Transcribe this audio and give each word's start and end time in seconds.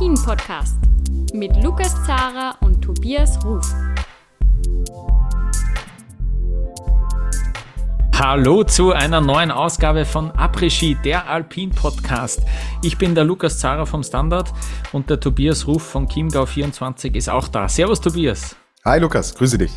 Après-Ski, 0.00 0.08
der 0.08 0.16
Alpin-Podcast 0.16 0.78
mit 1.34 1.62
Lukas 1.62 1.94
Zara 2.06 2.56
und 2.62 2.80
Tobias 2.80 3.38
Ruf. 3.44 3.66
Hallo 8.14 8.64
zu 8.64 8.92
einer 8.92 9.20
neuen 9.20 9.50
Ausgabe 9.50 10.06
von 10.06 10.30
Après-Ski, 10.30 10.96
der 11.04 11.28
Alpin-Podcast. 11.28 12.40
Ich 12.82 12.96
bin 12.96 13.14
der 13.14 13.24
Lukas 13.24 13.58
Zara 13.58 13.84
vom 13.84 14.02
Standard 14.02 14.50
und 14.92 15.10
der 15.10 15.20
Tobias 15.20 15.66
Ruf 15.66 15.82
von 15.82 16.08
Chiemgau24 16.08 17.14
ist 17.14 17.28
auch 17.28 17.48
da. 17.48 17.68
Servus 17.68 18.00
Tobias. 18.00 18.56
Hi 18.86 18.98
Lukas, 18.98 19.34
grüße 19.34 19.58
dich. 19.58 19.72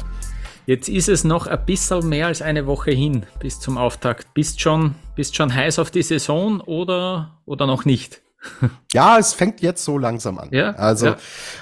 Jetzt 0.65 0.87
ist 0.87 1.09
es 1.09 1.25
noch 1.25 1.47
ein 1.47 1.65
bisschen 1.65 2.07
mehr 2.07 2.27
als 2.27 2.41
eine 2.41 2.65
Woche 2.65 2.91
hin 2.91 3.25
bis 3.39 3.59
zum 3.59 3.77
Auftakt. 3.77 4.33
Bist 4.33 4.61
schon, 4.61 4.95
bist 5.15 5.35
schon 5.35 5.53
heiß 5.53 5.79
auf 5.79 5.91
die 5.91 6.03
Saison 6.03 6.61
oder, 6.61 7.41
oder 7.45 7.67
noch 7.67 7.83
nicht? 7.83 8.21
Ja, 8.93 9.17
es 9.17 9.33
fängt 9.33 9.61
jetzt 9.61 9.83
so 9.83 9.97
langsam 9.97 10.37
an. 10.37 10.49
Ja, 10.51 10.71
also 10.75 11.07
ja. 11.07 11.17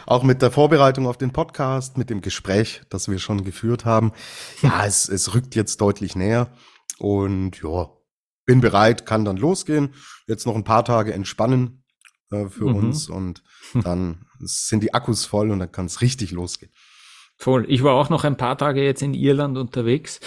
auch 0.06 0.24
mit 0.24 0.42
der 0.42 0.52
Vorbereitung 0.52 1.08
auf 1.08 1.18
den 1.18 1.32
Podcast, 1.32 1.98
mit 1.98 2.10
dem 2.10 2.22
Gespräch, 2.22 2.82
das 2.90 3.08
wir 3.08 3.20
schon 3.20 3.44
geführt 3.44 3.86
haben. 3.86 4.12
Ja, 4.62 4.86
es, 4.86 5.08
es 5.08 5.34
rückt 5.34 5.56
jetzt 5.56 5.80
deutlich 5.80 6.16
näher 6.16 6.50
und 6.98 7.62
ja, 7.62 7.90
bin 8.46 8.60
bereit, 8.62 9.06
kann 9.06 9.24
dann 9.26 9.38
losgehen. 9.38 9.94
Jetzt 10.28 10.46
noch 10.46 10.56
ein 10.56 10.64
paar 10.64 10.84
Tage 10.84 11.14
entspannen 11.14 11.84
äh, 12.32 12.48
für 12.50 12.66
Mhm. 12.70 12.76
uns 12.76 13.10
und 13.10 13.44
dann 13.84 14.26
sind 14.40 14.82
die 14.84 14.94
Akkus 14.94 15.26
voll 15.26 15.52
und 15.52 15.60
dann 15.60 15.72
kann 15.72 15.86
es 15.86 16.02
richtig 16.02 16.32
losgehen. 16.32 16.72
Voll. 17.42 17.66
Ich 17.70 17.82
war 17.82 17.96
auch 17.96 18.12
noch 18.12 18.24
ein 18.24 18.38
paar 18.38 18.56
Tage 18.56 18.84
jetzt 18.84 19.02
in 19.02 19.16
Irland 19.16 19.58
unterwegs. 19.58 20.20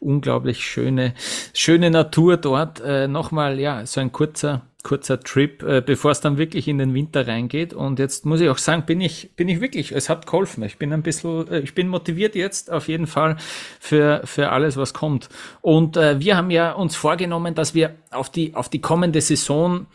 Unglaublich 0.00 0.64
schöne, 0.64 1.12
schöne 1.52 1.90
Natur 1.90 2.38
dort. 2.38 2.80
Äh, 2.80 3.08
Nochmal, 3.08 3.60
ja, 3.60 3.84
so 3.84 4.00
ein 4.00 4.10
kurzer, 4.10 4.62
kurzer 4.82 5.20
Trip, 5.20 5.62
äh, 5.62 5.82
bevor 5.84 6.12
es 6.12 6.22
dann 6.22 6.38
wirklich 6.38 6.68
in 6.68 6.78
den 6.78 6.94
Winter 6.94 7.28
reingeht. 7.28 7.74
Und 7.74 7.98
jetzt 7.98 8.24
muss 8.24 8.40
ich 8.40 8.48
auch 8.48 8.56
sagen, 8.56 8.86
bin 8.86 9.02
ich, 9.02 9.36
bin 9.36 9.50
ich 9.50 9.60
wirklich, 9.60 9.92
es 9.92 10.08
hat 10.08 10.24
geholfen. 10.24 10.62
Ich 10.62 10.78
bin 10.78 10.94
ein 10.94 11.02
bisschen, 11.02 11.46
äh, 11.48 11.58
ich 11.58 11.74
bin 11.74 11.88
motiviert 11.88 12.34
jetzt 12.34 12.72
auf 12.72 12.88
jeden 12.88 13.06
Fall 13.06 13.36
für, 13.78 14.22
für 14.24 14.48
alles, 14.48 14.78
was 14.78 14.94
kommt. 14.94 15.28
Und 15.60 15.98
äh, 15.98 16.20
wir 16.20 16.38
haben 16.38 16.50
ja 16.50 16.72
uns 16.72 16.96
vorgenommen, 16.96 17.54
dass 17.54 17.74
wir 17.74 17.96
auf 18.10 18.30
die, 18.30 18.54
auf 18.54 18.70
die 18.70 18.80
kommende 18.80 19.20
Saison 19.20 19.88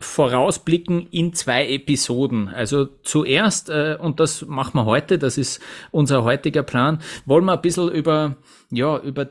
vorausblicken 0.00 1.06
in 1.10 1.32
zwei 1.32 1.68
Episoden. 1.68 2.48
Also 2.48 2.86
zuerst, 3.02 3.70
äh, 3.70 3.96
und 3.98 4.20
das 4.20 4.44
machen 4.46 4.74
wir 4.74 4.84
heute, 4.84 5.18
das 5.18 5.38
ist 5.38 5.60
unser 5.90 6.22
heutiger 6.24 6.62
Plan, 6.62 7.00
wollen 7.24 7.44
wir 7.46 7.54
ein 7.54 7.62
bisschen 7.62 7.90
über, 7.90 8.36
ja, 8.70 8.98
über 8.98 9.28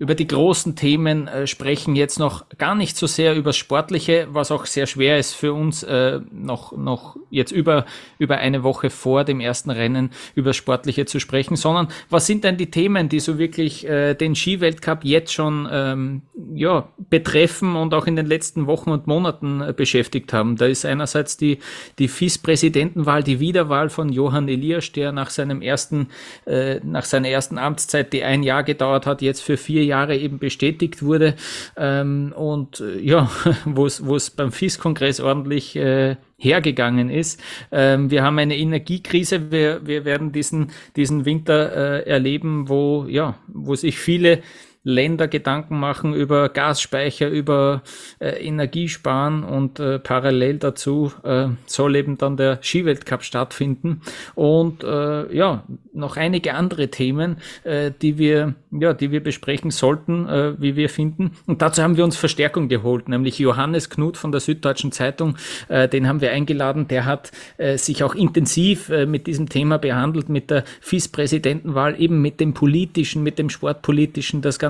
über 0.00 0.14
die 0.14 0.26
großen 0.26 0.76
Themen 0.76 1.28
äh, 1.28 1.46
sprechen, 1.46 1.94
jetzt 1.94 2.18
noch 2.18 2.48
gar 2.56 2.74
nicht 2.74 2.96
so 2.96 3.06
sehr 3.06 3.36
über 3.36 3.52
Sportliche, 3.52 4.28
was 4.32 4.50
auch 4.50 4.64
sehr 4.64 4.86
schwer 4.86 5.18
ist 5.18 5.34
für 5.34 5.52
uns, 5.52 5.82
äh, 5.82 6.20
noch, 6.32 6.72
noch 6.72 7.16
jetzt 7.28 7.52
über, 7.52 7.84
über 8.18 8.38
eine 8.38 8.62
Woche 8.62 8.88
vor 8.88 9.24
dem 9.24 9.40
ersten 9.40 9.68
Rennen 9.68 10.08
über 10.34 10.54
Sportliche 10.54 11.04
zu 11.04 11.20
sprechen, 11.20 11.54
sondern 11.54 11.88
was 12.08 12.26
sind 12.26 12.44
denn 12.44 12.56
die 12.56 12.70
Themen, 12.70 13.10
die 13.10 13.20
so 13.20 13.38
wirklich 13.38 13.86
äh, 13.86 14.14
den 14.14 14.34
Skiweltcup 14.34 15.04
jetzt 15.04 15.34
schon 15.34 15.68
ähm, 15.70 16.22
ja, 16.54 16.88
betreffen 17.10 17.76
und 17.76 17.92
auch 17.92 18.06
in 18.06 18.16
den 18.16 18.24
letzten 18.24 18.66
Wochen 18.66 18.92
und 18.92 19.06
Monaten 19.06 19.60
äh, 19.60 19.74
beschäftigt 19.76 20.32
haben? 20.32 20.56
Da 20.56 20.64
ist 20.64 20.86
einerseits 20.86 21.36
die, 21.36 21.58
die 21.98 22.08
FIS-Präsidentenwahl, 22.08 23.22
die 23.22 23.38
Wiederwahl 23.38 23.90
von 23.90 24.08
Johann 24.08 24.48
Elias, 24.48 24.92
der 24.92 25.12
nach 25.12 25.28
seinem 25.28 25.60
ersten, 25.60 26.08
äh, 26.46 26.80
nach 26.82 27.04
seiner 27.04 27.28
ersten 27.28 27.58
Amtszeit, 27.58 28.14
die 28.14 28.24
ein 28.24 28.42
Jahr 28.42 28.62
gedauert 28.62 29.04
hat, 29.04 29.20
jetzt 29.20 29.42
für 29.42 29.58
vier 29.58 29.89
Jahre 29.90 30.16
eben 30.16 30.38
bestätigt 30.38 31.02
wurde 31.02 31.34
ähm, 31.76 32.32
und 32.36 32.80
äh, 32.80 32.98
ja, 33.00 33.30
wo 33.64 33.86
es 33.86 34.30
beim 34.30 34.52
FIS-Kongress 34.52 35.20
ordentlich 35.20 35.76
äh, 35.76 36.16
hergegangen 36.38 37.10
ist. 37.10 37.40
Ähm, 37.70 38.10
wir 38.10 38.22
haben 38.22 38.38
eine 38.38 38.56
Energiekrise. 38.56 39.50
Wir, 39.50 39.86
wir 39.86 40.04
werden 40.04 40.32
diesen, 40.32 40.70
diesen 40.96 41.24
Winter 41.26 42.04
äh, 42.06 42.08
erleben, 42.08 42.68
wo, 42.68 43.06
ja, 43.08 43.36
wo 43.48 43.74
sich 43.74 43.98
viele 43.98 44.42
Länder 44.82 45.28
Gedanken 45.28 45.78
machen 45.78 46.14
über 46.14 46.48
Gasspeicher, 46.48 47.28
über 47.28 47.82
äh, 48.18 48.30
Energiesparen 48.46 49.44
und 49.44 49.78
äh, 49.78 49.98
parallel 49.98 50.58
dazu 50.58 51.12
äh, 51.22 51.48
soll 51.66 51.96
eben 51.96 52.16
dann 52.16 52.38
der 52.38 52.60
Skiweltcup 52.62 53.22
stattfinden. 53.22 54.00
Und 54.34 54.82
äh, 54.82 55.34
ja 55.34 55.64
noch 55.92 56.16
einige 56.16 56.54
andere 56.54 56.88
Themen, 56.88 57.36
äh, 57.64 57.90
die 58.00 58.16
wir 58.16 58.54
ja 58.70 58.94
die 58.94 59.10
wir 59.10 59.22
besprechen 59.22 59.70
sollten, 59.70 60.26
äh, 60.26 60.60
wie 60.60 60.76
wir 60.76 60.88
finden. 60.88 61.32
Und 61.46 61.60
dazu 61.60 61.82
haben 61.82 61.96
wir 61.98 62.04
uns 62.04 62.16
Verstärkung 62.16 62.68
geholt, 62.68 63.08
nämlich 63.08 63.38
Johannes 63.38 63.90
Knut 63.90 64.16
von 64.16 64.32
der 64.32 64.40
Süddeutschen 64.40 64.92
Zeitung, 64.92 65.36
äh, 65.68 65.88
den 65.88 66.08
haben 66.08 66.22
wir 66.22 66.30
eingeladen, 66.30 66.88
der 66.88 67.04
hat 67.04 67.32
äh, 67.58 67.76
sich 67.76 68.02
auch 68.02 68.14
intensiv 68.14 68.88
äh, 68.88 69.04
mit 69.04 69.26
diesem 69.26 69.48
Thema 69.48 69.78
behandelt, 69.78 70.30
mit 70.30 70.50
der 70.50 70.64
FIS-Präsidentenwahl, 70.80 72.00
eben 72.00 72.22
mit 72.22 72.40
dem 72.40 72.54
politischen, 72.54 73.22
mit 73.22 73.38
dem 73.38 73.50
sportpolitischen, 73.50 74.40
das 74.40 74.58
Ganze, 74.58 74.69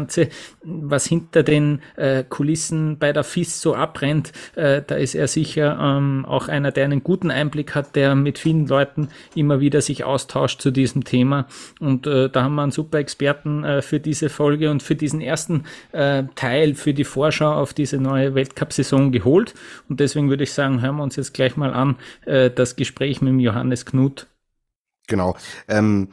was 0.63 1.07
hinter 1.07 1.43
den 1.43 1.81
äh, 1.97 2.25
Kulissen 2.25 2.99
bei 2.99 3.13
der 3.13 3.25
FIS 3.25 3.61
so 3.61 3.75
abbrennt, 3.75 4.33
äh, 4.57 4.83
da 4.87 4.95
ist 4.95 5.15
er 5.15 5.29
sicher 5.29 5.79
ähm, 5.81 6.25
auch 6.27 6.49
einer, 6.49 6.73
der 6.73 6.85
einen 6.85 7.03
guten 7.03 7.31
Einblick 7.31 7.75
hat, 7.75 7.97
der 7.97 8.15
mit 8.15 8.39
vielen 8.39 8.67
Leuten 8.67 9.09
immer 9.35 9.61
wieder 9.61 9.81
sich 9.81 10.05
austauscht 10.05 10.61
zu 10.61 10.71
diesem 10.71 11.05
Thema. 11.05 11.47
Und 11.81 12.07
äh, 12.07 12.29
da 12.29 12.45
haben 12.45 12.55
wir 12.55 12.63
einen 12.63 12.73
super 12.73 12.99
Experten 12.99 13.65
äh, 13.65 13.83
für 13.83 14.01
diese 14.01 14.29
Folge 14.29 14.71
und 14.71 14.83
für 14.83 14.95
diesen 14.95 15.21
ersten 15.21 15.65
äh, 15.93 16.25
Teil, 16.35 16.75
für 16.75 16.95
die 16.95 17.05
Vorschau 17.05 17.53
auf 17.53 17.75
diese 17.75 17.99
neue 17.99 18.35
Weltcup-Saison 18.35 19.13
geholt. 19.13 19.55
Und 19.89 20.01
deswegen 20.01 20.29
würde 20.31 20.45
ich 20.45 20.53
sagen, 20.53 20.81
hören 20.81 20.97
wir 20.97 21.03
uns 21.03 21.17
jetzt 21.17 21.35
gleich 21.35 21.57
mal 21.57 21.73
an, 21.73 21.97
äh, 22.27 22.51
das 22.51 22.77
Gespräch 22.77 23.21
mit 23.21 23.31
dem 23.31 23.41
Johannes 23.41 23.87
Knut. 23.87 24.27
Genau. 25.07 25.37
Ähm, 25.69 26.09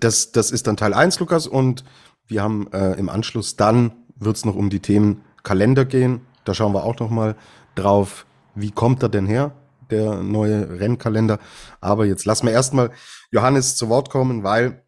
das, 0.00 0.32
das 0.32 0.50
ist 0.50 0.66
dann 0.66 0.76
Teil 0.76 0.94
eins, 0.94 1.20
Lukas, 1.20 1.46
und 1.46 1.84
wir 2.28 2.42
haben 2.42 2.70
äh, 2.72 2.92
im 2.94 3.08
Anschluss 3.08 3.56
dann 3.56 3.92
wird's 4.16 4.44
noch 4.44 4.54
um 4.54 4.70
die 4.70 4.80
Themen 4.80 5.22
Kalender 5.42 5.84
gehen. 5.84 6.20
Da 6.44 6.54
schauen 6.54 6.74
wir 6.74 6.84
auch 6.84 6.98
noch 6.98 7.10
mal 7.10 7.36
drauf, 7.74 8.26
wie 8.54 8.70
kommt 8.70 9.02
er 9.02 9.08
denn 9.08 9.26
her, 9.26 9.52
der 9.90 10.22
neue 10.22 10.80
Rennkalender. 10.80 11.38
Aber 11.80 12.06
jetzt 12.06 12.24
lassen 12.24 12.46
wir 12.46 12.52
erstmal 12.52 12.90
Johannes 13.30 13.76
zu 13.76 13.88
Wort 13.88 14.10
kommen, 14.10 14.42
weil, 14.42 14.82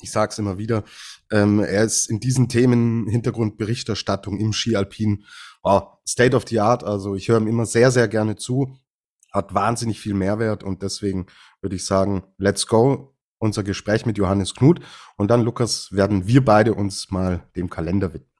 ich 0.00 0.10
sage 0.10 0.32
es 0.32 0.38
immer 0.38 0.58
wieder, 0.58 0.84
ähm, 1.30 1.60
er 1.60 1.84
ist 1.84 2.10
in 2.10 2.20
diesen 2.20 2.48
Themen 2.48 3.06
Hintergrundberichterstattung 3.08 4.38
im 4.38 4.52
Ski 4.52 4.76
Alpin 4.76 5.24
State 6.06 6.36
of 6.36 6.44
the 6.48 6.60
Art. 6.60 6.84
Also 6.84 7.14
ich 7.14 7.28
höre 7.28 7.38
ihm 7.38 7.46
immer 7.46 7.66
sehr, 7.66 7.90
sehr 7.90 8.08
gerne 8.08 8.36
zu, 8.36 8.76
hat 9.32 9.54
wahnsinnig 9.54 10.00
viel 10.00 10.14
Mehrwert 10.14 10.64
und 10.64 10.82
deswegen 10.82 11.26
würde 11.60 11.76
ich 11.76 11.84
sagen, 11.84 12.24
let's 12.38 12.66
go. 12.66 13.11
Unser 13.42 13.64
Gespräch 13.64 14.06
mit 14.06 14.18
Johannes 14.18 14.54
Knut 14.54 14.78
und 15.16 15.32
dann, 15.32 15.42
Lukas, 15.42 15.90
werden 15.90 16.28
wir 16.28 16.44
beide 16.44 16.74
uns 16.74 17.10
mal 17.10 17.42
dem 17.56 17.68
Kalender 17.68 18.14
widmen. 18.14 18.31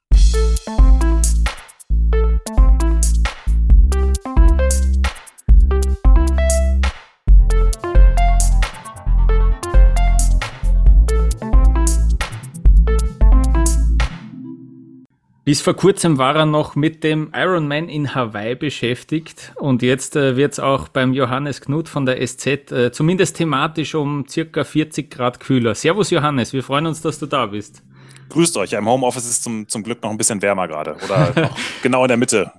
Bis 15.45 15.61
vor 15.61 15.73
kurzem 15.73 16.17
war 16.17 16.37
er 16.37 16.45
noch 16.45 16.77
mit 16.77 17.03
dem 17.03 17.29
Ironman 17.35 17.89
in 17.89 18.15
Hawaii 18.15 18.55
beschäftigt 18.55 19.51
und 19.55 19.81
jetzt 19.81 20.15
äh, 20.15 20.37
wird 20.37 20.53
es 20.53 20.59
auch 20.61 20.87
beim 20.87 21.11
Johannes 21.11 21.59
Knut 21.59 21.89
von 21.89 22.05
der 22.05 22.25
SZ 22.25 22.71
äh, 22.71 22.91
zumindest 22.93 23.35
thematisch 23.35 23.93
um 23.93 24.25
circa 24.25 24.63
40 24.63 25.11
Grad 25.11 25.41
kühler. 25.41 25.75
Servus 25.75 26.11
Johannes, 26.11 26.53
wir 26.53 26.63
freuen 26.63 26.85
uns, 26.85 27.01
dass 27.01 27.19
du 27.19 27.25
da 27.25 27.47
bist. 27.47 27.83
Grüßt 28.29 28.55
euch. 28.55 28.71
Im 28.71 28.87
Homeoffice 28.87 29.25
ist 29.25 29.31
es 29.31 29.41
zum, 29.41 29.67
zum 29.67 29.83
Glück 29.83 30.01
noch 30.01 30.11
ein 30.11 30.17
bisschen 30.17 30.41
wärmer 30.41 30.69
gerade. 30.69 30.95
Oder 31.03 31.51
genau 31.83 32.03
in 32.05 32.07
der 32.07 32.17
Mitte. 32.17 32.49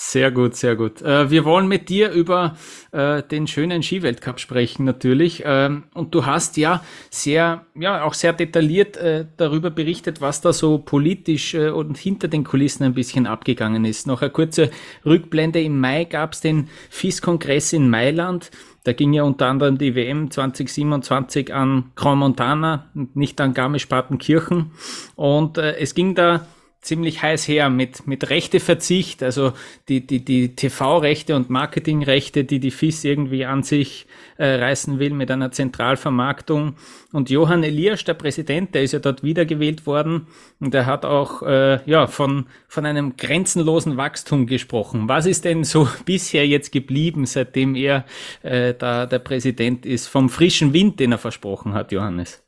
Sehr 0.00 0.30
gut, 0.30 0.54
sehr 0.54 0.76
gut. 0.76 1.02
Äh, 1.02 1.28
wir 1.28 1.44
wollen 1.44 1.66
mit 1.66 1.88
dir 1.88 2.12
über 2.12 2.56
äh, 2.92 3.20
den 3.20 3.48
schönen 3.48 3.82
Skiweltcup 3.82 4.38
sprechen 4.38 4.84
natürlich. 4.84 5.42
Ähm, 5.44 5.82
und 5.92 6.14
du 6.14 6.24
hast 6.24 6.56
ja 6.56 6.84
sehr, 7.10 7.66
ja 7.74 8.04
auch 8.04 8.14
sehr 8.14 8.32
detailliert 8.32 8.96
äh, 8.96 9.26
darüber 9.36 9.70
berichtet, 9.70 10.20
was 10.20 10.40
da 10.40 10.52
so 10.52 10.78
politisch 10.78 11.54
äh, 11.54 11.70
und 11.70 11.98
hinter 11.98 12.28
den 12.28 12.44
Kulissen 12.44 12.84
ein 12.84 12.94
bisschen 12.94 13.26
abgegangen 13.26 13.84
ist. 13.84 14.06
Noch 14.06 14.22
eine 14.22 14.30
kurze 14.30 14.70
Rückblende. 15.04 15.60
Im 15.60 15.80
Mai 15.80 16.04
gab 16.04 16.32
es 16.32 16.42
den 16.42 16.68
FIS-Kongress 16.90 17.72
in 17.72 17.90
Mailand. 17.90 18.52
Da 18.84 18.92
ging 18.92 19.12
ja 19.12 19.24
unter 19.24 19.48
anderem 19.48 19.78
die 19.78 19.96
WM 19.96 20.30
2027 20.30 21.52
an 21.52 21.90
Grand 21.96 22.20
Montana, 22.20 22.86
nicht 22.94 23.40
an 23.40 23.52
Garmisch-Partenkirchen. 23.52 24.70
Und 25.16 25.58
äh, 25.58 25.76
es 25.78 25.96
ging 25.96 26.14
da 26.14 26.46
ziemlich 26.80 27.22
heiß 27.22 27.48
her 27.48 27.70
mit, 27.70 28.06
mit 28.06 28.30
Rechteverzicht, 28.30 29.22
also 29.22 29.52
die, 29.88 30.06
die, 30.06 30.24
die 30.24 30.54
TV-Rechte 30.54 31.34
und 31.34 31.50
Marketingrechte, 31.50 32.44
die 32.44 32.60
die 32.60 32.70
FIS 32.70 33.04
irgendwie 33.04 33.44
an 33.44 33.62
sich 33.62 34.06
äh, 34.36 34.46
reißen 34.54 34.98
will 34.98 35.10
mit 35.10 35.30
einer 35.30 35.50
Zentralvermarktung. 35.50 36.76
Und 37.12 37.30
Johann 37.30 37.64
Elias, 37.64 38.04
der 38.04 38.14
Präsident, 38.14 38.74
der 38.74 38.82
ist 38.82 38.92
ja 38.92 39.00
dort 39.00 39.22
wiedergewählt 39.22 39.86
worden 39.86 40.28
und 40.60 40.72
der 40.72 40.86
hat 40.86 41.04
auch 41.04 41.42
äh, 41.42 41.80
ja, 41.84 42.06
von, 42.06 42.46
von 42.68 42.86
einem 42.86 43.16
grenzenlosen 43.16 43.96
Wachstum 43.96 44.46
gesprochen. 44.46 45.08
Was 45.08 45.26
ist 45.26 45.44
denn 45.44 45.64
so 45.64 45.88
bisher 46.04 46.46
jetzt 46.46 46.70
geblieben, 46.70 47.26
seitdem 47.26 47.74
er 47.74 48.04
äh, 48.42 48.74
da 48.74 49.06
der 49.06 49.18
Präsident 49.18 49.84
ist, 49.84 50.06
vom 50.06 50.28
frischen 50.28 50.72
Wind, 50.72 51.00
den 51.00 51.12
er 51.12 51.18
versprochen 51.18 51.74
hat, 51.74 51.92
Johannes? 51.92 52.42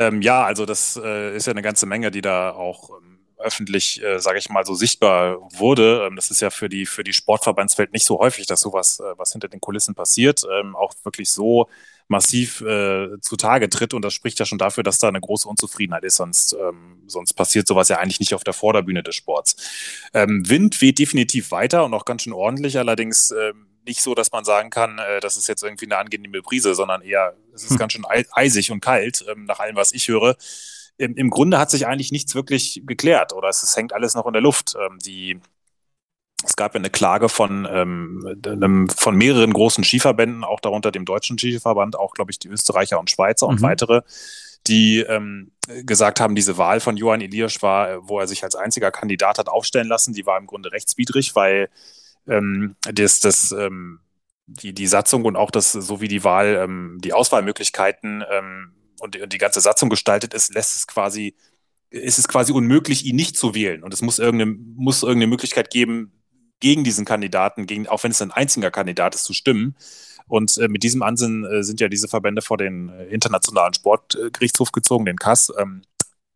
Ähm, 0.00 0.22
ja, 0.22 0.44
also 0.44 0.64
das 0.64 0.98
äh, 1.02 1.36
ist 1.36 1.46
ja 1.46 1.52
eine 1.52 1.60
ganze 1.62 1.84
Menge, 1.84 2.10
die 2.10 2.22
da 2.22 2.52
auch 2.52 2.90
ähm, 2.90 3.09
öffentlich, 3.40 4.02
äh, 4.02 4.18
sage 4.18 4.38
ich 4.38 4.48
mal, 4.48 4.64
so 4.64 4.74
sichtbar 4.74 5.38
wurde. 5.52 6.06
Ähm, 6.06 6.16
das 6.16 6.30
ist 6.30 6.40
ja 6.40 6.50
für 6.50 6.68
die, 6.68 6.86
für 6.86 7.04
die 7.04 7.12
Sportverbandswelt 7.12 7.92
nicht 7.92 8.04
so 8.04 8.18
häufig, 8.18 8.46
dass 8.46 8.60
sowas, 8.60 9.00
äh, 9.00 9.18
was 9.18 9.32
hinter 9.32 9.48
den 9.48 9.60
Kulissen 9.60 9.94
passiert, 9.94 10.44
ähm, 10.50 10.76
auch 10.76 10.94
wirklich 11.04 11.30
so 11.30 11.68
massiv 12.08 12.60
äh, 12.62 13.20
zutage 13.20 13.68
tritt. 13.70 13.94
Und 13.94 14.02
das 14.04 14.14
spricht 14.14 14.38
ja 14.38 14.44
schon 14.46 14.58
dafür, 14.58 14.82
dass 14.82 14.98
da 14.98 15.08
eine 15.08 15.20
große 15.20 15.48
Unzufriedenheit 15.48 16.04
ist. 16.04 16.16
Sonst, 16.16 16.54
ähm, 16.54 17.02
sonst 17.06 17.34
passiert 17.34 17.68
sowas 17.68 17.88
ja 17.88 17.98
eigentlich 17.98 18.20
nicht 18.20 18.34
auf 18.34 18.44
der 18.44 18.52
Vorderbühne 18.52 19.02
des 19.02 19.14
Sports. 19.14 19.56
Ähm, 20.12 20.48
Wind 20.48 20.80
weht 20.80 20.98
definitiv 20.98 21.52
weiter 21.52 21.84
und 21.84 21.94
auch 21.94 22.04
ganz 22.04 22.22
schön 22.22 22.32
ordentlich. 22.32 22.78
Allerdings 22.78 23.30
ähm, 23.30 23.66
nicht 23.86 24.02
so, 24.02 24.14
dass 24.14 24.32
man 24.32 24.44
sagen 24.44 24.70
kann, 24.70 24.98
äh, 24.98 25.20
das 25.20 25.36
ist 25.36 25.46
jetzt 25.46 25.62
irgendwie 25.62 25.86
eine 25.86 25.98
angenehme 25.98 26.42
Brise, 26.42 26.74
sondern 26.74 27.02
eher, 27.02 27.36
es 27.54 27.62
ist 27.62 27.70
hm. 27.70 27.78
ganz 27.78 27.92
schön 27.92 28.04
eisig 28.32 28.72
und 28.72 28.80
kalt, 28.80 29.24
ähm, 29.30 29.44
nach 29.44 29.60
allem, 29.60 29.76
was 29.76 29.92
ich 29.92 30.08
höre 30.08 30.36
im, 31.00 31.14
im 31.16 31.30
Grunde 31.30 31.58
hat 31.58 31.70
sich 31.70 31.86
eigentlich 31.86 32.12
nichts 32.12 32.34
wirklich 32.34 32.82
geklärt 32.84 33.32
oder 33.32 33.48
es, 33.48 33.62
es 33.62 33.76
hängt 33.76 33.92
alles 33.92 34.14
noch 34.14 34.26
in 34.26 34.34
der 34.34 34.42
Luft. 34.42 34.76
Ähm, 34.78 34.98
die, 34.98 35.40
es 36.44 36.56
gab 36.56 36.74
ja 36.74 36.78
eine 36.78 36.90
Klage 36.90 37.28
von, 37.28 37.66
ähm, 37.70 38.38
einem, 38.46 38.88
von 38.88 39.16
mehreren 39.16 39.52
großen 39.52 39.82
Skiverbänden, 39.82 40.44
auch 40.44 40.60
darunter 40.60 40.90
dem 40.90 41.04
Deutschen 41.04 41.38
Skiverband, 41.38 41.98
auch, 41.98 42.12
glaube 42.12 42.30
ich, 42.30 42.38
die 42.38 42.48
Österreicher 42.48 43.00
und 43.00 43.10
Schweizer 43.10 43.46
mhm. 43.46 43.54
und 43.54 43.62
weitere, 43.62 44.02
die 44.66 45.00
ähm, 45.00 45.52
gesagt 45.84 46.20
haben, 46.20 46.34
diese 46.34 46.58
Wahl 46.58 46.80
von 46.80 46.98
Johann 46.98 47.22
Elias 47.22 47.62
war, 47.62 48.06
wo 48.06 48.20
er 48.20 48.26
sich 48.26 48.44
als 48.44 48.54
einziger 48.54 48.90
Kandidat 48.90 49.38
hat 49.38 49.48
aufstellen 49.48 49.88
lassen, 49.88 50.12
die 50.12 50.26
war 50.26 50.38
im 50.38 50.46
Grunde 50.46 50.72
rechtswidrig, 50.72 51.34
weil 51.34 51.70
ähm, 52.28 52.76
das, 52.82 53.20
das, 53.20 53.52
ähm, 53.52 54.00
die, 54.46 54.74
die 54.74 54.86
Satzung 54.86 55.24
und 55.24 55.36
auch 55.36 55.50
das, 55.50 55.72
so 55.72 56.02
wie 56.02 56.08
die 56.08 56.24
Wahl, 56.24 56.60
ähm, 56.62 56.98
die 57.02 57.14
Auswahlmöglichkeiten 57.14 58.22
ähm, 58.30 58.72
und 59.00 59.14
die, 59.14 59.20
und 59.22 59.32
die 59.32 59.38
ganze 59.38 59.60
Satzung 59.60 59.88
gestaltet 59.88 60.34
ist, 60.34 60.54
lässt 60.54 60.76
es 60.76 60.86
quasi, 60.86 61.34
ist 61.90 62.18
es 62.18 62.28
quasi 62.28 62.52
unmöglich, 62.52 63.04
ihn 63.04 63.16
nicht 63.16 63.36
zu 63.36 63.54
wählen. 63.54 63.82
Und 63.82 63.92
es 63.94 64.02
muss 64.02 64.18
irgendeine, 64.18 64.52
muss 64.52 65.02
irgendeine 65.02 65.30
Möglichkeit 65.30 65.70
geben, 65.70 66.12
gegen 66.60 66.84
diesen 66.84 67.04
Kandidaten, 67.04 67.66
gegen, 67.66 67.88
auch 67.88 68.04
wenn 68.04 68.10
es 68.10 68.22
ein 68.22 68.30
einziger 68.30 68.70
Kandidat 68.70 69.14
ist, 69.14 69.24
zu 69.24 69.32
stimmen. 69.32 69.76
Und 70.28 70.56
äh, 70.58 70.68
mit 70.68 70.82
diesem 70.82 71.02
Ansinn 71.02 71.44
äh, 71.44 71.64
sind 71.64 71.80
ja 71.80 71.88
diese 71.88 72.06
Verbände 72.06 72.42
vor 72.42 72.56
den 72.56 72.90
äh, 72.90 73.06
Internationalen 73.06 73.74
Sportgerichtshof 73.74 74.70
gezogen, 74.70 75.06
den 75.06 75.16
CAS. 75.16 75.52
Ähm, 75.58 75.82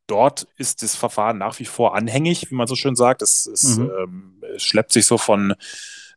dort 0.07 0.49
ist 0.57 0.83
das 0.83 0.97
Verfahren 0.97 1.39
nach 1.39 1.59
wie 1.61 1.65
vor 1.65 1.95
anhängig, 1.95 2.51
wie 2.51 2.55
man 2.55 2.67
so 2.67 2.75
schön 2.75 2.97
sagt. 2.97 3.23
Es, 3.23 3.47
es 3.47 3.77
mhm. 3.77 3.91
ähm, 3.99 4.43
schleppt 4.57 4.93
sich 4.93 5.07
so 5.07 5.19
von 5.19 5.55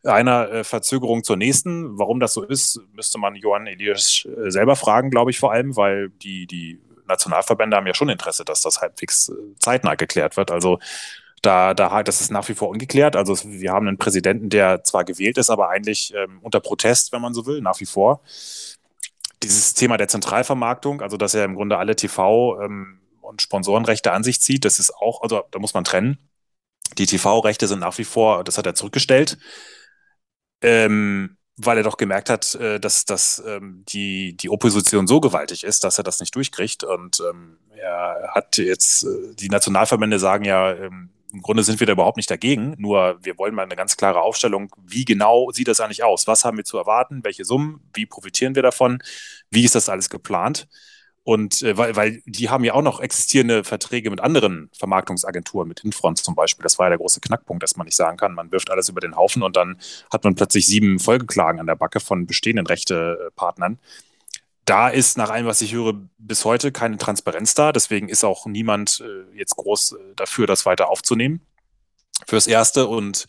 einer 0.03 0.49
äh, 0.49 0.63
Verzögerung 0.63 1.23
zur 1.23 1.37
nächsten. 1.37 1.97
Warum 1.97 2.19
das 2.19 2.33
so 2.33 2.43
ist, 2.43 2.79
müsste 2.93 3.17
man 3.17 3.35
Johann 3.35 3.67
Elias 3.67 4.25
äh, 4.25 4.49
selber 4.49 4.75
fragen, 4.75 5.09
glaube 5.09 5.31
ich 5.31 5.39
vor 5.39 5.51
allem, 5.51 5.75
weil 5.75 6.09
die, 6.09 6.47
die 6.47 6.79
Nationalverbände 7.07 7.75
haben 7.75 7.87
ja 7.87 7.93
schon 7.93 8.09
Interesse, 8.09 8.45
dass 8.45 8.61
das 8.61 8.81
halbwegs 8.81 9.29
äh, 9.29 9.33
zeitnah 9.59 9.95
geklärt 9.95 10.37
wird. 10.37 10.51
Also 10.51 10.79
da, 11.41 11.73
da, 11.73 12.03
das 12.03 12.21
ist 12.21 12.31
nach 12.31 12.47
wie 12.49 12.55
vor 12.55 12.69
ungeklärt. 12.69 13.15
Also 13.15 13.37
wir 13.43 13.71
haben 13.71 13.87
einen 13.87 13.97
Präsidenten, 13.97 14.49
der 14.49 14.83
zwar 14.83 15.03
gewählt 15.03 15.37
ist, 15.37 15.49
aber 15.49 15.69
eigentlich 15.69 16.13
ähm, 16.15 16.39
unter 16.41 16.59
Protest, 16.59 17.11
wenn 17.11 17.21
man 17.21 17.33
so 17.33 17.45
will, 17.45 17.61
nach 17.61 17.79
wie 17.79 17.85
vor. 17.85 18.21
Dieses 19.43 19.73
Thema 19.73 19.97
der 19.97 20.07
Zentralvermarktung, 20.07 21.01
also 21.01 21.15
dass 21.15 21.33
er 21.33 21.45
im 21.45 21.55
Grunde 21.55 21.77
alle 21.77 21.93
TV- 21.93 22.63
ähm, 22.63 22.99
und 23.21 23.41
Sponsorenrechte 23.41 24.13
an 24.13 24.23
sich 24.23 24.41
zieht, 24.41 24.65
das 24.65 24.79
ist 24.79 24.95
auch, 24.95 25.21
also 25.21 25.43
da 25.51 25.59
muss 25.59 25.73
man 25.73 25.83
trennen. 25.83 26.17
Die 26.97 27.05
TV-Rechte 27.05 27.67
sind 27.67 27.79
nach 27.79 27.97
wie 27.97 28.05
vor, 28.05 28.43
das 28.43 28.57
hat 28.57 28.65
er 28.65 28.73
zurückgestellt 28.73 29.37
ähm, 30.61 31.37
weil 31.57 31.77
er 31.77 31.83
doch 31.83 31.97
gemerkt 31.97 32.29
hat, 32.29 32.55
äh, 32.55 32.79
dass, 32.79 33.05
dass 33.05 33.43
ähm, 33.45 33.83
die, 33.87 34.37
die 34.37 34.49
Opposition 34.49 35.07
so 35.07 35.19
gewaltig 35.19 35.63
ist, 35.63 35.83
dass 35.83 35.97
er 35.97 36.03
das 36.03 36.19
nicht 36.19 36.35
durchkriegt. 36.35 36.83
Und 36.83 37.21
ähm, 37.27 37.57
er 37.75 38.31
hat 38.33 38.57
jetzt, 38.57 39.03
äh, 39.03 39.35
die 39.35 39.49
Nationalverbände 39.49 40.19
sagen 40.19 40.45
ja, 40.45 40.71
ähm, 40.73 41.09
im 41.33 41.41
Grunde 41.41 41.63
sind 41.63 41.79
wir 41.79 41.87
da 41.87 41.93
überhaupt 41.93 42.17
nicht 42.17 42.31
dagegen, 42.31 42.75
nur 42.77 43.17
wir 43.21 43.37
wollen 43.37 43.53
mal 43.53 43.63
eine 43.63 43.75
ganz 43.75 43.97
klare 43.97 44.21
Aufstellung, 44.21 44.71
wie 44.85 45.03
genau 45.03 45.51
sieht 45.51 45.67
das 45.67 45.81
eigentlich 45.81 46.03
aus? 46.03 46.25
Was 46.25 46.45
haben 46.45 46.57
wir 46.57 46.63
zu 46.63 46.77
erwarten? 46.77 47.23
Welche 47.23 47.43
Summen? 47.43 47.81
Wie 47.93 48.05
profitieren 48.05 48.55
wir 48.55 48.63
davon? 48.63 48.99
Wie 49.51 49.65
ist 49.65 49.75
das 49.75 49.89
alles 49.89 50.09
geplant? 50.09 50.67
Und 51.27 51.61
äh, 51.61 51.75
weil, 51.77 51.93
weil 51.97 52.21
die 52.25 52.49
haben 52.49 52.63
ja 52.63 52.73
auch 52.73 52.81
noch 52.81 53.01
existierende 53.01 53.65
Verträge 53.65 54.09
mit 54.09 54.21
anderen 54.21 54.69
Vermarktungsagenturen, 54.71 55.67
mit 55.67 55.81
Infront 55.81 56.19
zum 56.19 56.35
Beispiel. 56.35 56.63
Das 56.63 56.79
war 56.79 56.85
ja 56.85 56.91
der 56.91 56.99
große 56.99 57.19
Knackpunkt, 57.19 57.61
dass 57.61 57.75
man 57.75 57.83
nicht 57.83 57.97
sagen 57.97 58.15
kann, 58.15 58.33
man 58.33 58.49
wirft 58.53 58.71
alles 58.71 58.87
über 58.87 59.01
den 59.01 59.17
Haufen 59.17 59.43
und 59.43 59.57
dann 59.57 59.77
hat 60.09 60.23
man 60.23 60.35
plötzlich 60.35 60.65
sieben 60.65 60.99
Folgeklagen 60.99 61.59
an 61.59 61.67
der 61.67 61.75
Backe 61.75 61.99
von 61.99 62.27
bestehenden 62.27 62.65
Rechtepartnern. 62.65 63.77
Da 64.63 64.87
ist 64.87 65.17
nach 65.17 65.29
allem, 65.29 65.47
was 65.47 65.59
ich 65.59 65.73
höre, 65.73 65.95
bis 66.17 66.45
heute 66.45 66.71
keine 66.71 66.97
Transparenz 66.97 67.53
da. 67.55 67.73
Deswegen 67.73 68.07
ist 68.07 68.23
auch 68.23 68.45
niemand 68.45 69.03
äh, 69.05 69.37
jetzt 69.37 69.57
groß 69.57 69.91
äh, 69.91 70.15
dafür, 70.15 70.47
das 70.47 70.65
weiter 70.65 70.87
aufzunehmen. 70.87 71.41
Fürs 72.25 72.47
Erste. 72.47 72.87
Und 72.87 73.25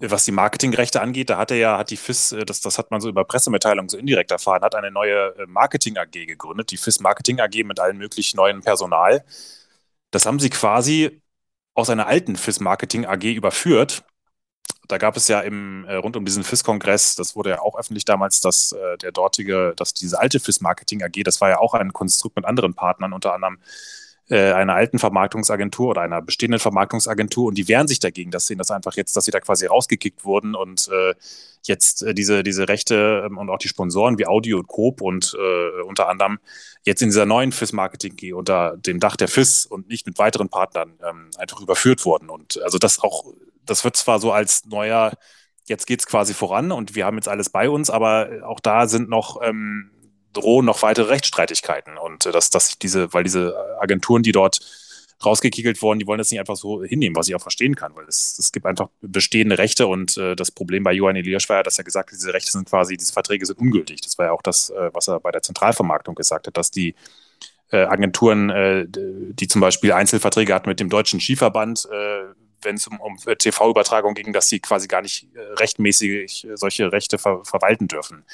was 0.00 0.24
die 0.24 0.32
Marketingrechte 0.32 1.00
angeht, 1.00 1.30
da 1.30 1.38
hat 1.38 1.50
er 1.50 1.56
ja, 1.56 1.78
hat 1.78 1.90
die 1.90 1.96
FIS, 1.96 2.32
äh, 2.32 2.44
das, 2.44 2.60
das 2.60 2.78
hat 2.78 2.90
man 2.90 3.00
so 3.00 3.08
über 3.08 3.24
Pressemitteilungen 3.24 3.88
so 3.88 3.98
indirekt 3.98 4.30
erfahren, 4.30 4.62
hat 4.62 4.74
eine 4.74 4.90
neue 4.90 5.34
äh, 5.36 5.46
Marketing 5.46 5.98
AG 5.98 6.12
gegründet, 6.12 6.70
die 6.70 6.76
FIS 6.76 7.00
Marketing 7.00 7.40
AG 7.40 7.64
mit 7.64 7.80
allen 7.80 7.98
möglichen 7.98 8.36
neuen 8.36 8.62
Personal. 8.62 9.24
Das 10.10 10.26
haben 10.26 10.38
sie 10.38 10.50
quasi 10.50 11.20
aus 11.74 11.90
einer 11.90 12.06
alten 12.06 12.36
FIS 12.36 12.60
Marketing 12.60 13.06
AG 13.06 13.24
überführt. 13.24 14.04
Da 14.88 14.98
gab 14.98 15.16
es 15.16 15.28
ja 15.28 15.40
im, 15.40 15.84
äh, 15.84 15.96
rund 15.96 16.16
um 16.16 16.24
diesen 16.24 16.44
FIS-Kongress, 16.44 17.16
das 17.16 17.36
wurde 17.36 17.50
ja 17.50 17.60
auch 17.60 17.78
öffentlich 17.78 18.04
damals, 18.04 18.40
dass 18.40 18.74
der 19.02 19.12
dortige, 19.12 19.74
dass 19.76 19.92
diese 19.92 20.18
alte 20.18 20.40
FIS 20.40 20.60
Marketing 20.60 21.02
AG, 21.02 21.22
das 21.24 21.40
war 21.40 21.50
ja 21.50 21.58
auch 21.58 21.74
ein 21.74 21.92
Konstrukt 21.92 22.36
mit 22.36 22.46
anderen 22.46 22.74
Partnern, 22.74 23.12
unter 23.12 23.34
anderem 23.34 23.58
äh, 24.30 24.52
einer 24.52 24.74
alten 24.74 24.98
Vermarktungsagentur 24.98 25.88
oder 25.88 26.02
einer 26.02 26.20
bestehenden 26.22 26.60
Vermarktungsagentur 26.60 27.46
und 27.46 27.56
die 27.56 27.68
wehren 27.68 27.88
sich 27.88 27.98
dagegen, 27.98 28.30
dass 28.30 28.46
sie 28.46 28.56
das 28.56 28.70
einfach 28.70 28.94
jetzt, 28.94 29.16
dass 29.16 29.24
sie 29.24 29.30
da 29.30 29.40
quasi 29.40 29.66
rausgekickt 29.66 30.24
wurden 30.24 30.54
und 30.54 30.88
äh, 30.88 31.14
jetzt 31.62 32.02
äh, 32.02 32.14
diese, 32.14 32.42
diese 32.42 32.68
Rechte 32.68 33.24
ähm, 33.26 33.38
und 33.38 33.48
auch 33.50 33.58
die 33.58 33.68
Sponsoren 33.68 34.18
wie 34.18 34.26
Audio 34.26 34.58
und 34.58 34.68
Coop 34.68 35.00
und 35.00 35.36
äh, 35.38 35.82
unter 35.82 36.08
anderem 36.08 36.38
jetzt 36.84 37.02
in 37.02 37.08
dieser 37.08 37.26
neuen 37.26 37.52
FIS-Marketing 37.52 38.34
unter 38.34 38.76
dem 38.76 39.00
Dach 39.00 39.16
der 39.16 39.28
FIS 39.28 39.66
und 39.66 39.88
nicht 39.88 40.06
mit 40.06 40.18
weiteren 40.18 40.48
Partnern 40.48 40.98
ähm, 41.08 41.30
einfach 41.38 41.60
überführt 41.60 42.04
wurden. 42.04 42.30
Und 42.30 42.60
also 42.62 42.78
das 42.78 42.98
auch, 43.00 43.32
das 43.64 43.84
wird 43.84 43.96
zwar 43.96 44.18
so 44.18 44.32
als 44.32 44.66
neuer, 44.66 45.12
jetzt 45.66 45.86
geht's 45.86 46.06
quasi 46.06 46.34
voran 46.34 46.72
und 46.72 46.94
wir 46.94 47.04
haben 47.04 47.16
jetzt 47.16 47.28
alles 47.28 47.50
bei 47.50 47.68
uns, 47.68 47.90
aber 47.90 48.42
auch 48.44 48.60
da 48.60 48.88
sind 48.88 49.08
noch 49.08 49.40
ähm, 49.42 49.90
drohen 50.32 50.66
noch 50.66 50.82
weitere 50.82 51.08
Rechtsstreitigkeiten. 51.08 51.96
Und 51.98 52.26
äh, 52.26 52.32
dass, 52.32 52.50
dass 52.50 52.78
diese, 52.78 53.12
weil 53.12 53.24
diese 53.24 53.54
Agenturen, 53.80 54.22
die 54.22 54.32
dort 54.32 54.60
rausgekickelt 55.24 55.82
wurden, 55.82 55.98
die 55.98 56.06
wollen 56.06 56.18
das 56.18 56.30
nicht 56.30 56.40
einfach 56.40 56.56
so 56.56 56.84
hinnehmen, 56.84 57.16
was 57.16 57.28
ich 57.28 57.34
auch 57.34 57.42
verstehen 57.42 57.74
kann, 57.74 57.94
weil 57.96 58.04
es, 58.06 58.38
es 58.38 58.52
gibt 58.52 58.66
einfach 58.66 58.88
bestehende 59.00 59.58
Rechte 59.58 59.86
und 59.88 60.16
äh, 60.16 60.36
das 60.36 60.52
Problem 60.52 60.84
bei 60.84 60.92
Johann 60.92 61.16
Elias 61.16 61.48
war 61.48 61.56
ja, 61.56 61.62
dass 61.64 61.78
er 61.78 61.84
gesagt 61.84 62.10
hat, 62.10 62.16
diese 62.16 62.32
Rechte 62.32 62.52
sind 62.52 62.68
quasi, 62.68 62.96
diese 62.96 63.12
Verträge 63.12 63.44
sind 63.44 63.58
ungültig. 63.58 64.00
Das 64.00 64.16
war 64.18 64.26
ja 64.26 64.32
auch 64.32 64.42
das, 64.42 64.70
äh, 64.70 64.90
was 64.92 65.08
er 65.08 65.18
bei 65.18 65.32
der 65.32 65.42
Zentralvermarktung 65.42 66.14
gesagt 66.14 66.46
hat, 66.46 66.56
dass 66.56 66.70
die 66.70 66.94
äh, 67.70 67.84
Agenturen, 67.84 68.50
äh, 68.50 68.86
die 68.88 69.48
zum 69.48 69.60
Beispiel 69.60 69.92
Einzelverträge 69.92 70.54
hatten 70.54 70.68
mit 70.68 70.80
dem 70.80 70.88
Deutschen 70.88 71.20
Skiverband, 71.20 71.88
äh, 71.90 72.24
wenn 72.62 72.76
es 72.76 72.86
um, 72.86 72.98
um 73.00 73.16
TV-Übertragung 73.18 74.14
ging, 74.14 74.32
dass 74.32 74.48
sie 74.48 74.58
quasi 74.58 74.88
gar 74.88 75.02
nicht 75.02 75.28
rechtmäßig 75.60 76.48
solche 76.54 76.90
Rechte 76.90 77.16
ver 77.16 77.44
verwalten 77.44 77.86
dürfen 77.86 78.24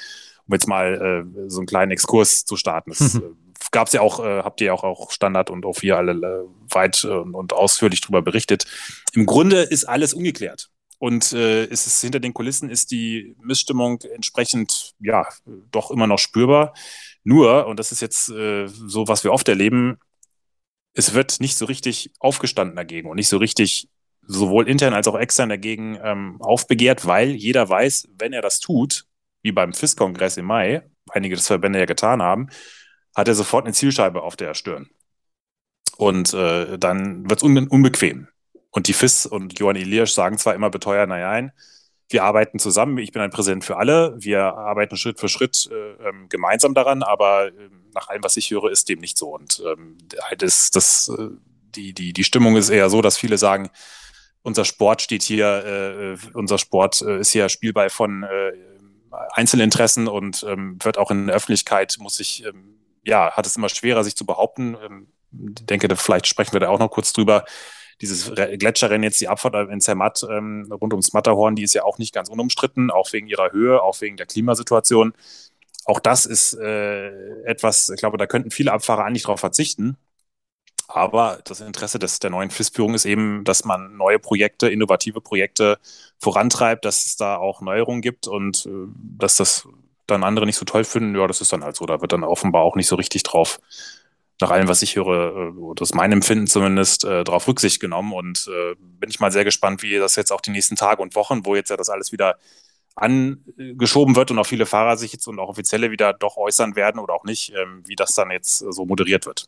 um 0.47 0.55
jetzt 0.55 0.69
mal 0.69 1.27
äh, 1.27 1.49
so 1.49 1.61
einen 1.61 1.67
kleinen 1.67 1.93
Exkurs 1.93 2.45
zu 2.45 2.57
starten. 2.57 2.91
Das 2.91 3.15
mhm. 3.15 3.21
äh, 3.21 3.55
gab 3.71 3.89
es 3.89 3.93
ja 3.93 4.01
auch, 4.01 4.25
äh, 4.25 4.43
habt 4.43 4.61
ihr 4.61 4.75
auch, 4.75 4.85
auch 4.85 5.11
Standard 5.11 5.51
und 5.51 5.65
auch 5.67 5.81
hier 5.81 5.97
alle 5.97 6.13
äh, 6.13 6.75
weit 6.75 7.05
äh, 7.05 7.09
und 7.09 7.53
ausführlich 7.53 8.01
darüber 8.01 8.23
berichtet. 8.23 8.67
Im 9.13 9.27
Grunde 9.27 9.63
ist 9.63 9.85
alles 9.85 10.15
ungeklärt. 10.15 10.71
Und 10.99 11.33
äh, 11.33 11.67
ist 11.67 11.87
es 11.87 12.01
hinter 12.01 12.21
den 12.21 12.33
Kulissen 12.33 12.71
ist 12.71 12.91
die 12.91 13.37
Missstimmung 13.43 14.01
entsprechend 14.15 14.95
ja 15.01 15.27
doch 15.71 15.91
immer 15.91 16.07
noch 16.07 16.19
spürbar. 16.19 16.73
Nur, 17.25 17.67
und 17.67 17.79
das 17.79 17.93
ist 17.93 18.01
jetzt 18.01 18.31
äh, 18.31 18.67
so, 18.69 19.09
was 19.09 19.25
wir 19.25 19.33
oft 19.33 19.49
erleben, 19.49 19.99
es 20.95 21.13
wird 21.13 21.41
nicht 21.41 21.57
so 21.57 21.67
richtig 21.67 22.13
aufgestanden 22.21 22.77
dagegen 22.77 23.11
und 23.11 23.17
nicht 23.17 23.29
so 23.29 23.39
richtig 23.39 23.89
sowohl 24.27 24.69
intern 24.69 24.95
als 24.95 25.09
auch 25.09 25.19
extern 25.19 25.49
dagegen 25.49 25.99
ähm, 26.03 26.41
aufbegehrt, 26.41 27.07
weil 27.07 27.31
jeder 27.31 27.69
weiß, 27.69 28.09
wenn 28.17 28.33
er 28.33 28.41
das 28.41 28.61
tut, 28.61 29.05
wie 29.45 29.53
beim 29.53 29.73
FIS-Kongress 29.73 30.39
im 30.39 30.47
Mai, 30.47 30.83
einige 31.11 31.37
des 31.37 31.47
Verbände 31.47 31.79
ja 31.79 31.85
getan 31.85 32.23
haben, 32.23 32.49
hat 33.15 33.29
er 33.29 33.35
sofort 33.35 33.67
eine 33.67 33.75
Zielscheibe 33.75 34.23
auf 34.23 34.35
der 34.35 34.55
Stirn. 34.55 34.89
Und 35.97 36.35
äh, 36.35 36.79
dann 36.79 37.29
wird 37.29 37.41
es 37.41 37.45
un 37.45 37.69
unbequem. 37.69 38.27
Und 38.71 38.89
die 38.89 38.95
FIS 38.95 39.27
und 39.27 39.59
Johann 39.61 39.77
Eliasch 39.77 40.13
sagen 40.13 40.39
zwar 40.39 40.55
immer 40.55 40.71
beteuern, 40.71 41.11
naja, 41.11 41.51
wir 42.09 42.25
arbeiten 42.25 42.59
zusammen, 42.59 42.99
ich 42.99 43.13
bin 43.13 43.23
ein 43.23 43.31
Präsident 43.31 43.65
für 43.65 43.77
alle, 43.77 44.17
wir 44.19 44.43
arbeiten 44.43 44.97
Schritt 44.97 45.21
für 45.21 45.29
Schritt 45.29 45.69
äh, 45.71 46.09
ähm, 46.09 46.29
gemeinsam 46.29 46.75
daran, 46.75 47.03
aber 47.03 47.49
äh, 47.49 47.53
nach 47.95 48.09
allem, 48.09 48.25
was 48.25 48.37
ich 48.37 48.51
höre, 48.51 48.71
ist 48.71 48.89
dem 48.89 48.99
nicht 48.99 49.17
so. 49.17 49.35
Und 49.35 49.63
ähm, 49.67 49.99
das, 50.39 50.71
das, 50.71 51.11
äh, 51.17 51.29
die, 51.77 51.93
die, 51.93 52.13
die 52.13 52.25
Stimmung 52.25 52.57
ist 52.57 52.71
eher 52.71 52.89
so, 52.91 53.03
dass 53.03 53.19
viele 53.19 53.39
sagen, 53.39 53.71
unser 54.43 54.65
Sport 54.65 55.03
steht 55.03 55.23
hier, 55.23 56.17
äh, 56.27 56.37
unser 56.37 56.59
Sport 56.59 57.03
äh, 57.03 57.21
ist 57.21 57.31
hier 57.31 57.49
Spielball 57.49 57.91
von 57.91 58.25
äh, 58.25 58.53
Einzelinteressen 59.33 60.09
und 60.09 60.45
ähm, 60.49 60.79
wird 60.83 60.99
auch 60.99 61.11
in 61.11 61.27
der 61.27 61.37
Öffentlichkeit, 61.37 61.97
muss 61.99 62.17
sich, 62.17 62.45
ähm, 62.45 62.77
ja, 63.05 63.33
hat 63.33 63.47
es 63.47 63.57
immer 63.57 63.69
schwerer, 63.69 64.05
sich 64.05 64.17
zu 64.17 64.27
behaupten. 64.27 64.77
Ähm, 64.85 65.09
ich 65.57 65.67
denke, 65.67 65.95
vielleicht 65.97 66.27
sprechen 66.27 66.53
wir 66.53 66.61
da 66.61 66.69
auch 66.69 66.79
noch 66.79 66.91
kurz 66.91 67.13
drüber. 67.13 67.45
Dieses 68.01 68.33
Gletscherrennen 68.35 69.05
jetzt, 69.05 69.21
die 69.21 69.29
Abfahrt 69.29 69.71
in 69.71 69.81
Zermatt 69.81 70.27
ähm, 70.29 70.69
rund 70.71 70.93
ums 70.93 71.13
Matterhorn, 71.13 71.55
die 71.55 71.63
ist 71.63 71.75
ja 71.75 71.85
auch 71.85 71.99
nicht 71.99 72.13
ganz 72.13 72.29
unumstritten, 72.29 72.91
auch 72.91 73.13
wegen 73.13 73.29
ihrer 73.29 73.53
Höhe, 73.53 73.81
auch 73.83 74.01
wegen 74.01 74.17
der 74.17 74.27
Klimasituation. 74.27 75.15
Auch 75.85 76.01
das 76.01 76.27
ist 76.27 76.55
äh, 76.55 77.11
etwas, 77.45 77.91
ich 77.91 77.99
glaube, 77.99 78.17
da 78.17 78.27
könnten 78.27 78.51
viele 78.51 78.73
Abfahrer 78.73 79.05
eigentlich 79.05 79.23
darauf 79.23 79.41
verzichten. 79.41 79.97
Aber 80.89 81.41
das 81.45 81.61
Interesse 81.61 81.99
des, 81.99 82.19
der 82.19 82.31
neuen 82.31 82.51
FIS-Führung 82.51 82.95
ist 82.95 83.07
eben, 83.07 83.45
dass 83.45 83.65
man 83.65 83.97
neue 83.97 84.19
Projekte, 84.19 84.69
innovative 84.69 85.21
Projekte 85.21 85.79
vorantreibt, 86.19 86.85
dass 86.85 87.07
es 87.07 87.17
da 87.17 87.37
auch 87.37 87.61
Neuerungen 87.61 88.03
gibt 88.03 88.27
und 88.27 88.67
äh, 88.67 88.71
dass 89.19 89.37
das 89.37 89.67
dann 90.07 90.25
andere 90.25 90.45
nicht 90.45 90.57
so 90.57 90.67
toll 90.67 90.85
finden, 90.85 91.17
ja, 91.17 91.27
das 91.27 91.41
ist 91.41 91.53
dann 91.53 91.65
halt 91.65 91.77
so. 91.77 91.87
Da 91.87 92.01
wird 92.01 92.13
dann 92.13 92.25
offenbar 92.25 92.63
auch 92.63 92.77
nicht 92.77 92.89
so 92.89 92.97
richtig 92.97 93.23
drauf, 93.23 93.59
nach 94.41 94.51
allem, 94.51 94.69
was 94.69 94.83
ich 94.83 94.97
höre, 94.97 95.49
äh, 95.49 95.75
das 95.77 95.91
ist 95.91 95.95
mein 95.95 96.13
Empfinden 96.13 96.47
zumindest, 96.47 97.05
äh, 97.05 97.25
darauf 97.25 97.49
Rücksicht 97.49 97.81
genommen. 97.81 98.13
Und 98.13 98.51
bin 98.79 99.11
ich 99.11 99.21
mal 99.21 99.33
sehr 99.33 99.45
gespannt, 99.45 99.83
wie 99.83 99.97
das 99.97 100.17
jetzt 100.17 100.33
auch 100.33 100.41
die 100.41 100.51
nächsten 100.51 100.77
Tage 100.77 101.01
und 101.03 101.15
Wochen, 101.15 101.47
wo 101.47 101.55
jetzt 101.55 101.71
ja 101.71 101.77
das 101.77 101.89
alles 101.89 102.13
wieder 102.13 102.37
angeschoben 102.97 104.17
wird 104.17 104.31
und 104.31 104.39
auch 104.39 104.47
viele 104.47 104.67
Fahrer 104.67 104.97
sich 104.97 105.13
jetzt 105.13 105.27
und 105.27 105.39
auch 105.39 105.49
Offizielle 105.49 105.91
wieder 105.91 106.13
doch 106.13 106.37
äußern 106.37 106.77
werden 106.77 107.01
oder 107.01 107.15
auch 107.15 107.25
nicht, 107.25 107.53
ähm, 107.57 107.83
wie 107.87 107.97
das 107.97 108.15
dann 108.15 108.31
jetzt 108.31 108.59
so 108.59 108.85
moderiert 108.85 109.27
wird. 109.27 109.47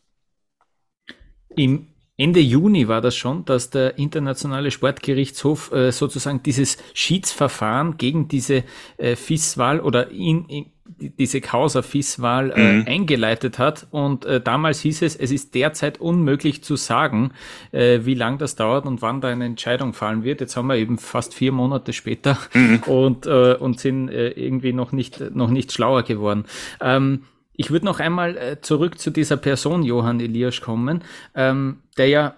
Im 1.57 1.87
Ende 2.19 2.39
Juni 2.39 2.87
war 2.87 3.01
das 3.01 3.15
schon, 3.15 3.45
dass 3.45 3.69
der 3.69 3.97
Internationale 3.99 4.71
Sportgerichtshof 4.71 5.71
äh, 5.71 5.91
sozusagen 5.91 6.41
dieses 6.41 6.77
Schiedsverfahren 6.93 7.97
gegen 7.97 8.27
diese 8.27 8.63
äh, 8.97 9.15
FIS-Wahl 9.15 9.79
oder 9.79 10.09
in, 10.09 10.45
in, 10.45 10.65
diese 10.99 11.41
Causa-FIS-Wahl 11.41 12.51
äh, 12.55 12.73
mhm. 12.73 12.87
eingeleitet 12.87 13.59
hat. 13.59 13.87
Und 13.91 14.25
äh, 14.25 14.41
damals 14.41 14.81
hieß 14.81 15.03
es, 15.03 15.15
es 15.15 15.31
ist 15.31 15.53
derzeit 15.53 15.99
unmöglich 15.99 16.63
zu 16.63 16.75
sagen, 16.75 17.33
äh, 17.71 17.99
wie 18.03 18.15
lang 18.15 18.39
das 18.39 18.55
dauert 18.55 18.85
und 18.85 19.01
wann 19.01 19.21
da 19.21 19.27
eine 19.27 19.45
Entscheidung 19.45 19.93
fallen 19.93 20.23
wird. 20.23 20.41
Jetzt 20.41 20.57
haben 20.57 20.67
wir 20.67 20.75
eben 20.75 20.97
fast 20.97 21.35
vier 21.35 21.51
Monate 21.51 21.93
später 21.93 22.39
mhm. 22.53 22.83
und, 22.87 23.27
äh, 23.27 23.55
und 23.55 23.79
sind 23.79 24.09
äh, 24.09 24.29
irgendwie 24.29 24.73
noch 24.73 24.91
nicht, 24.91 25.35
noch 25.35 25.49
nicht 25.49 25.71
schlauer 25.71 26.03
geworden. 26.03 26.45
Ähm, 26.81 27.23
ich 27.57 27.71
würde 27.71 27.85
noch 27.85 27.99
einmal 27.99 28.37
äh, 28.37 28.61
zurück 28.61 28.99
zu 28.99 29.09
dieser 29.09 29.35
Person 29.35 29.83
Johann 29.83 30.19
Elias 30.21 30.61
kommen, 30.61 31.03
ähm, 31.35 31.81
der 31.97 32.07
ja 32.07 32.35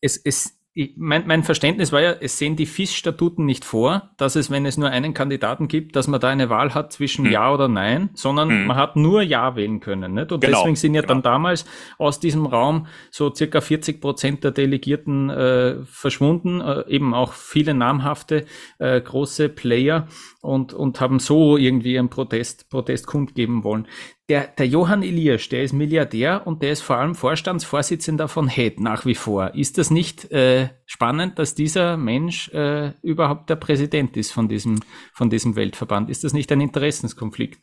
es, 0.00 0.18
es 0.18 0.58
ich, 0.76 0.94
mein, 0.96 1.24
mein 1.28 1.44
Verständnis 1.44 1.92
war 1.92 2.02
ja, 2.02 2.10
es 2.20 2.36
sehen 2.36 2.56
die 2.56 2.66
FIS-Statuten 2.66 3.44
nicht 3.44 3.64
vor, 3.64 4.10
dass 4.16 4.34
es, 4.34 4.50
wenn 4.50 4.66
es 4.66 4.76
nur 4.76 4.90
einen 4.90 5.14
Kandidaten 5.14 5.68
gibt, 5.68 5.94
dass 5.94 6.08
man 6.08 6.18
da 6.18 6.28
eine 6.28 6.50
Wahl 6.50 6.74
hat 6.74 6.92
zwischen 6.92 7.26
hm. 7.26 7.32
Ja 7.32 7.52
oder 7.54 7.68
Nein, 7.68 8.10
sondern 8.14 8.48
hm. 8.48 8.66
man 8.66 8.76
hat 8.76 8.96
nur 8.96 9.22
Ja 9.22 9.54
wählen 9.54 9.78
können. 9.78 10.14
Nicht? 10.14 10.32
Und 10.32 10.40
genau, 10.40 10.58
deswegen 10.58 10.74
sind 10.74 10.94
ja 10.94 11.02
genau. 11.02 11.14
dann 11.14 11.22
damals 11.22 11.64
aus 11.96 12.18
diesem 12.18 12.44
Raum 12.44 12.88
so 13.12 13.32
circa 13.32 13.60
40 13.60 14.00
Prozent 14.00 14.42
der 14.42 14.50
Delegierten 14.50 15.30
äh, 15.30 15.76
verschwunden, 15.84 16.60
äh, 16.60 16.82
eben 16.88 17.14
auch 17.14 17.34
viele 17.34 17.72
namhafte 17.72 18.44
äh, 18.80 19.00
große 19.00 19.50
Player 19.50 20.08
und, 20.40 20.74
und 20.74 21.00
haben 21.00 21.20
so 21.20 21.56
irgendwie 21.56 21.96
einen 21.96 22.10
Protest, 22.10 22.68
Protest 22.68 23.06
kundgeben 23.06 23.62
wollen 23.62 23.86
der, 24.28 24.46
der 24.46 24.66
Johann 24.66 25.02
Elias, 25.02 25.48
der 25.50 25.62
ist 25.62 25.72
Milliardär 25.72 26.46
und 26.46 26.62
der 26.62 26.72
ist 26.72 26.80
vor 26.80 26.96
allem 26.96 27.14
Vorstandsvorsitzender 27.14 28.26
von 28.26 28.48
HED 28.48 28.80
nach 28.80 29.04
wie 29.04 29.14
vor. 29.14 29.54
Ist 29.54 29.76
das 29.76 29.90
nicht 29.90 30.30
äh, 30.32 30.70
spannend, 30.86 31.38
dass 31.38 31.54
dieser 31.54 31.98
Mensch 31.98 32.48
äh, 32.54 32.92
überhaupt 33.02 33.50
der 33.50 33.56
Präsident 33.56 34.16
ist 34.16 34.32
von 34.32 34.48
diesem, 34.48 34.80
von 35.12 35.28
diesem 35.28 35.56
Weltverband? 35.56 36.08
Ist 36.08 36.24
das 36.24 36.32
nicht 36.32 36.50
ein 36.52 36.62
Interessenskonflikt? 36.62 37.60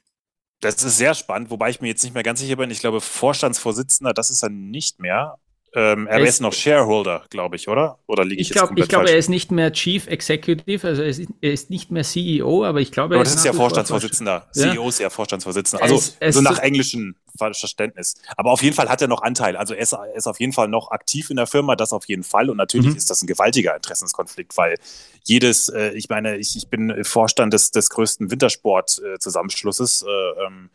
Das 0.60 0.84
ist 0.84 0.98
sehr 0.98 1.15
spannend, 1.15 1.50
wobei 1.50 1.72
ich 1.72 1.82
mir 1.82 1.88
jetzt 1.88 2.03
nicht 2.03 2.13
mehr 2.13 2.22
ganz 2.22 2.39
sicher 2.39 2.56
bin. 2.58 2.70
Ich 2.70 2.80
glaube, 2.80 3.01
Vorstandsvorsitzender, 3.01 4.13
das 4.13 4.30
ist 4.30 4.44
er 4.44 4.50
nicht 4.50 5.00
mehr. 5.00 5.39
Ähm, 5.74 6.08
er, 6.08 6.18
er 6.18 6.24
ist, 6.24 6.30
ist, 6.30 6.42
noch 6.42 6.51
Shareholder, 6.51 7.24
glaube 7.30 7.56
ich, 7.56 7.70
oder? 7.70 7.98
Oder 8.08 8.25
liege 8.25 8.42
ich, 8.42 8.50
ich 8.50 8.54
glaube, 8.54 8.74
Ich 8.78 8.90
glaube, 8.90 9.10
er 9.10 9.18
ist 9.18 9.30
nicht 9.30 9.51
mehr 9.51 9.72
Chief 9.72 10.06
Executive, 10.08 10.86
also 10.86 11.01
er 11.01 11.08
ist, 11.08 11.22
er 11.40 11.54
ist 11.54 11.70
nicht 11.70 11.92
mehr 11.92 12.04
CEO, 12.04 12.66
aber 12.66 12.82
ich 12.82 12.92
glaube, 12.92 13.16
aber 13.16 13.24
das 13.24 13.34
ist, 13.34 13.40
ist 13.40 13.46
ja 13.46 13.54
Vorstandsvorsitzender. 13.54 14.48
Ja? 14.54 14.72
CEO 14.74 14.90
ist 14.90 15.00
ja 15.00 15.10
Vorstandsvorsitzender. 15.10 15.82
Also 15.82 15.96
es, 15.96 16.18
es 16.20 16.36
so 16.36 16.42
nach 16.42 16.60
Verständnis. 17.38 18.16
Aber 18.38 18.52
auf 18.52 18.62
jeden 18.64 18.76
Fall 18.76 18.90
hat 18.90 19.02
er 19.02 19.08
noch 19.08 19.22
Anteil. 19.22 19.56
Also 19.56 19.74
er 19.74 19.82
ist, 19.82 19.94
er 19.94 20.16
ist 20.16 20.28
auf 20.28 20.40
jeden 20.40 20.54
Fall 20.54 20.68
noch 20.68 20.92
aktiv 20.92 21.30
in 21.30 21.38
der 21.38 21.48
Firma, 21.48 21.76
das 21.76 21.94
auf 21.94 22.06
jeden 22.06 22.24
Fall. 22.24 22.50
Und 22.50 22.58
natürlich 22.58 22.92
mhm. 22.92 22.98
ist 22.98 23.10
das 23.10 23.22
ein 23.22 23.28
gewaltiger 23.28 23.76
Interessenskonflikt, 23.76 24.58
weil 24.58 24.78
jedes, 25.24 25.70
äh, 25.70 25.92
ich 25.92 26.10
meine, 26.10 26.38
ich, 26.38 26.56
ich 26.56 26.68
bin 26.68 27.04
Vorstand 27.04 27.54
des, 27.54 27.72
des 27.72 27.90
größten 27.90 28.32
Wintersport-Zusammenschlusses. 28.32 30.04
Äh, 30.04 30.46
ähm, 30.46 30.70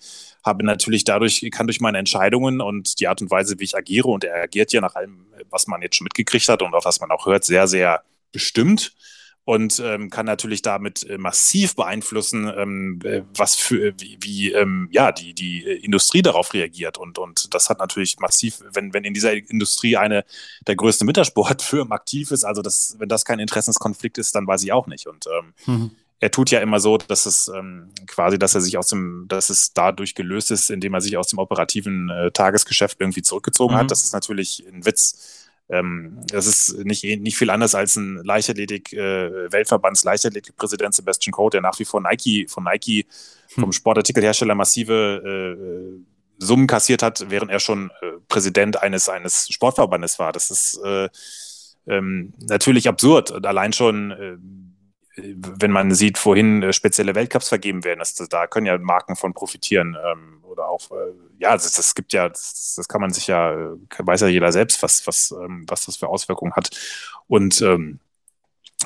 habe 0.45 0.65
natürlich 0.65 1.05
dadurch, 1.05 1.47
kann 1.51 1.67
durch 1.67 1.81
meine 1.81 1.99
Entscheidungen 1.99 2.61
und 2.61 3.01
die 3.01 3.09
Art 3.09 3.21
und 3.21 3.31
Weise, 3.31 3.59
wie 3.59 3.65
ich 3.65 3.77
agiere, 3.77 4.09
und 4.09 4.23
er 4.23 4.43
agiert 4.43 4.73
ja 4.73 4.81
nach 4.81 4.95
allem, 4.95 5.27
was 5.51 5.67
man 5.67 5.83
jetzt 5.83 5.97
schon 5.97 6.05
mitgekriegt 6.05 6.49
hat 6.49 6.63
und 6.63 6.73
auf 6.75 6.85
was 6.85 7.01
man 7.01 7.11
auch 7.11 7.27
hört, 7.27 7.45
sehr, 7.45 7.67
sehr 7.67 8.03
bestimmt 8.31 8.93
und 9.47 9.79
ähm, 9.79 10.11
kann 10.11 10.27
natürlich 10.27 10.61
damit 10.61 11.09
äh, 11.09 11.19
massiv 11.19 11.77
beeinflussen, 11.77 12.53
ähm, 12.55 12.99
äh, 13.05 13.23
was 13.33 13.55
für 13.55 13.95
wie, 13.99 14.19
wie 14.21 14.53
ähm, 14.53 14.89
ja 14.91 15.13
die 15.13 15.35
die 15.35 15.63
Industrie 15.63 16.21
darauf 16.21 16.53
reagiert 16.53 16.99
und 16.99 17.17
und 17.17 17.55
das 17.55 17.71
hat 17.71 17.79
natürlich 17.79 18.19
massiv, 18.19 18.59
wenn 18.73 18.93
wenn 18.93 19.05
in 19.05 19.15
dieser 19.15 19.33
Industrie 19.33 19.97
eine 19.97 20.25
der 20.67 20.75
größten 20.75 21.07
Wintersportfirmen 21.07 21.93
aktiv 21.93 22.33
ist, 22.33 22.45
also 22.45 22.61
das 22.61 22.97
wenn 22.99 23.09
das 23.09 23.25
kein 23.25 23.39
Interessenskonflikt 23.39 24.19
ist, 24.19 24.35
dann 24.35 24.49
weiß 24.49 24.65
ich 24.65 24.73
auch 24.73 24.89
nicht 24.89 25.07
und 25.07 25.27
ähm, 25.27 25.55
mhm 25.65 25.91
er 26.19 26.31
tut 26.31 26.51
ja 26.51 26.61
immer 26.61 26.81
so, 26.81 26.97
dass 26.97 27.27
es 27.27 27.49
ähm, 27.49 27.91
quasi, 28.07 28.39
dass 28.39 28.55
er 28.55 28.63
sich 28.63 28.79
aus 28.79 28.87
dem, 28.89 29.27
dass 29.29 29.51
es 29.51 29.75
dadurch 29.75 30.15
gelöst 30.15 30.51
ist, 30.51 30.71
indem 30.71 30.95
er 30.95 31.03
sich 31.03 31.19
aus 31.19 31.29
dem 31.29 31.39
operativen 31.39 32.09
äh, 32.09 32.31
Tagesgeschäft 32.31 33.01
irgendwie 33.01 33.23
zurückgezogen 33.23 33.75
mhm. 33.75 33.81
hat. 33.81 33.91
Das 33.91 34.03
ist 34.03 34.15
natürlich 34.15 34.65
ein 34.67 34.87
Witz. 34.87 35.46
Ähm, 35.69 36.21
das 36.29 36.47
ist 36.47 36.85
nicht, 36.85 37.03
nicht 37.03 37.37
viel 37.37 37.51
anders 37.51 37.75
als 37.75 37.97
ein 37.97 38.17
Leichtathletik, 38.25 38.93
äh, 38.93 39.53
Weltverbands 39.53 40.05
Leichtathletikpräsident 40.05 40.95
Sebastian 40.95 41.33
Coe, 41.33 41.51
der 41.51 41.61
nach 41.61 41.79
wie 41.79 41.85
vor 41.85 42.01
Nike, 42.01 42.47
von 42.49 42.65
Nike, 42.65 43.07
hm. 43.55 43.63
vom 43.63 43.73
Sportartikelhersteller 43.73 44.55
massive 44.55 45.57
äh, 45.59 46.17
Summen 46.39 46.67
kassiert 46.67 47.03
hat, 47.03 47.27
während 47.31 47.51
er 47.51 47.61
schon 47.61 47.91
äh, 48.01 48.13
Präsident 48.29 48.83
eines, 48.83 49.09
eines 49.09 49.49
Sportverbandes 49.49 50.19
war. 50.19 50.33
Das 50.33 50.51
ist 50.51 50.81
äh, 50.85 51.09
ähm, 51.87 52.35
natürlich 52.39 52.89
absurd. 52.89 53.31
Und 53.31 53.47
allein 53.47 53.73
schon, 53.73 54.11
äh, 54.11 54.37
wenn 55.17 55.71
man 55.71 55.95
sieht, 55.95 56.25
wohin 56.25 56.63
äh, 56.63 56.73
spezielle 56.73 57.15
Weltcups 57.15 57.49
vergeben 57.49 57.85
werden, 57.85 58.01
das, 58.01 58.15
da 58.15 58.47
können 58.47 58.67
ja 58.67 58.79
Marken 58.79 59.17
von 59.17 59.33
profitieren. 59.33 59.97
Ähm, 60.05 60.36
oder 60.57 60.69
auch, 60.69 60.91
äh, 60.91 61.13
ja, 61.39 61.53
das, 61.53 61.73
das 61.73 61.95
gibt 61.95 62.13
ja, 62.13 62.29
das, 62.29 62.75
das, 62.77 62.89
kann 62.89 63.01
man 63.01 63.13
sich 63.13 63.27
ja, 63.27 63.53
äh, 63.53 63.77
weiß 63.99 64.23
ja 64.23 64.29
jeder 64.29 64.53
selbst, 64.53 64.83
was, 64.83 65.07
was, 65.07 65.33
ähm, 65.33 65.65
was 65.69 65.87
das 65.87 65.97
für 65.97 66.09
Auswirkungen 66.09 66.55
hat. 66.55 66.71
Und 67.27 67.61
ähm, 67.61 68.01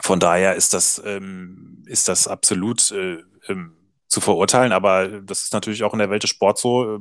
von 0.03 0.21
daher 0.21 0.57
ist 0.57 0.75
das, 0.75 1.00
ähm, 1.05 1.85
ist 1.87 2.09
das 2.09 2.29
absolut 2.29 2.91
äh, 2.91 3.19
ähm, 3.49 3.77
zu 4.09 4.21
verurteilen, 4.21 4.73
aber 4.73 5.09
das 5.23 5.45
ist 5.45 5.53
natürlich 5.53 5.85
auch 5.85 5.93
in 5.93 6.00
der 6.00 6.11
Welt 6.11 6.25
des 6.25 6.31
Sports 6.31 6.62
so. 6.62 6.97
Äh, 6.97 7.00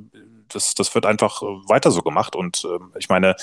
das, 0.49 0.73
das 0.73 0.93
wird 0.95 1.05
einfach 1.05 1.41
äh, 1.41 1.45
weiter 1.67 1.91
so 1.91 2.01
gemacht. 2.01 2.35
Und 2.35 2.65
ähm, 2.65 2.91
ich 2.97 3.09
meine, 3.09 3.35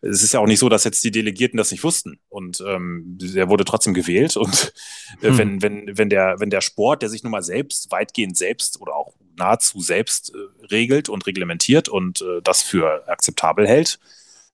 es 0.00 0.22
ist 0.22 0.32
ja 0.32 0.40
auch 0.40 0.46
nicht 0.46 0.58
so, 0.58 0.68
dass 0.68 0.84
jetzt 0.84 1.04
die 1.04 1.10
Delegierten 1.10 1.56
das 1.56 1.70
nicht 1.70 1.84
wussten. 1.84 2.18
Und 2.28 2.62
ähm, 2.66 3.18
er 3.34 3.48
wurde 3.48 3.64
trotzdem 3.64 3.94
gewählt. 3.94 4.36
Und 4.36 4.72
äh, 5.20 5.28
hm. 5.28 5.38
wenn, 5.38 5.62
wenn, 5.62 5.98
wenn, 5.98 6.10
der, 6.10 6.36
wenn 6.38 6.50
der 6.50 6.62
Sport, 6.62 7.02
der 7.02 7.10
sich 7.10 7.22
nun 7.22 7.32
mal 7.32 7.42
selbst, 7.42 7.90
weitgehend 7.90 8.36
selbst 8.36 8.80
oder 8.80 8.94
auch 8.94 9.14
nahezu 9.36 9.80
selbst 9.80 10.34
äh, 10.34 10.66
regelt 10.66 11.08
und 11.08 11.26
reglementiert 11.26 11.88
und 11.88 12.22
äh, 12.22 12.40
das 12.42 12.62
für 12.62 13.08
akzeptabel 13.08 13.66
hält, 13.66 13.98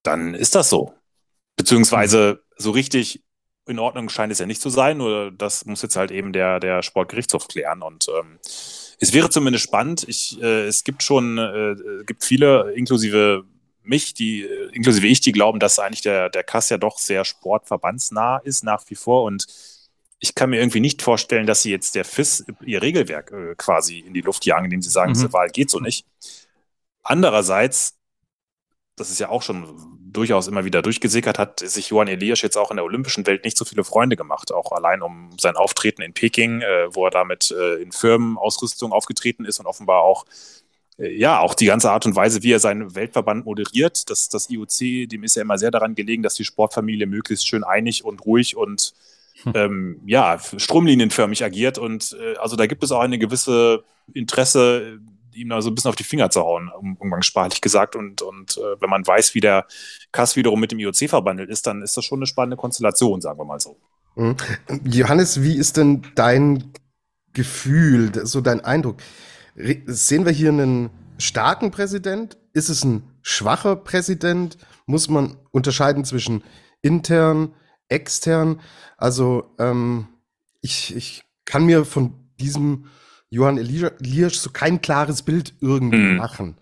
dann 0.03 0.35
ist 0.35 0.55
das 0.55 0.71
so. 0.71 0.95
Beziehungsweise 1.57 2.43
so 2.57 2.71
richtig 2.71 3.23
in 3.67 3.79
Ordnung 3.79 4.09
scheint 4.09 4.33
es 4.33 4.39
ja 4.39 4.47
nicht 4.47 4.61
zu 4.61 4.69
sein, 4.69 4.99
nur 4.99 5.31
das 5.31 5.65
muss 5.65 5.83
jetzt 5.83 5.97
halt 5.97 6.11
eben 6.11 6.33
der, 6.33 6.61
der 6.61 6.83
Sportgerichtshof 6.83 7.49
klären. 7.49 7.83
Und 7.83 8.09
ähm, 8.09 8.39
es 8.99 9.13
wäre 9.13 9.31
zumindest 9.31 9.65
spannend. 9.65 10.05
Ich, 10.09 10.41
äh, 10.43 10.67
es 10.67 10.85
gibt 10.85 11.03
schon, 11.03 11.39
äh, 11.39 11.77
gibt 12.05 12.25
viele, 12.25 12.73
inklusive 12.73 13.45
mich, 13.83 14.15
die, 14.15 14.43
äh, 14.43 14.71
inklusive 14.73 15.07
ich, 15.07 15.21
die 15.21 15.33
glauben, 15.33 15.61
dass 15.61 15.79
eigentlich 15.79 16.03
der, 16.03 16.29
der 16.29 16.43
Kass 16.43 16.69
ja 16.69 16.79
doch 16.79 16.99
sehr 16.99 17.25
sportverbandsnah 17.25 18.39
ist 18.39 18.65
nach 18.65 18.85
wie 18.89 18.95
vor. 18.95 19.25
Und 19.25 19.47
ich 20.21 20.35
kann 20.35 20.51
mir 20.51 20.61
irgendwie 20.61 20.81
nicht 20.81 21.03
vorstellen, 21.03 21.47
dass 21.47 21.63
sie 21.63 21.71
jetzt 21.71 21.95
der 21.95 22.05
FIS 22.05 22.45
ihr 22.65 22.83
Regelwerk 22.83 23.33
äh, 23.33 23.55
quasi 23.57 23.99
in 23.99 24.13
die 24.13 24.21
Luft 24.21 24.45
jagen, 24.45 24.67
indem 24.67 24.83
sie 24.83 24.91
sagen, 24.91 25.11
mhm. 25.11 25.15
diese 25.15 25.33
Wahl 25.33 25.49
geht 25.49 25.71
so 25.71 25.81
nicht. 25.81 26.07
Andererseits, 27.03 27.97
das 28.97 29.11
ist 29.11 29.19
ja 29.19 29.31
auch 29.31 29.43
schon 29.43 29.99
durchaus 30.13 30.47
immer 30.47 30.65
wieder 30.65 30.83
durchgesickert, 30.83 31.39
hat 31.39 31.61
sich 31.61 31.89
Johann 31.89 32.09
Elias 32.09 32.43
jetzt 32.43 32.59
auch 32.59 32.71
in 32.71 32.77
der 32.77 32.85
olympischen 32.85 33.27
Welt 33.27 33.45
nicht 33.45 33.57
so 33.57 33.65
viele 33.65 33.83
Freunde 33.83 34.17
gemacht, 34.17 34.53
auch 34.53 34.73
allein 34.73 35.01
um 35.01 35.31
sein 35.41 35.57
Auftreten 35.57 36.03
in 36.03 36.13
Peking, 36.13 36.61
äh, 36.61 36.95
wo 36.95 37.07
er 37.07 37.11
damit 37.11 37.51
äh, 37.53 37.77
in 37.77 37.91
Firmenausrüstung 37.91 38.93
aufgetreten 38.93 39.47
ist 39.47 39.59
und 39.59 39.67
offenbar 39.67 40.03
auch 40.03 40.27
äh, 40.99 41.17
ja, 41.17 41.41
auch 41.41 41.55
die 41.55 41.67
ganze 41.67 41.91
Art 41.91 42.05
und 42.05 42.15
Weise, 42.15 42.43
wie 42.43 42.53
er 42.53 42.61
seinen 42.61 42.95
Weltverband 42.95 43.47
moderiert, 43.47 44.11
das, 44.11 44.29
das 44.29 44.51
IOC, 44.51 45.09
dem 45.09 45.25
ist 45.25 45.37
ja 45.37 45.43
immer 45.43 45.57
sehr 45.57 45.71
daran 45.71 45.95
gelegen, 45.95 46.23
dass 46.23 46.35
die 46.35 46.45
Sportfamilie 46.45 47.07
möglichst 47.07 47.49
schön 47.49 47.65
einig 47.65 48.05
und 48.05 48.27
ruhig 48.27 48.55
und. 48.55 48.93
Ähm, 49.55 50.01
ja, 50.07 50.39
stromlinienförmig 50.39 51.45
agiert. 51.45 51.79
Und 51.79 52.17
äh, 52.21 52.37
also 52.39 52.57
da 52.57 52.67
gibt 52.67 52.83
es 52.83 52.93
auch 52.93 53.01
eine 53.01 53.19
gewisse 53.19 53.85
Interesse, 54.13 54.99
ihm 55.35 55.49
da 55.49 55.63
so 55.63 55.71
ein 55.71 55.75
bisschen 55.75 55.89
auf 55.89 55.97
die 55.97 56.05
Finger 56.05 56.31
zu 56.31 56.41
hauen, 56.41 56.71
um, 56.77 56.97
umgangssprachlich 56.97 57.61
gesagt. 57.61 57.97
Und, 57.97 58.23
und 58.23 58.57
äh, 58.57 58.81
wenn 58.81 58.91
man 58.91 59.07
weiß, 59.07 59.35
wie 59.35 59.41
der 59.41 59.67
Kass 60.13 60.37
wiederum 60.37 60.61
mit 60.61 60.73
dem 60.73 60.79
IOC 60.79 61.09
verbandelt 61.09 61.51
ist, 61.51 61.67
dann 61.67 61.83
ist 61.83 61.97
das 61.97 62.05
schon 62.05 62.19
eine 62.19 62.27
spannende 62.27 62.57
Konstellation, 62.57 63.21
sagen 63.21 63.39
wir 63.39 63.45
mal 63.45 63.61
so. 63.61 63.77
Mhm. 64.17 64.37
Johannes, 64.85 65.43
wie 65.43 65.57
ist 65.57 65.77
denn 65.77 66.03
dein 66.15 66.73
Gefühl, 67.33 68.27
so 68.27 68.41
dein 68.41 68.61
Eindruck? 68.61 68.97
Sehen 69.87 70.25
wir 70.25 70.33
hier 70.33 70.51
einen 70.51 70.91
starken 71.19 71.71
Präsident? 71.71 72.37
Ist 72.53 72.69
es 72.69 72.85
ein 72.85 73.03
schwacher 73.23 73.77
Präsident? 73.77 74.59
Muss 74.87 75.09
man 75.09 75.37
unterscheiden 75.53 76.05
zwischen 76.05 76.43
intern, 76.83 77.55
extern? 77.91 78.61
Also 78.97 79.55
ähm, 79.59 80.09
ich, 80.61 80.95
ich 80.95 81.23
kann 81.45 81.67
mir 81.67 81.85
von 81.85 82.15
diesem 82.39 82.87
Johann 83.29 83.59
Eliasch 83.59 84.39
so 84.39 84.51
kein 84.51 84.81
klares 84.81 85.23
Bild 85.23 85.55
irgendwie 85.61 85.97
hm. 85.99 86.17
machen. 86.17 86.57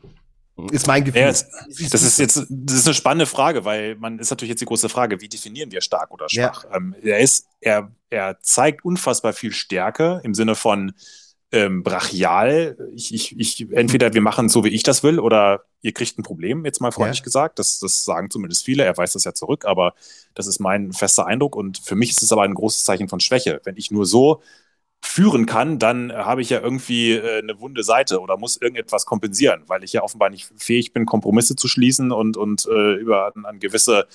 Ist 0.72 0.88
mein 0.88 1.04
Gefühl. 1.04 1.22
Ja, 1.22 1.28
das 1.28 1.44
ist 1.68 2.18
jetzt 2.18 2.46
das 2.48 2.76
ist 2.76 2.86
eine 2.86 2.94
spannende 2.94 3.26
Frage, 3.26 3.64
weil 3.64 3.94
man 3.94 4.18
ist 4.18 4.30
natürlich 4.30 4.50
jetzt 4.50 4.60
die 4.60 4.66
große 4.66 4.88
Frage, 4.88 5.20
wie 5.20 5.28
definieren 5.28 5.70
wir 5.70 5.80
stark 5.80 6.10
oder 6.10 6.28
schwach? 6.28 6.64
Ja. 6.64 6.76
Ähm, 6.76 6.96
er 7.00 7.20
ist, 7.20 7.46
er, 7.60 7.92
er 8.10 8.40
zeigt 8.40 8.84
unfassbar 8.84 9.32
viel 9.32 9.52
Stärke 9.52 10.20
im 10.24 10.34
Sinne 10.34 10.56
von 10.56 10.94
ähm, 11.50 11.82
brachial. 11.82 12.76
Ich, 12.94 13.14
ich, 13.14 13.38
ich, 13.38 13.72
entweder 13.72 14.12
wir 14.12 14.20
machen 14.20 14.48
so, 14.48 14.64
wie 14.64 14.68
ich 14.68 14.82
das 14.82 15.02
will, 15.02 15.18
oder 15.18 15.64
ihr 15.80 15.92
kriegt 15.92 16.18
ein 16.18 16.22
Problem, 16.22 16.64
jetzt 16.64 16.80
mal 16.80 16.92
freundlich 16.92 17.20
ja. 17.20 17.24
gesagt. 17.24 17.58
Das, 17.58 17.78
das 17.78 18.04
sagen 18.04 18.30
zumindest 18.30 18.64
viele. 18.64 18.84
Er 18.84 18.96
weiß 18.96 19.12
das 19.12 19.24
ja 19.24 19.32
zurück, 19.32 19.64
aber 19.64 19.94
das 20.34 20.46
ist 20.46 20.58
mein 20.58 20.92
fester 20.92 21.26
Eindruck. 21.26 21.56
Und 21.56 21.78
für 21.78 21.96
mich 21.96 22.10
ist 22.10 22.22
es 22.22 22.32
aber 22.32 22.42
ein 22.42 22.54
großes 22.54 22.84
Zeichen 22.84 23.08
von 23.08 23.20
Schwäche. 23.20 23.60
Wenn 23.64 23.76
ich 23.76 23.90
nur 23.90 24.04
so 24.04 24.42
führen 25.00 25.46
kann, 25.46 25.78
dann 25.78 26.12
habe 26.12 26.42
ich 26.42 26.50
ja 26.50 26.60
irgendwie 26.60 27.12
äh, 27.12 27.38
eine 27.38 27.60
wunde 27.60 27.82
Seite 27.84 28.20
oder 28.20 28.36
muss 28.36 28.56
irgendetwas 28.56 29.06
kompensieren, 29.06 29.62
weil 29.68 29.84
ich 29.84 29.92
ja 29.92 30.02
offenbar 30.02 30.28
nicht 30.28 30.50
fähig 30.56 30.92
bin, 30.92 31.06
Kompromisse 31.06 31.56
zu 31.56 31.68
schließen 31.68 32.10
und, 32.10 32.36
und 32.36 32.66
äh, 32.66 32.94
über 32.94 33.32
an, 33.34 33.46
an 33.46 33.60
gewisse 33.60 34.06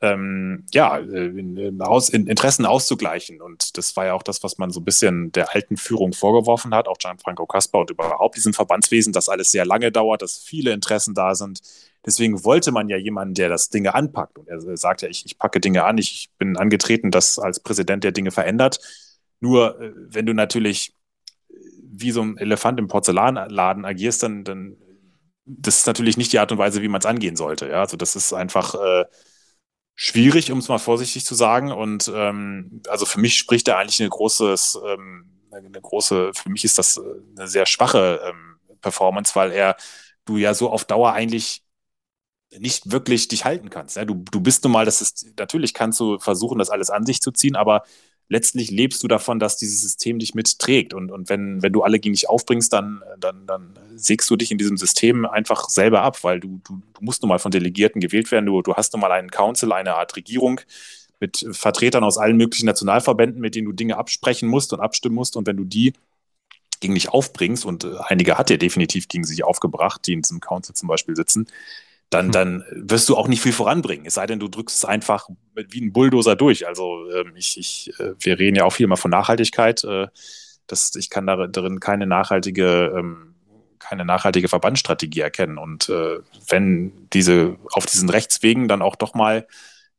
ähm, 0.00 0.64
ja, 0.72 0.98
äh, 0.98 1.72
aus, 1.80 2.08
in, 2.08 2.26
Interessen 2.26 2.66
auszugleichen. 2.66 3.40
Und 3.40 3.76
das 3.76 3.96
war 3.96 4.06
ja 4.06 4.14
auch 4.14 4.22
das, 4.22 4.42
was 4.42 4.58
man 4.58 4.70
so 4.70 4.80
ein 4.80 4.84
bisschen 4.84 5.32
der 5.32 5.54
alten 5.54 5.76
Führung 5.76 6.12
vorgeworfen 6.12 6.74
hat, 6.74 6.86
auch 6.86 6.98
Gianfranco 6.98 7.46
Kasper 7.46 7.80
und 7.80 7.90
überhaupt 7.90 8.36
diesem 8.36 8.54
Verbandswesen, 8.54 9.12
dass 9.12 9.28
alles 9.28 9.50
sehr 9.50 9.66
lange 9.66 9.90
dauert, 9.90 10.22
dass 10.22 10.38
viele 10.38 10.72
Interessen 10.72 11.14
da 11.14 11.34
sind. 11.34 11.60
Deswegen 12.06 12.44
wollte 12.44 12.70
man 12.70 12.88
ja 12.88 12.96
jemanden, 12.96 13.34
der 13.34 13.48
das 13.48 13.70
Dinge 13.70 13.94
anpackt. 13.94 14.38
Und 14.38 14.48
er 14.48 14.76
sagt 14.76 15.02
ja, 15.02 15.08
ich, 15.08 15.26
ich 15.26 15.36
packe 15.38 15.60
Dinge 15.60 15.84
an, 15.84 15.98
ich 15.98 16.30
bin 16.38 16.56
angetreten, 16.56 17.10
das 17.10 17.38
als 17.38 17.60
Präsident 17.60 18.04
der 18.04 18.12
Dinge 18.12 18.30
verändert. 18.30 18.80
Nur, 19.40 19.80
äh, 19.80 19.92
wenn 19.94 20.26
du 20.26 20.32
natürlich 20.32 20.94
wie 21.90 22.12
so 22.12 22.22
ein 22.22 22.38
Elefant 22.38 22.78
im 22.78 22.86
Porzellanladen 22.86 23.84
agierst, 23.84 24.22
dann, 24.22 24.44
dann 24.44 24.76
das 25.44 25.78
ist 25.78 25.86
natürlich 25.86 26.16
nicht 26.16 26.32
die 26.32 26.38
Art 26.38 26.52
und 26.52 26.58
Weise, 26.58 26.82
wie 26.82 26.88
man 26.88 27.00
es 27.00 27.06
angehen 27.06 27.34
sollte. 27.34 27.68
Ja? 27.68 27.80
Also 27.80 27.96
das 27.96 28.14
ist 28.14 28.32
einfach 28.32 28.74
äh, 28.74 29.04
schwierig, 30.00 30.52
um 30.52 30.58
es 30.60 30.68
mal 30.68 30.78
vorsichtig 30.78 31.24
zu 31.26 31.34
sagen. 31.34 31.72
Und 31.72 32.10
ähm, 32.14 32.82
also 32.88 33.04
für 33.04 33.20
mich 33.20 33.36
spricht 33.36 33.66
da 33.66 33.78
eigentlich 33.78 34.00
eine 34.00 34.08
großes, 34.08 34.78
ähm, 34.86 35.28
eine 35.50 35.80
große, 35.80 36.30
für 36.34 36.50
mich 36.50 36.64
ist 36.64 36.78
das 36.78 36.98
äh, 36.98 37.00
eine 37.36 37.48
sehr 37.48 37.66
schwache 37.66 38.20
ähm, 38.24 38.78
Performance, 38.80 39.34
weil 39.34 39.50
er 39.50 39.76
du 40.24 40.36
ja 40.36 40.54
so 40.54 40.70
auf 40.70 40.84
Dauer 40.84 41.14
eigentlich 41.14 41.64
nicht 42.56 42.92
wirklich 42.92 43.26
dich 43.26 43.44
halten 43.44 43.70
kannst. 43.70 43.96
Ja? 43.96 44.04
Du, 44.04 44.14
du 44.14 44.40
bist 44.40 44.62
nun 44.62 44.72
mal, 44.72 44.84
das 44.84 45.00
ist, 45.02 45.26
natürlich 45.36 45.74
kannst 45.74 45.98
du 45.98 46.18
versuchen, 46.20 46.60
das 46.60 46.70
alles 46.70 46.90
an 46.90 47.04
sich 47.04 47.20
zu 47.20 47.32
ziehen, 47.32 47.56
aber 47.56 47.82
letztlich 48.28 48.70
lebst 48.70 49.02
du 49.02 49.08
davon, 49.08 49.38
dass 49.38 49.56
dieses 49.56 49.80
System 49.80 50.18
dich 50.18 50.34
mitträgt. 50.34 50.94
Und, 50.94 51.10
und 51.10 51.28
wenn, 51.28 51.62
wenn 51.62 51.72
du 51.72 51.82
alle 51.82 51.98
gegen 51.98 52.12
dich 52.12 52.28
aufbringst, 52.28 52.72
dann, 52.72 53.02
dann, 53.18 53.46
dann 53.46 53.78
sägst 53.96 54.28
du 54.30 54.36
dich 54.36 54.50
in 54.50 54.58
diesem 54.58 54.76
System 54.76 55.24
einfach 55.24 55.68
selber 55.68 56.02
ab, 56.02 56.22
weil 56.24 56.40
du, 56.40 56.60
du, 56.66 56.80
du 56.94 57.04
musst 57.04 57.22
nun 57.22 57.30
mal 57.30 57.38
von 57.38 57.50
Delegierten 57.50 58.00
gewählt 58.00 58.30
werden. 58.30 58.46
Du, 58.46 58.62
du 58.62 58.74
hast 58.74 58.92
nun 58.92 59.00
mal 59.00 59.12
einen 59.12 59.30
Council, 59.30 59.72
eine 59.72 59.94
Art 59.94 60.16
Regierung 60.16 60.60
mit 61.20 61.44
Vertretern 61.50 62.04
aus 62.04 62.18
allen 62.18 62.36
möglichen 62.36 62.66
Nationalverbänden, 62.66 63.40
mit 63.40 63.54
denen 63.54 63.66
du 63.66 63.72
Dinge 63.72 63.96
absprechen 63.96 64.48
musst 64.48 64.72
und 64.72 64.80
abstimmen 64.80 65.16
musst. 65.16 65.36
Und 65.36 65.46
wenn 65.46 65.56
du 65.56 65.64
die 65.64 65.94
gegen 66.80 66.94
dich 66.94 67.08
aufbringst, 67.08 67.64
und 67.64 67.84
äh, 67.84 67.94
einige 68.06 68.38
hat 68.38 68.50
er 68.50 68.58
definitiv 68.58 69.08
gegen 69.08 69.24
sich 69.24 69.42
aufgebracht, 69.42 70.06
die 70.06 70.12
in 70.12 70.22
diesem 70.22 70.40
Council 70.40 70.74
zum 70.74 70.88
Beispiel 70.88 71.16
sitzen, 71.16 71.48
dann, 72.10 72.26
hm. 72.26 72.32
dann 72.32 72.64
wirst 72.70 73.08
du 73.08 73.16
auch 73.16 73.28
nicht 73.28 73.42
viel 73.42 73.52
voranbringen. 73.52 74.06
Es 74.06 74.14
sei 74.14 74.26
denn, 74.26 74.40
du 74.40 74.48
drückst 74.48 74.76
es 74.76 74.84
einfach 74.84 75.28
wie 75.54 75.80
ein 75.80 75.92
Bulldozer 75.92 76.36
durch. 76.36 76.66
Also 76.66 77.10
ähm, 77.10 77.32
ich, 77.36 77.58
ich, 77.58 77.92
äh, 78.00 78.14
wir 78.18 78.38
reden 78.38 78.56
ja 78.56 78.64
auch 78.64 78.72
viel 78.72 78.86
mal 78.86 78.96
von 78.96 79.10
Nachhaltigkeit. 79.10 79.84
Äh, 79.84 80.08
das, 80.66 80.94
ich 80.94 81.10
kann 81.10 81.26
darin 81.26 81.80
keine 81.80 82.06
nachhaltige, 82.06 82.94
ähm, 82.96 83.34
keine 83.78 84.04
nachhaltige 84.04 84.48
Verbandsstrategie 84.48 85.20
erkennen. 85.20 85.58
Und 85.58 85.88
äh, 85.88 86.18
wenn 86.48 87.08
diese 87.12 87.56
auf 87.72 87.86
diesen 87.86 88.10
Rechtswegen 88.10 88.68
dann 88.68 88.82
auch 88.82 88.96
doch 88.96 89.14
mal 89.14 89.46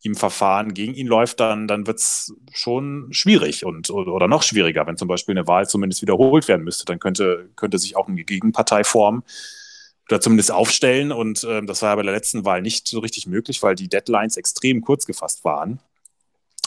im 0.01 0.15
Verfahren 0.15 0.73
gegen 0.73 0.93
ihn 0.93 1.07
läuft, 1.07 1.39
dann, 1.41 1.67
dann 1.67 1.85
wird 1.85 1.99
es 1.99 2.33
schon 2.53 3.09
schwierig 3.11 3.65
und 3.65 3.89
oder 3.89 4.27
noch 4.29 4.43
schwieriger, 4.43 4.87
wenn 4.87 4.95
zum 4.95 5.09
Beispiel 5.09 5.37
eine 5.37 5.47
Wahl 5.47 5.67
zumindest 5.67 6.01
wiederholt 6.01 6.47
werden 6.47 6.63
müsste. 6.63 6.85
Dann 6.85 6.99
könnte, 6.99 7.49
könnte 7.55 7.77
sich 7.77 7.97
auch 7.97 8.07
eine 8.07 8.23
Gegenpartei 8.23 8.83
formen, 8.83 9.23
oder 10.09 10.21
zumindest 10.21 10.51
aufstellen. 10.51 11.11
Und 11.11 11.43
äh, 11.43 11.63
das 11.63 11.81
war 11.81 11.89
ja 11.89 11.95
bei 11.95 12.03
der 12.03 12.13
letzten 12.13 12.45
Wahl 12.45 12.61
nicht 12.61 12.87
so 12.87 12.99
richtig 12.99 13.27
möglich, 13.27 13.61
weil 13.61 13.75
die 13.75 13.87
Deadlines 13.87 14.37
extrem 14.37 14.81
kurz 14.81 15.05
gefasst 15.05 15.45
waren. 15.45 15.79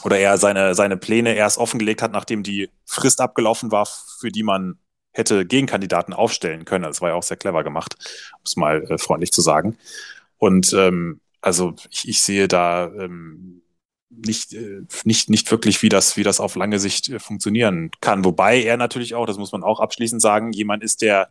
Oder 0.03 0.17
er 0.19 0.37
seine, 0.37 0.75
seine 0.75 0.97
Pläne 0.97 1.35
erst 1.35 1.57
offengelegt 1.57 2.01
hat, 2.01 2.11
nachdem 2.11 2.43
die 2.43 2.69
Frist 2.85 3.21
abgelaufen 3.21 3.71
war, 3.71 3.87
für 4.19 4.31
die 4.31 4.43
man 4.43 4.77
hätte 5.11 5.45
Gegenkandidaten 5.45 6.13
aufstellen 6.13 6.65
können. 6.65 6.83
Das 6.83 7.01
war 7.01 7.09
ja 7.09 7.15
auch 7.15 7.23
sehr 7.23 7.37
clever 7.37 7.63
gemacht, 7.63 7.95
um 8.33 8.41
es 8.43 8.55
mal 8.55 8.83
äh, 8.89 8.97
freundlich 8.97 9.31
zu 9.31 9.41
sagen. 9.41 9.77
Und 10.37 10.73
ähm, 10.73 11.21
also 11.41 11.75
ich, 11.91 12.07
ich 12.07 12.21
sehe 12.21 12.47
da 12.47 12.87
ähm, 12.87 13.61
nicht, 14.09 14.53
äh, 14.53 14.81
nicht, 15.03 15.29
nicht 15.29 15.49
wirklich, 15.51 15.81
wie 15.83 15.89
das, 15.89 16.17
wie 16.17 16.23
das 16.23 16.39
auf 16.39 16.55
lange 16.55 16.79
Sicht 16.79 17.09
äh, 17.09 17.19
funktionieren 17.19 17.91
kann. 18.01 18.25
Wobei 18.25 18.63
er 18.63 18.77
natürlich 18.77 19.15
auch, 19.15 19.25
das 19.25 19.37
muss 19.37 19.51
man 19.51 19.63
auch 19.63 19.79
abschließend 19.79 20.21
sagen, 20.21 20.51
jemand 20.51 20.83
ist, 20.83 21.01
der 21.01 21.29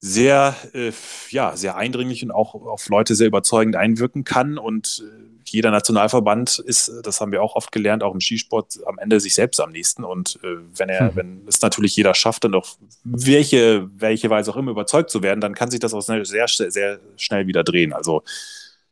sehr, 0.00 0.54
äh, 0.72 0.92
ja, 1.30 1.56
sehr 1.56 1.76
eindringlich 1.76 2.22
und 2.22 2.30
auch 2.30 2.54
auf 2.54 2.88
Leute 2.88 3.14
sehr 3.14 3.26
überzeugend 3.26 3.76
einwirken 3.76 4.24
kann. 4.24 4.58
Und 4.58 5.04
äh, 5.06 5.26
jeder 5.44 5.70
Nationalverband 5.70 6.58
ist, 6.58 6.92
das 7.02 7.20
haben 7.20 7.32
wir 7.32 7.42
auch 7.42 7.56
oft 7.56 7.72
gelernt, 7.72 8.02
auch 8.02 8.14
im 8.14 8.20
Skisport 8.20 8.78
am 8.86 8.98
Ende 8.98 9.20
sich 9.20 9.34
selbst 9.34 9.60
am 9.60 9.72
nächsten. 9.72 10.04
Und 10.04 10.38
äh, 10.42 10.56
wenn 10.76 10.88
er, 10.88 11.08
hm. 11.08 11.16
wenn 11.16 11.42
es 11.46 11.60
natürlich 11.62 11.96
jeder 11.96 12.14
schafft, 12.14 12.44
dann 12.44 12.54
auf 12.54 12.76
welche, 13.04 13.88
welche 13.96 14.30
Weise 14.30 14.50
auch 14.50 14.56
immer 14.56 14.72
überzeugt 14.72 15.10
zu 15.10 15.22
werden, 15.22 15.40
dann 15.40 15.54
kann 15.54 15.70
sich 15.70 15.80
das 15.80 15.94
auch 15.94 16.02
sehr, 16.02 16.24
sehr, 16.24 16.48
sehr 16.48 17.00
schnell 17.16 17.46
wieder 17.46 17.64
drehen. 17.64 17.92
Also 17.92 18.22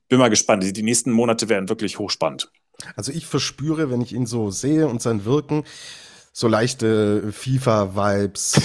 bin 0.09 0.19
mal 0.19 0.31
gespannt. 0.31 0.63
Die, 0.63 0.73
die 0.73 0.83
nächsten 0.83 1.11
Monate 1.11 1.49
werden 1.49 1.69
wirklich 1.69 1.99
hochspannend. 1.99 2.51
Also 2.97 3.13
ich 3.13 3.27
verspüre, 3.27 3.91
wenn 3.91 4.01
ich 4.01 4.13
ihn 4.13 4.27
so 4.27 4.51
sehe 4.51 4.87
und 4.89 5.01
sein 5.01 5.25
Wirken, 5.25 5.65
so 6.37 6.49
leichte 6.49 7.33
FIFA-Vibes. 7.33 8.61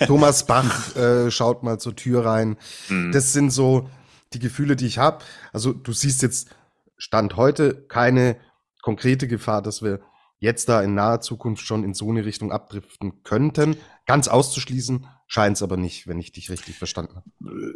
Thomas 0.06 0.44
Bach 0.44 0.94
äh, 0.94 1.30
schaut 1.30 1.62
mal 1.62 1.80
zur 1.80 1.96
Tür 1.96 2.26
rein. 2.26 2.58
Mhm. 2.90 3.12
Das 3.12 3.32
sind 3.32 3.50
so 3.50 3.88
die 4.34 4.38
Gefühle, 4.38 4.76
die 4.76 4.86
ich 4.86 4.98
habe. 4.98 5.24
Also 5.50 5.72
du 5.72 5.92
siehst 5.94 6.20
jetzt 6.20 6.50
Stand 6.98 7.36
heute 7.36 7.86
keine 7.88 8.36
konkrete 8.82 9.26
Gefahr, 9.26 9.62
dass 9.62 9.82
wir 9.82 10.00
jetzt 10.38 10.68
da 10.68 10.82
in 10.82 10.94
naher 10.94 11.22
Zukunft 11.22 11.64
schon 11.64 11.82
in 11.82 11.94
so 11.94 12.10
eine 12.10 12.26
Richtung 12.26 12.52
abdriften 12.52 13.22
könnten. 13.24 13.78
Ganz 14.04 14.28
auszuschließen 14.28 15.06
scheint 15.26 15.56
es 15.56 15.62
aber 15.62 15.78
nicht, 15.78 16.08
wenn 16.08 16.18
ich 16.18 16.32
dich 16.32 16.50
richtig 16.50 16.76
verstanden 16.76 17.16
habe. 17.16 17.30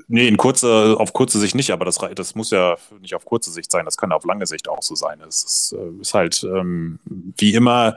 Nee, 0.08 0.28
in 0.28 0.36
kurze, 0.36 0.96
auf 0.98 1.14
kurze 1.14 1.40
Sicht 1.40 1.54
nicht, 1.54 1.70
aber 1.70 1.86
das, 1.86 1.98
das 2.14 2.34
muss 2.34 2.50
ja 2.50 2.76
nicht 3.00 3.14
auf 3.14 3.24
kurze 3.24 3.50
Sicht 3.50 3.70
sein, 3.70 3.86
das 3.86 3.96
kann 3.96 4.12
auf 4.12 4.24
lange 4.26 4.46
Sicht 4.46 4.68
auch 4.68 4.82
so 4.82 4.94
sein. 4.94 5.22
Es 5.26 5.42
ist, 5.42 5.74
äh, 5.78 6.00
ist 6.00 6.12
halt 6.12 6.44
ähm, 6.44 6.98
wie 7.06 7.54
immer 7.54 7.96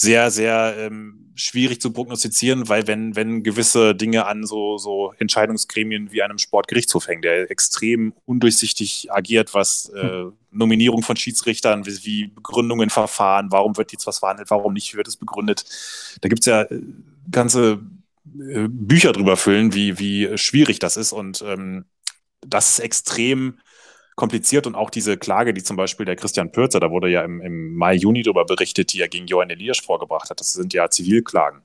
sehr, 0.00 0.30
sehr 0.30 0.76
ähm, 0.78 1.32
schwierig 1.34 1.80
zu 1.80 1.92
prognostizieren, 1.92 2.68
weil 2.68 2.86
wenn, 2.86 3.16
wenn 3.16 3.42
gewisse 3.42 3.96
Dinge 3.96 4.26
an 4.26 4.46
so, 4.46 4.78
so 4.78 5.12
Entscheidungsgremien 5.18 6.12
wie 6.12 6.22
einem 6.22 6.38
Sportgerichtshof 6.38 7.08
hängen, 7.08 7.22
der 7.22 7.50
extrem 7.50 8.12
undurchsichtig 8.24 9.10
agiert, 9.10 9.54
was 9.54 9.90
äh, 9.92 10.02
hm. 10.02 10.32
Nominierung 10.52 11.02
von 11.02 11.16
Schiedsrichtern, 11.16 11.84
wie, 11.84 12.04
wie 12.04 12.26
Begründungen, 12.28 12.90
Verfahren, 12.90 13.50
warum 13.50 13.76
wird 13.76 13.90
jetzt 13.90 14.06
was 14.06 14.20
verhandelt, 14.20 14.50
warum 14.50 14.72
nicht, 14.72 14.94
wird 14.94 15.08
es 15.08 15.16
begründet. 15.16 15.64
Da 16.20 16.28
gibt's 16.28 16.46
ja 16.46 16.62
äh, 16.62 16.80
ganze 17.28 17.80
äh, 18.40 18.68
Bücher 18.68 19.10
drüber 19.10 19.36
füllen, 19.36 19.74
wie, 19.74 19.98
wie 19.98 20.38
schwierig 20.38 20.78
das 20.78 20.96
ist 20.96 21.12
und 21.12 21.42
ähm, 21.44 21.86
das 22.46 22.70
ist 22.70 22.78
extrem 22.78 23.58
kompliziert 24.18 24.66
und 24.66 24.74
auch 24.74 24.90
diese 24.90 25.16
Klage, 25.16 25.54
die 25.54 25.62
zum 25.62 25.76
Beispiel 25.76 26.04
der 26.04 26.16
Christian 26.16 26.50
Pürzer, 26.50 26.80
da 26.80 26.90
wurde 26.90 27.08
ja 27.08 27.22
im, 27.22 27.40
im 27.40 27.74
Mai, 27.76 27.94
Juni 27.94 28.22
darüber 28.22 28.44
berichtet, 28.44 28.92
die 28.92 29.00
er 29.00 29.08
gegen 29.08 29.28
Johann 29.28 29.48
Eliasch 29.48 29.80
vorgebracht 29.80 30.28
hat. 30.28 30.40
Das 30.40 30.52
sind 30.52 30.74
ja 30.74 30.90
Zivilklagen. 30.90 31.62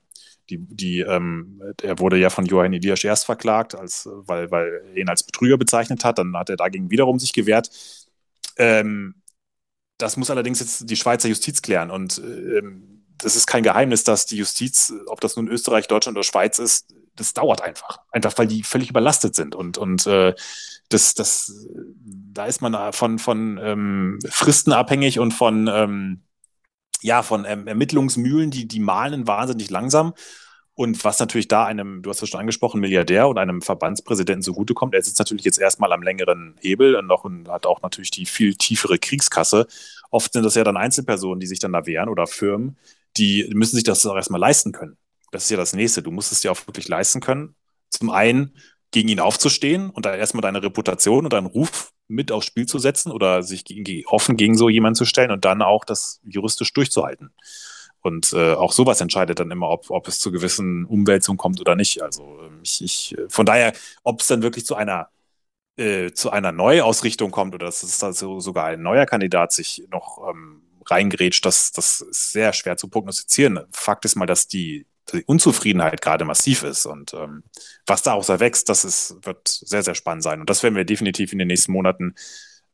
Die, 0.51 0.59
die, 0.59 0.99
ähm, 0.99 1.61
er 1.81 1.97
wurde 1.97 2.17
ja 2.17 2.29
von 2.29 2.45
Johann 2.45 2.73
Eliasch 2.73 3.05
erst 3.05 3.25
verklagt, 3.25 3.73
als, 3.73 4.07
weil, 4.11 4.51
weil 4.51 4.83
er 4.93 4.97
ihn 4.97 5.09
als 5.09 5.23
Betrüger 5.23 5.57
bezeichnet 5.57 6.05
hat. 6.05 6.19
Dann 6.19 6.37
hat 6.37 6.49
er 6.51 6.55
dagegen 6.55 6.91
wiederum 6.91 7.17
sich 7.17 7.33
gewehrt. 7.33 7.71
Ähm, 8.57 9.15
das 9.97 10.15
muss 10.15 10.29
allerdings 10.29 10.59
jetzt 10.59 10.87
die 10.87 10.95
Schweizer 10.95 11.29
Justiz 11.29 11.63
klären. 11.63 11.89
Und 11.89 12.19
ähm, 12.19 13.03
das 13.17 13.35
ist 13.35 13.47
kein 13.47 13.63
Geheimnis, 13.63 14.03
dass 14.03 14.27
die 14.27 14.37
Justiz, 14.37 14.93
ob 15.07 15.21
das 15.21 15.35
nun 15.37 15.47
Österreich, 15.47 15.87
Deutschland 15.87 16.17
oder 16.17 16.23
Schweiz 16.23 16.59
ist, 16.59 16.93
das 17.15 17.33
dauert 17.33 17.61
einfach. 17.61 17.99
Einfach, 18.11 18.37
weil 18.37 18.47
die 18.47 18.61
völlig 18.61 18.91
überlastet 18.91 19.33
sind. 19.33 19.55
Und, 19.55 19.79
und 19.79 20.05
äh, 20.05 20.35
das, 20.93 21.13
das, 21.13 21.67
da 22.03 22.45
ist 22.45 22.61
man 22.61 22.93
von, 22.93 23.19
von 23.19 23.59
ähm, 23.61 24.19
Fristen 24.29 24.71
abhängig 24.71 25.19
und 25.19 25.33
von, 25.33 25.67
ähm, 25.67 26.21
ja, 27.01 27.23
von 27.23 27.45
ähm, 27.45 27.67
Ermittlungsmühlen, 27.67 28.51
die, 28.51 28.67
die 28.67 28.79
malen 28.79 29.27
wahnsinnig 29.27 29.69
langsam. 29.69 30.13
Und 30.75 31.03
was 31.03 31.19
natürlich 31.19 31.47
da 31.47 31.65
einem, 31.65 32.01
du 32.01 32.09
hast 32.09 32.23
es 32.23 32.29
schon 32.29 32.39
angesprochen, 32.39 32.81
Milliardär 32.81 33.27
und 33.27 33.37
einem 33.37 33.61
Verbandspräsidenten 33.61 34.41
zugutekommt, 34.41 34.95
er 34.95 35.03
sitzt 35.03 35.19
natürlich 35.19 35.45
jetzt 35.45 35.59
erstmal 35.59 35.93
am 35.93 36.01
längeren 36.01 36.55
Hebel 36.61 36.95
und, 36.95 37.05
noch, 37.05 37.23
und 37.25 37.47
hat 37.47 37.67
auch 37.67 37.83
natürlich 37.83 38.09
die 38.09 38.25
viel 38.25 38.55
tiefere 38.55 38.97
Kriegskasse. 38.97 39.67
Oft 40.09 40.33
sind 40.33 40.43
das 40.43 40.55
ja 40.55 40.63
dann 40.63 40.77
Einzelpersonen, 40.77 41.39
die 41.39 41.47
sich 41.47 41.59
dann 41.59 41.73
da 41.73 41.85
wehren 41.85 42.09
oder 42.09 42.25
Firmen, 42.25 42.77
die 43.17 43.47
müssen 43.53 43.75
sich 43.75 43.83
das 43.83 44.05
auch 44.05 44.15
erstmal 44.15 44.41
leisten 44.41 44.71
können. 44.71 44.97
Das 45.31 45.43
ist 45.43 45.51
ja 45.51 45.57
das 45.57 45.73
Nächste. 45.73 46.01
Du 46.01 46.09
musst 46.11 46.31
es 46.31 46.41
dir 46.41 46.51
auch 46.51 46.67
wirklich 46.67 46.87
leisten 46.87 47.19
können. 47.19 47.55
Zum 47.89 48.09
einen 48.09 48.53
gegen 48.93 49.09
ihn 49.09 49.19
aufzustehen 49.19 49.89
und 49.89 50.05
da 50.05 50.15
erstmal 50.15 50.41
deine 50.41 50.63
Reputation 50.63 51.25
und 51.25 51.33
deinen 51.33 51.47
Ruf 51.47 51.91
mit 52.07 52.31
aufs 52.31 52.45
Spiel 52.45 52.65
zu 52.65 52.79
setzen 52.79 53.11
oder 53.11 53.43
sich 53.43 53.65
gegen, 53.65 54.05
offen 54.05 54.37
gegen 54.37 54.55
so 54.55 54.69
jemanden 54.69 54.95
zu 54.95 55.05
stellen 55.05 55.31
und 55.31 55.43
dann 55.43 55.61
auch 55.61 55.83
das 55.83 56.21
juristisch 56.23 56.71
durchzuhalten. 56.73 57.31
Und 58.01 58.33
äh, 58.33 58.53
auch 58.53 58.73
sowas 58.73 59.01
entscheidet 59.01 59.39
dann 59.39 59.51
immer, 59.51 59.69
ob, 59.69 59.89
ob 59.89 60.07
es 60.07 60.19
zu 60.19 60.31
gewissen 60.31 60.85
Umwälzungen 60.85 61.37
kommt 61.37 61.59
oder 61.59 61.75
nicht. 61.75 62.01
Also 62.01 62.39
ähm, 62.41 62.59
ich, 62.63 62.83
ich 62.83 63.15
von 63.29 63.45
daher, 63.45 63.73
ob 64.03 64.21
es 64.21 64.27
dann 64.27 64.43
wirklich 64.43 64.65
zu 64.65 64.75
einer 64.75 65.09
äh, 65.77 66.11
zu 66.11 66.29
einer 66.29 66.51
Neuausrichtung 66.51 67.31
kommt 67.31 67.55
oder 67.55 67.65
dass 67.65 67.81
es 67.83 68.03
also 68.03 68.39
sogar 68.39 68.65
ein 68.65 68.81
neuer 68.81 69.05
Kandidat 69.05 69.53
sich 69.53 69.87
noch 69.89 70.29
ähm, 70.29 70.61
reingrätscht, 70.85 71.45
das, 71.45 71.71
das 71.71 72.01
ist 72.01 72.31
sehr 72.31 72.53
schwer 72.53 72.77
zu 72.77 72.89
prognostizieren. 72.89 73.61
Fakt 73.71 74.05
ist 74.05 74.15
mal, 74.15 74.25
dass 74.25 74.47
die, 74.47 74.85
die 75.11 75.23
Unzufriedenheit 75.25 76.01
gerade 76.01 76.25
massiv 76.25 76.63
ist 76.63 76.85
und 76.85 77.13
ähm, 77.13 77.43
was 77.85 78.03
daraus 78.03 78.29
erwächst, 78.29 78.69
das 78.69 78.85
ist, 78.85 79.17
wird 79.25 79.47
sehr, 79.47 79.83
sehr 79.83 79.95
spannend 79.95 80.23
sein. 80.23 80.39
Und 80.39 80.49
das 80.49 80.63
werden 80.63 80.75
wir 80.75 80.85
definitiv 80.85 81.33
in 81.33 81.39
den 81.39 81.47
nächsten 81.49 81.73
Monaten 81.73 82.15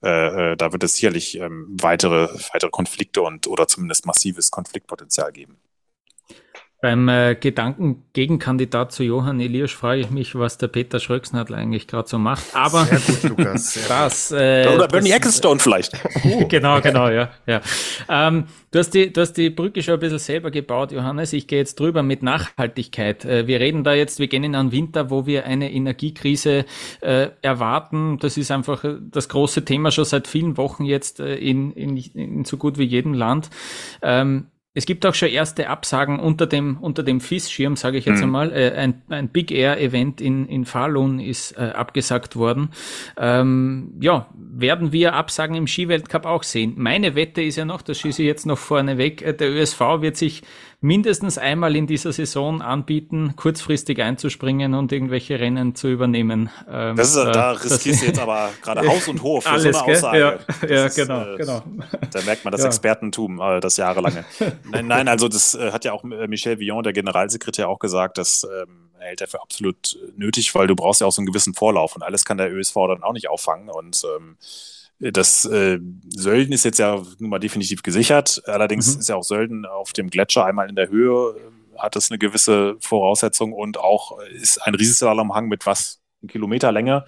äh, 0.01 0.51
äh, 0.53 0.55
da 0.55 0.71
wird 0.71 0.83
es 0.83 0.93
sicherlich 0.93 1.37
ähm, 1.39 1.67
weitere, 1.81 2.29
weitere 2.53 2.69
Konflikte 2.69 3.21
und 3.21 3.47
oder 3.47 3.67
zumindest 3.67 4.05
massives 4.05 4.49
Konfliktpotenzial 4.51 5.31
geben. 5.31 5.57
Beim 6.81 7.09
äh, 7.09 7.35
Gedankengegenkandidat 7.35 8.93
zu 8.93 9.03
Johann 9.03 9.41
Elias 9.41 9.71
frage 9.71 9.99
ich 9.99 10.11
mich, 10.11 10.35
was 10.35 10.57
der 10.57 10.69
Peter 10.69 11.01
Schröcksnadel 11.01 11.53
eigentlich 11.57 11.87
gerade 11.87 12.07
so 12.07 12.17
macht. 12.17 12.55
Aber 12.55 12.85
sehr 12.85 12.99
gut, 12.99 13.23
Lukas. 13.37 13.73
Sehr 13.73 13.87
das, 13.89 14.31
äh, 14.31 14.65
Oder 14.73 14.87
Bernie 14.87 15.11
Ecclestone 15.11 15.59
vielleicht. 15.59 15.91
Oh. 16.23 16.45
genau, 16.49 16.79
genau, 16.79 17.09
ja. 17.09 17.31
ja. 17.45 17.59
Ähm, 18.07 18.45
du, 18.71 18.79
hast 18.79 18.91
die, 18.91 19.11
du 19.11 19.19
hast 19.19 19.33
die 19.33 19.49
Brücke 19.49 19.83
schon 19.83 19.95
ein 19.95 19.99
bisschen 19.99 20.19
selber 20.19 20.51
gebaut, 20.51 20.93
Johannes. 20.93 21.33
Ich 21.33 21.47
gehe 21.47 21.59
jetzt 21.59 21.77
drüber 21.81 22.01
mit 22.01 22.23
Nachhaltigkeit. 22.23 23.25
Äh, 23.25 23.45
wir 23.45 23.59
reden 23.59 23.83
da 23.83 23.93
jetzt, 23.93 24.19
wir 24.19 24.27
gehen 24.27 24.45
in 24.45 24.55
einen 24.55 24.71
Winter, 24.71 25.09
wo 25.09 25.25
wir 25.25 25.45
eine 25.45 25.73
Energiekrise 25.73 26.63
äh, 27.01 27.27
erwarten. 27.41 28.19
Das 28.19 28.37
ist 28.37 28.51
einfach 28.51 28.85
das 29.11 29.27
große 29.27 29.65
Thema 29.65 29.91
schon 29.91 30.05
seit 30.05 30.29
vielen 30.29 30.55
Wochen 30.55 30.85
jetzt 30.85 31.19
äh, 31.19 31.35
in, 31.35 31.73
in, 31.73 31.97
in 31.97 32.45
so 32.45 32.55
gut 32.55 32.77
wie 32.77 32.85
jedem 32.85 33.13
Land. 33.13 33.49
Ähm, 34.01 34.47
es 34.79 34.85
gibt 34.85 35.05
auch 35.05 35.13
schon 35.13 35.27
erste 35.27 35.67
Absagen 35.67 36.21
unter 36.21 36.47
dem, 36.47 36.77
unter 36.77 37.03
dem 37.03 37.19
FIS-Schirm, 37.19 37.75
sage 37.75 37.97
ich 37.97 38.05
jetzt 38.05 38.19
mhm. 38.19 38.23
einmal. 38.23 38.53
Äh, 38.53 38.71
ein, 38.71 39.01
ein 39.09 39.27
Big 39.27 39.51
Air-Event 39.51 40.21
in, 40.21 40.47
in 40.47 40.63
Falun 40.63 41.19
ist 41.19 41.51
äh, 41.57 41.71
abgesagt 41.75 42.37
worden. 42.37 42.69
Ähm, 43.17 43.91
ja, 43.99 44.29
werden 44.37 44.93
wir 44.93 45.15
Absagen 45.15 45.57
im 45.57 45.67
Skiweltcup 45.67 46.25
auch 46.25 46.43
sehen. 46.43 46.75
Meine 46.77 47.13
Wette 47.15 47.41
ist 47.41 47.57
ja 47.57 47.65
noch, 47.65 47.81
das 47.81 47.99
schieße 47.99 48.21
ich 48.21 48.27
jetzt 48.27 48.45
noch 48.45 48.57
vorne 48.57 48.97
weg, 48.97 49.21
äh, 49.21 49.33
der 49.33 49.51
ÖSV 49.51 49.81
wird 49.99 50.15
sich 50.15 50.43
mindestens 50.81 51.37
einmal 51.37 51.75
in 51.75 51.87
dieser 51.87 52.13
Saison 52.13 52.61
anbieten, 52.61 53.35
kurzfristig 53.35 54.01
einzuspringen 54.01 54.73
und 54.73 54.91
irgendwelche 54.91 55.39
Rennen 55.39 55.75
zu 55.75 55.89
übernehmen. 55.89 56.49
Ähm, 56.69 56.95
das 56.95 57.09
ist, 57.09 57.17
äh, 57.17 57.31
da 57.31 57.51
riskierst 57.51 58.01
du 58.01 58.05
jetzt 58.07 58.19
aber 58.19 58.49
gerade 58.61 58.81
Haus 58.87 59.07
und 59.07 59.21
Hof 59.21 59.43
für 59.43 59.49
alles, 59.49 59.75
so 59.75 59.83
eine 59.83 59.97
Aussage. 59.97 60.19
Ja, 60.19 60.67
ja 60.67 60.85
ist, 60.85 60.95
genau, 60.95 61.33
äh, 61.33 61.37
genau. 61.37 61.63
Da 62.11 62.21
merkt 62.21 62.45
man 62.45 62.51
das 62.51 62.61
ja. 62.61 62.67
Expertentum, 62.67 63.41
äh, 63.41 63.59
das 63.59 63.77
jahrelange. 63.77 64.23
nein, 64.71 64.87
nein, 64.87 65.07
also 65.07 65.27
das 65.27 65.53
äh, 65.53 65.71
hat 65.71 65.83
ja 65.83 65.91
auch 65.91 66.03
äh, 66.05 66.27
Michel 66.27 66.59
Villon, 66.59 66.83
der 66.83 66.93
Generalsekretär, 66.93 67.67
auch 67.67 67.79
gesagt, 67.79 68.17
dass 68.17 68.43
ähm, 68.43 68.89
hält 68.99 69.21
er 69.21 69.27
für 69.27 69.41
absolut 69.41 69.97
nötig, 70.15 70.53
weil 70.55 70.67
du 70.67 70.75
brauchst 70.75 71.01
ja 71.01 71.07
auch 71.07 71.11
so 71.11 71.21
einen 71.21 71.27
gewissen 71.27 71.53
Vorlauf 71.53 71.95
und 71.95 72.03
alles 72.03 72.25
kann 72.25 72.37
der 72.37 72.51
ÖSV 72.53 72.75
dann 72.87 73.03
auch 73.03 73.13
nicht 73.13 73.29
auffangen 73.29 73.69
und 73.69 74.03
ähm, 74.15 74.37
das 74.99 75.45
äh, 75.45 75.79
Sölden 76.09 76.53
ist 76.53 76.65
jetzt 76.65 76.79
ja 76.79 77.01
nun 77.19 77.29
mal 77.29 77.39
definitiv 77.39 77.83
gesichert. 77.83 78.41
Allerdings 78.45 78.93
mhm. 78.93 78.99
ist 78.99 79.09
ja 79.09 79.15
auch 79.15 79.23
Sölden 79.23 79.65
auf 79.65 79.93
dem 79.93 80.09
Gletscher 80.09 80.45
einmal 80.45 80.69
in 80.69 80.75
der 80.75 80.89
Höhe, 80.89 81.35
äh, 81.37 81.77
hat 81.77 81.95
das 81.95 82.11
eine 82.11 82.17
gewisse 82.17 82.75
Voraussetzung 82.81 83.53
und 83.53 83.77
auch 83.77 84.19
ist 84.19 84.57
ein 84.59 84.75
Riesenslalomhang 84.75 85.47
mit 85.47 85.65
was, 85.65 86.01
eine 86.21 86.29
Kilometerlänge, 86.29 87.05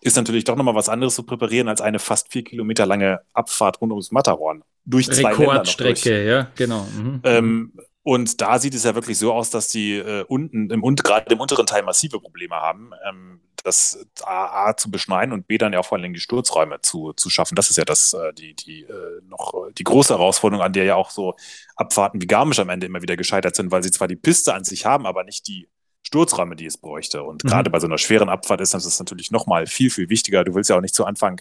ist 0.00 0.16
natürlich 0.16 0.44
doch 0.44 0.56
nochmal 0.56 0.74
was 0.74 0.88
anderes 0.88 1.14
zu 1.14 1.22
präparieren 1.22 1.68
als 1.68 1.80
eine 1.80 1.98
fast 1.98 2.32
vier 2.32 2.44
Kilometer 2.44 2.86
lange 2.86 3.20
Abfahrt 3.32 3.80
rund 3.80 3.92
ums 3.92 4.10
Matterhorn. 4.10 4.62
Durch 4.86 5.10
zwei 5.10 5.32
Rekordstrecke, 5.32 6.26
ja, 6.26 6.48
genau. 6.54 6.86
Mhm. 6.96 7.20
Ähm, 7.24 7.72
und 8.02 8.42
da 8.42 8.58
sieht 8.58 8.74
es 8.74 8.84
ja 8.84 8.94
wirklich 8.94 9.18
so 9.18 9.32
aus, 9.32 9.48
dass 9.48 9.68
die 9.68 9.94
äh, 9.94 10.24
unten, 10.28 10.70
im, 10.70 10.82
gerade 10.96 11.32
im 11.32 11.40
unteren 11.40 11.64
Teil 11.64 11.82
massive 11.82 12.20
Probleme 12.20 12.54
haben. 12.54 12.90
Ähm, 13.08 13.40
das 13.64 14.06
A, 14.22 14.68
A, 14.68 14.76
zu 14.76 14.90
beschneiden 14.90 15.32
und 15.32 15.48
B 15.48 15.58
dann 15.58 15.72
ja 15.72 15.80
auch 15.80 15.86
vor 15.86 15.98
allem 15.98 16.12
die 16.12 16.20
Sturzräume 16.20 16.80
zu, 16.82 17.12
zu 17.14 17.30
schaffen. 17.30 17.56
Das 17.56 17.70
ist 17.70 17.76
ja 17.76 17.84
das, 17.84 18.12
äh, 18.12 18.32
die, 18.34 18.54
die, 18.54 18.82
äh, 18.82 19.20
noch 19.28 19.54
äh, 19.54 19.72
die 19.72 19.84
große 19.84 20.14
Herausforderung, 20.14 20.62
an 20.64 20.72
der 20.72 20.84
ja 20.84 20.94
auch 20.94 21.10
so 21.10 21.34
Abfahrten 21.74 22.20
wie 22.20 22.26
Garmisch 22.26 22.58
am 22.58 22.68
Ende 22.68 22.86
immer 22.86 23.02
wieder 23.02 23.16
gescheitert 23.16 23.56
sind, 23.56 23.70
weil 23.70 23.82
sie 23.82 23.90
zwar 23.90 24.06
die 24.06 24.16
Piste 24.16 24.54
an 24.54 24.64
sich 24.64 24.84
haben, 24.84 25.06
aber 25.06 25.24
nicht 25.24 25.48
die 25.48 25.68
Sturzräume, 26.02 26.56
die 26.56 26.66
es 26.66 26.76
bräuchte. 26.76 27.22
Und 27.22 27.42
mhm. 27.42 27.48
gerade 27.48 27.70
bei 27.70 27.80
so 27.80 27.86
einer 27.86 27.98
schweren 27.98 28.28
Abfahrt 28.28 28.60
ist 28.60 28.74
das 28.74 28.98
natürlich 28.98 29.30
nochmal 29.30 29.66
viel, 29.66 29.90
viel 29.90 30.10
wichtiger. 30.10 30.44
Du 30.44 30.54
willst 30.54 30.68
ja 30.68 30.76
auch 30.76 30.82
nicht 30.82 30.94
zu 30.94 31.06
Anfang 31.06 31.40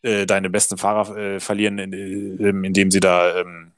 äh, 0.00 0.26
deine 0.26 0.48
besten 0.48 0.78
Fahrer 0.78 1.16
äh, 1.16 1.40
verlieren, 1.40 1.78
in, 1.78 1.92
in, 1.92 2.64
indem 2.64 2.90
sie 2.90 3.00
da 3.00 3.38
ähm, 3.40 3.68
äh, 3.68 3.71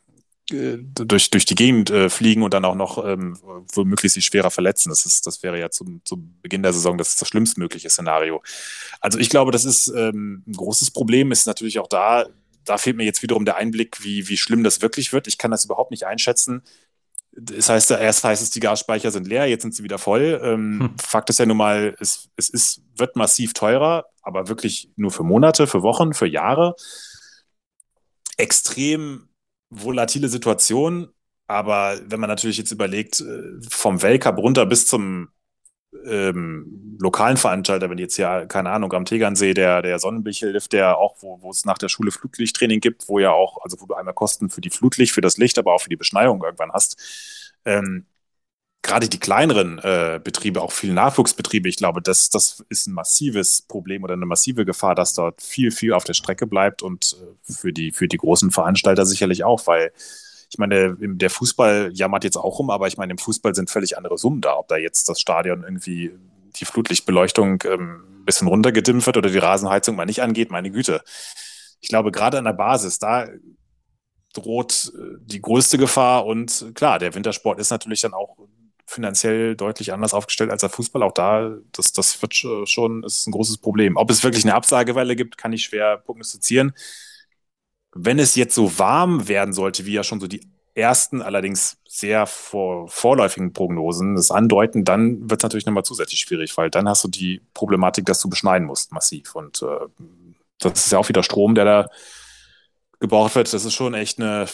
durch, 0.51 1.31
durch 1.31 1.45
die 1.47 1.55
Gegend 1.55 1.91
äh, 1.91 2.11
fliegen 2.11 2.43
und 2.43 2.53
dann 2.53 2.65
auch 2.65 2.75
noch 2.75 3.03
ähm, 3.05 3.39
womöglich 3.73 4.13
sich 4.13 4.27
schwerer 4.27 4.51
verletzen. 4.51 4.91
Das, 4.91 5.07
ist, 5.07 5.27
das 5.27 5.43
wäre 5.43 5.59
ja 5.59 5.71
zum, 5.71 6.03
zum 6.05 6.39
Beginn 6.43 6.63
der 6.63 6.75
Saison 6.75 6.99
das, 6.99 7.17
das 7.17 7.29
schlimmstmögliche 7.29 7.89
Szenario. 7.89 8.43
Also 9.01 9.19
ich 9.19 9.31
glaube, 9.31 9.53
das 9.53 9.65
ist 9.65 9.89
ähm, 9.89 10.43
ein 10.47 10.53
großes 10.53 10.91
Problem, 10.91 11.33
ist 11.33 11.47
natürlich 11.47 11.79
auch 11.79 11.89
da, 11.89 12.27
da 12.65 12.77
fehlt 12.77 12.97
mir 12.97 13.05
jetzt 13.05 13.23
wiederum 13.23 13.47
der 13.47 13.57
Einblick, 13.57 14.05
wie, 14.05 14.29
wie 14.29 14.37
schlimm 14.37 14.65
das 14.65 14.83
wirklich 14.83 15.13
wird. 15.13 15.27
Ich 15.29 15.39
kann 15.39 15.51
das 15.51 15.65
überhaupt 15.65 15.91
nicht 15.91 16.05
einschätzen. 16.05 16.63
Das 17.33 17.69
heißt, 17.69 17.91
erst 17.93 18.23
heißt 18.23 18.43
es, 18.43 18.51
die 18.51 18.61
Gasspeicher 18.61 19.11
sind 19.11 19.27
leer, 19.27 19.47
jetzt 19.47 19.63
sind 19.63 19.75
sie 19.75 19.83
wieder 19.83 19.99
voll. 19.99 20.41
Ähm, 20.43 20.81
hm. 20.81 20.99
Fakt 20.99 21.31
ist 21.31 21.39
ja 21.39 21.47
nun 21.47 21.57
mal, 21.57 21.97
es, 22.01 22.29
es 22.37 22.49
ist, 22.51 22.83
wird 22.97 23.17
massiv 23.17 23.55
teurer, 23.55 24.05
aber 24.23 24.49
wirklich 24.49 24.91
nur 24.97 25.11
für 25.11 25.25
Monate, 25.25 25.67
für 25.67 25.83
Wochen, 25.83 26.13
für 26.13 26.27
Jahre. 26.27 26.77
Extrem 28.37 29.29
volatile 29.83 30.29
Situation, 30.29 31.09
aber 31.47 32.01
wenn 32.07 32.21
man 32.21 32.29
natürlich 32.29 32.59
jetzt 32.59 32.73
überlegt, 32.73 33.21
äh, 33.21 33.61
vom 33.69 34.03
Weltcup 34.03 34.39
runter 34.39 34.67
bis 34.67 34.87
zum 34.87 35.29
ähm, 36.07 36.97
lokalen 37.01 37.37
Veranstalter, 37.37 37.91
wenn 37.91 37.99
jetzt 37.99 38.17
ja, 38.17 38.47
keine 38.47 38.71
Ahnung, 38.71 38.93
am 38.93 39.05
Tegernsee 39.05 39.55
der, 39.55 39.83
der 39.83 39.99
Sonnenbichellift, 39.99 40.73
der 40.73 40.99
auch, 40.99 41.17
wo, 41.21 41.41
wo 41.43 41.51
es 41.51 41.65
nach 41.65 41.79
der 41.79 41.89
Schule 41.89 42.11
Flutlichttraining 42.11 42.81
gibt, 42.81 43.09
wo 43.09 43.19
ja 43.19 43.31
auch, 43.31 43.63
also 43.63 43.81
wo 43.81 43.87
du 43.87 43.95
einmal 43.95 44.15
Kosten 44.15 44.51
für 44.51 44.61
die 44.61 44.71
Flutlicht, 44.71 45.13
für 45.13 45.21
das 45.21 45.37
Licht, 45.37 45.59
aber 45.59 45.75
auch 45.75 45.81
für 45.83 45.89
die 45.91 45.97
Beschneiung 45.97 46.43
irgendwann 46.43 46.73
hast. 46.73 47.55
Ähm, 47.65 48.07
gerade 48.85 49.09
die 49.09 49.19
kleineren 49.19 49.79
äh, 49.79 50.21
Betriebe, 50.23 50.63
auch 50.63 50.71
viele 50.71 50.93
Nachwuchsbetriebe, 50.93 51.69
ich 51.69 51.77
glaube, 51.77 52.03
das, 52.03 52.31
das 52.31 52.65
ist 52.69 52.87
ein 52.87 52.95
massives 52.95 53.63
Problem 53.63 54.05
oder 54.05 54.13
eine 54.13 54.27
massive 54.27 54.65
Gefahr, 54.65 54.95
dass 54.95 55.15
dort 55.15 55.43
viel, 55.43 55.71
viel 55.71 55.95
auf 55.95 56.05
der 56.05 56.13
Strecke 56.13 56.47
bleibt 56.47 56.83
und 56.83 57.17
äh, 57.19 57.53
für, 57.53 57.73
die, 57.73 57.91
für 57.91 58.07
die 58.07 58.19
großen 58.19 58.51
Veranstalter 58.53 59.07
sicherlich 59.07 59.43
auch, 59.43 59.67
weil 59.67 59.91
ich 60.51 60.59
meine, 60.59 60.97
der 61.01 61.31
Fußball 61.31 61.91
jammert 61.95 62.23
jetzt 62.23 62.37
auch 62.37 62.61
rum, 62.61 62.71
aber 62.71 62.87
ich 62.87 62.97
meine, 62.97 63.13
im 63.13 63.19
Fußball 63.19 63.57
sind 63.57 63.71
völlig 63.71 63.97
andere 63.97 64.19
Summen 64.19 64.41
da. 64.41 64.57
Ob 64.57 64.69
da 64.69 64.77
jetzt 64.77 65.09
das 65.09 65.19
Stadion 65.19 65.65
irgendwie 65.65 66.13
die 66.55 66.65
Flutlichtbeleuchtung 66.65 67.65
ähm, 67.65 68.05
ein 68.21 68.25
bisschen 68.25 68.47
runtergedimmt 68.47 69.05
wird 69.05 69.17
oder 69.17 69.31
die 69.31 69.39
Rasenheizung 69.39 69.97
mal 69.97 70.05
nicht 70.05 70.23
angeht, 70.23 70.53
meine 70.53 70.71
Güte. 70.71 71.03
Ich 71.81 71.89
glaube, 71.89 72.13
gerade 72.13 72.39
an 72.39 72.45
der 72.45 72.53
Basis, 72.53 73.01
da 73.01 73.27
droht 74.33 74.93
äh, 74.95 75.17
die 75.23 75.41
größte 75.41 75.77
Gefahr 75.77 76.25
und 76.25 76.71
klar, 76.75 77.01
der 77.01 77.15
Wintersport 77.17 77.59
ist 77.59 77.71
natürlich 77.71 78.03
dann 78.03 78.15
auch 78.15 78.37
finanziell 78.87 79.57
deutlich 79.57 79.93
anders 79.93 80.15
aufgestellt 80.15 80.51
als 80.51 80.61
der 80.61 80.71
Fußball. 80.71 81.03
Auch 81.03 81.13
da, 81.13 81.57
das, 81.73 81.93
das 81.93 82.21
wird 82.23 82.35
schon, 82.35 83.03
ist 83.05 83.27
ein 83.27 83.33
großes 83.33 83.59
Problem. 83.59 83.97
Ob 83.97 84.11
es 84.11 84.23
wirklich 84.23 84.45
eine 84.45 84.55
Absagewelle 84.55 85.17
gibt, 85.17 85.39
kann 85.39 85.53
ich 85.53 85.65
schwer 85.65 85.99
prognostizieren. 85.99 86.73
Wenn 87.95 88.19
es 88.19 88.35
jetzt 88.35 88.55
so 88.55 88.79
warm 88.79 89.29
werden 89.29 89.55
sollte, 89.55 89.87
wie 89.87 89.93
ja 89.93 90.05
schon 90.05 90.21
so 90.21 90.27
die 90.27 90.41
ersten, 90.75 91.23
allerdings 91.23 91.79
sehr 91.87 92.27
vor, 92.27 92.89
vorläufigen 92.89 93.53
Prognosen 93.53 94.17
das 94.17 94.31
andeuten, 94.31 94.85
dann 94.85 95.31
wird 95.31 95.41
es 95.41 95.43
natürlich 95.45 95.67
nochmal 95.67 95.85
zusätzlich 95.85 96.21
schwierig, 96.21 96.57
weil 96.57 96.71
dann 96.71 96.89
hast 96.89 97.05
du 97.05 97.09
die 97.09 97.41
Problematik, 97.55 98.07
dass 98.07 98.21
du 98.21 98.29
beschneiden 98.29 98.67
musst, 98.67 98.93
massiv. 98.93 99.35
Und 99.37 99.63
äh, 99.63 99.87
das 100.59 100.87
ist 100.87 100.93
ja 100.93 100.99
auch 100.99 101.09
wieder 101.09 101.23
Strom, 101.23 101.55
der 101.55 101.65
da 101.65 101.89
gebraucht 103.01 103.35
wird. 103.35 103.53
Das 103.53 103.65
ist 103.65 103.75
schon 103.75 103.95
echt 103.95 104.21
eine. 104.21 104.47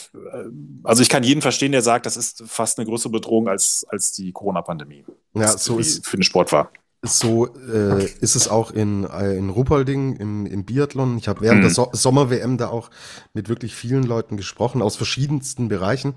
Also 0.83 1.03
ich 1.03 1.09
kann 1.09 1.23
jeden 1.23 1.43
verstehen, 1.43 1.73
der 1.73 1.83
sagt, 1.83 2.07
das 2.07 2.17
ist 2.17 2.43
fast 2.47 2.79
eine 2.79 2.87
größere 2.87 3.13
Bedrohung 3.13 3.49
als, 3.49 3.87
als 3.89 4.13
die 4.13 4.33
Corona-Pandemie. 4.33 5.05
Ja, 5.35 5.57
so 5.57 5.79
ist 5.79 6.07
für 6.07 6.17
den 6.17 6.23
Sport 6.23 6.53
war. 6.53 6.71
So 7.03 7.47
äh, 7.55 8.05
ist 8.21 8.35
es 8.35 8.49
auch 8.49 8.73
in, 8.73 9.05
äh, 9.05 9.35
in 9.35 9.49
Ruppolding 9.49 10.17
im, 10.17 10.45
im 10.45 10.65
Biathlon. 10.67 11.17
Ich 11.17 11.29
habe 11.29 11.41
während 11.41 11.61
mhm. 11.61 11.63
der 11.63 11.71
so 11.71 11.89
Sommer-WM 11.93 12.59
da 12.59 12.69
auch 12.69 12.91
mit 13.33 13.49
wirklich 13.49 13.75
vielen 13.75 14.03
Leuten 14.03 14.37
gesprochen 14.37 14.83
aus 14.83 14.97
verschiedensten 14.97 15.69
Bereichen. 15.69 16.15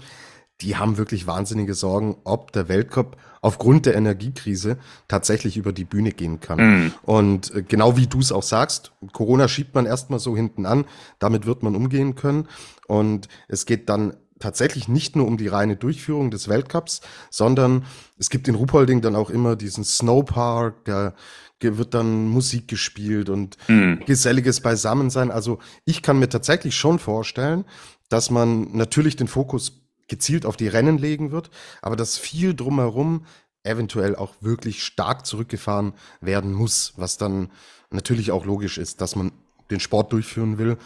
Die 0.61 0.77
haben 0.77 0.97
wirklich 0.97 1.27
wahnsinnige 1.27 1.73
Sorgen, 1.73 2.17
ob 2.23 2.51
der 2.51 2.69
Weltcup 2.69 3.17
aufgrund 3.41 3.85
der 3.85 3.95
Energiekrise 3.95 4.77
tatsächlich 5.07 5.57
über 5.57 5.73
die 5.73 5.83
Bühne 5.83 6.11
gehen 6.11 6.39
kann. 6.39 6.59
Mhm. 6.59 6.93
Und 7.03 7.53
äh, 7.53 7.63
genau 7.63 7.97
wie 7.97 8.07
du 8.07 8.19
es 8.19 8.31
auch 8.31 8.43
sagst, 8.43 8.93
Corona 9.11 9.47
schiebt 9.47 9.75
man 9.75 9.85
erstmal 9.85 10.19
so 10.19 10.35
hinten 10.35 10.65
an, 10.65 10.85
damit 11.19 11.45
wird 11.45 11.63
man 11.63 11.75
umgehen 11.75 12.15
können. 12.15 12.47
Und 12.87 13.27
es 13.47 13.65
geht 13.65 13.89
dann 13.89 14.15
tatsächlich 14.39 14.87
nicht 14.87 15.15
nur 15.15 15.27
um 15.27 15.37
die 15.37 15.47
reine 15.47 15.75
Durchführung 15.75 16.31
des 16.31 16.47
Weltcups, 16.47 17.01
sondern 17.29 17.85
es 18.17 18.29
gibt 18.29 18.47
in 18.47 18.55
Ruhpolding 18.55 19.01
dann 19.01 19.15
auch 19.15 19.29
immer 19.29 19.55
diesen 19.55 19.83
Snowpark, 19.83 20.85
da 20.85 21.13
wird 21.61 21.93
dann 21.93 22.27
Musik 22.27 22.67
gespielt 22.67 23.29
und 23.29 23.57
mhm. 23.69 24.01
geselliges 24.05 24.59
Beisammensein. 24.59 25.31
Also 25.31 25.59
ich 25.85 26.01
kann 26.01 26.19
mir 26.19 26.27
tatsächlich 26.27 26.75
schon 26.75 26.99
vorstellen, 26.99 27.63
dass 28.09 28.29
man 28.29 28.75
natürlich 28.75 29.15
den 29.15 29.29
Fokus 29.29 29.82
gezielt 30.07 30.45
auf 30.45 30.57
die 30.57 30.67
Rennen 30.67 30.97
legen 30.97 31.31
wird, 31.31 31.49
aber 31.81 31.95
dass 31.95 32.17
viel 32.17 32.53
drumherum 32.53 33.25
eventuell 33.63 34.15
auch 34.15 34.35
wirklich 34.41 34.83
stark 34.83 35.25
zurückgefahren 35.25 35.93
werden 36.19 36.53
muss, 36.53 36.93
was 36.97 37.17
dann 37.17 37.51
natürlich 37.89 38.31
auch 38.31 38.45
logisch 38.45 38.77
ist, 38.77 39.01
dass 39.01 39.15
man 39.15 39.31
den 39.71 39.79
Sport 39.79 40.11
durchführen 40.11 40.57
will 40.57 40.77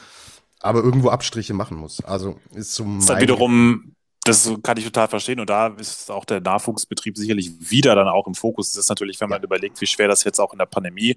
aber 0.60 0.84
irgendwo 0.84 1.10
Abstriche 1.10 1.53
machen 1.53 1.77
muss. 1.77 2.03
Also 2.03 2.39
ist 2.53 2.73
zum. 2.73 2.99
Ist 2.99 3.10
dann 3.10 3.21
wiederum, 3.21 3.95
das 4.28 4.52
kann 4.63 4.78
ich 4.78 4.86
total 4.86 5.08
verstehen. 5.08 5.40
Und 5.40 5.50
da 5.50 5.68
ist 5.68 6.12
auch 6.12 6.26
der 6.26 6.42
Nachwuchsbetrieb 6.42 7.18
sicherlich 7.18 7.52
wieder 7.60 7.96
dann 7.96 8.08
auch 8.08 8.28
im 8.28 8.36
Fokus. 8.36 8.72
Das 8.72 8.84
ist 8.84 8.90
natürlich, 8.90 9.20
wenn 9.22 9.30
man 9.30 9.42
ja. 9.42 9.46
überlegt, 9.46 9.80
wie 9.82 9.88
schwer 9.88 10.08
das 10.08 10.24
jetzt 10.24 10.40
auch 10.40 10.54
in 10.54 10.60
der 10.60 10.66
Pandemie 10.66 11.16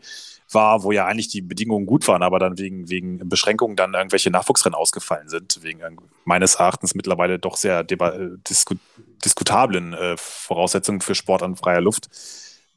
war, 0.50 0.82
wo 0.82 0.92
ja 0.92 1.06
eigentlich 1.06 1.28
die 1.28 1.42
Bedingungen 1.42 1.86
gut 1.86 2.08
waren, 2.08 2.22
aber 2.22 2.38
dann 2.38 2.58
wegen, 2.58 2.88
wegen 2.88 3.28
Beschränkungen 3.28 3.76
dann 3.76 3.94
irgendwelche 3.94 4.30
Nachwuchsrennen 4.30 4.74
ausgefallen 4.74 5.28
sind, 5.28 5.62
wegen 5.62 5.80
meines 6.24 6.56
Erachtens 6.56 6.94
mittlerweile 6.94 7.38
doch 7.38 7.56
sehr 7.56 7.84
disku 7.84 8.76
diskutablen 9.24 9.92
äh, 9.92 10.16
Voraussetzungen 10.16 11.02
für 11.02 11.14
Sport 11.14 11.42
an 11.42 11.54
freier 11.54 11.82
Luft 11.82 12.08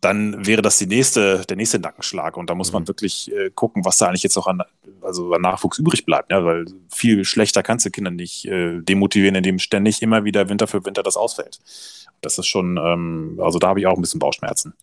dann 0.04 0.46
wäre 0.46 0.62
das 0.62 0.78
die 0.78 0.88
nächste, 0.88 1.46
der 1.48 1.58
nächste 1.58 1.80
Nackenschlag. 1.80 2.38
Und 2.38 2.50
da 2.50 2.56
muss 2.56 2.72
man 2.72 2.84
mhm. 2.84 2.88
wirklich 2.88 3.32
äh, 3.34 3.50
gucken, 3.54 3.86
was 3.86 3.98
da 3.98 4.08
eigentlich 4.08 4.24
jetzt 4.24 4.36
noch 4.36 4.48
an, 4.48 4.62
also 5.02 5.34
an 5.34 5.42
Nachwuchs 5.42 5.80
übrig 5.80 6.06
bleibt. 6.06 6.32
Ja? 6.32 6.44
Weil 6.44 6.66
viel 6.90 7.24
schlechter 7.26 7.64
kannst 7.64 7.86
du 7.86 7.90
Kinder 7.90 8.12
nicht 8.12 8.46
äh, 8.46 8.80
demotivieren, 8.82 9.36
indem 9.36 9.60
ständig 9.60 10.02
immer 10.02 10.26
wieder 10.26 10.50
Winter 10.50 10.68
für 10.68 10.86
Winter 10.86 11.04
das 11.04 11.18
ausfällt. 11.18 11.60
Das 12.22 12.38
ist 12.38 12.48
schon, 12.48 12.78
ähm, 12.78 13.40
also 13.42 13.60
da 13.60 13.70
habe 13.70 13.80
ich 13.80 13.88
auch 13.88 13.96
ein 13.96 14.02
bisschen 14.02 14.20
Bauchschmerzen. 14.20 14.74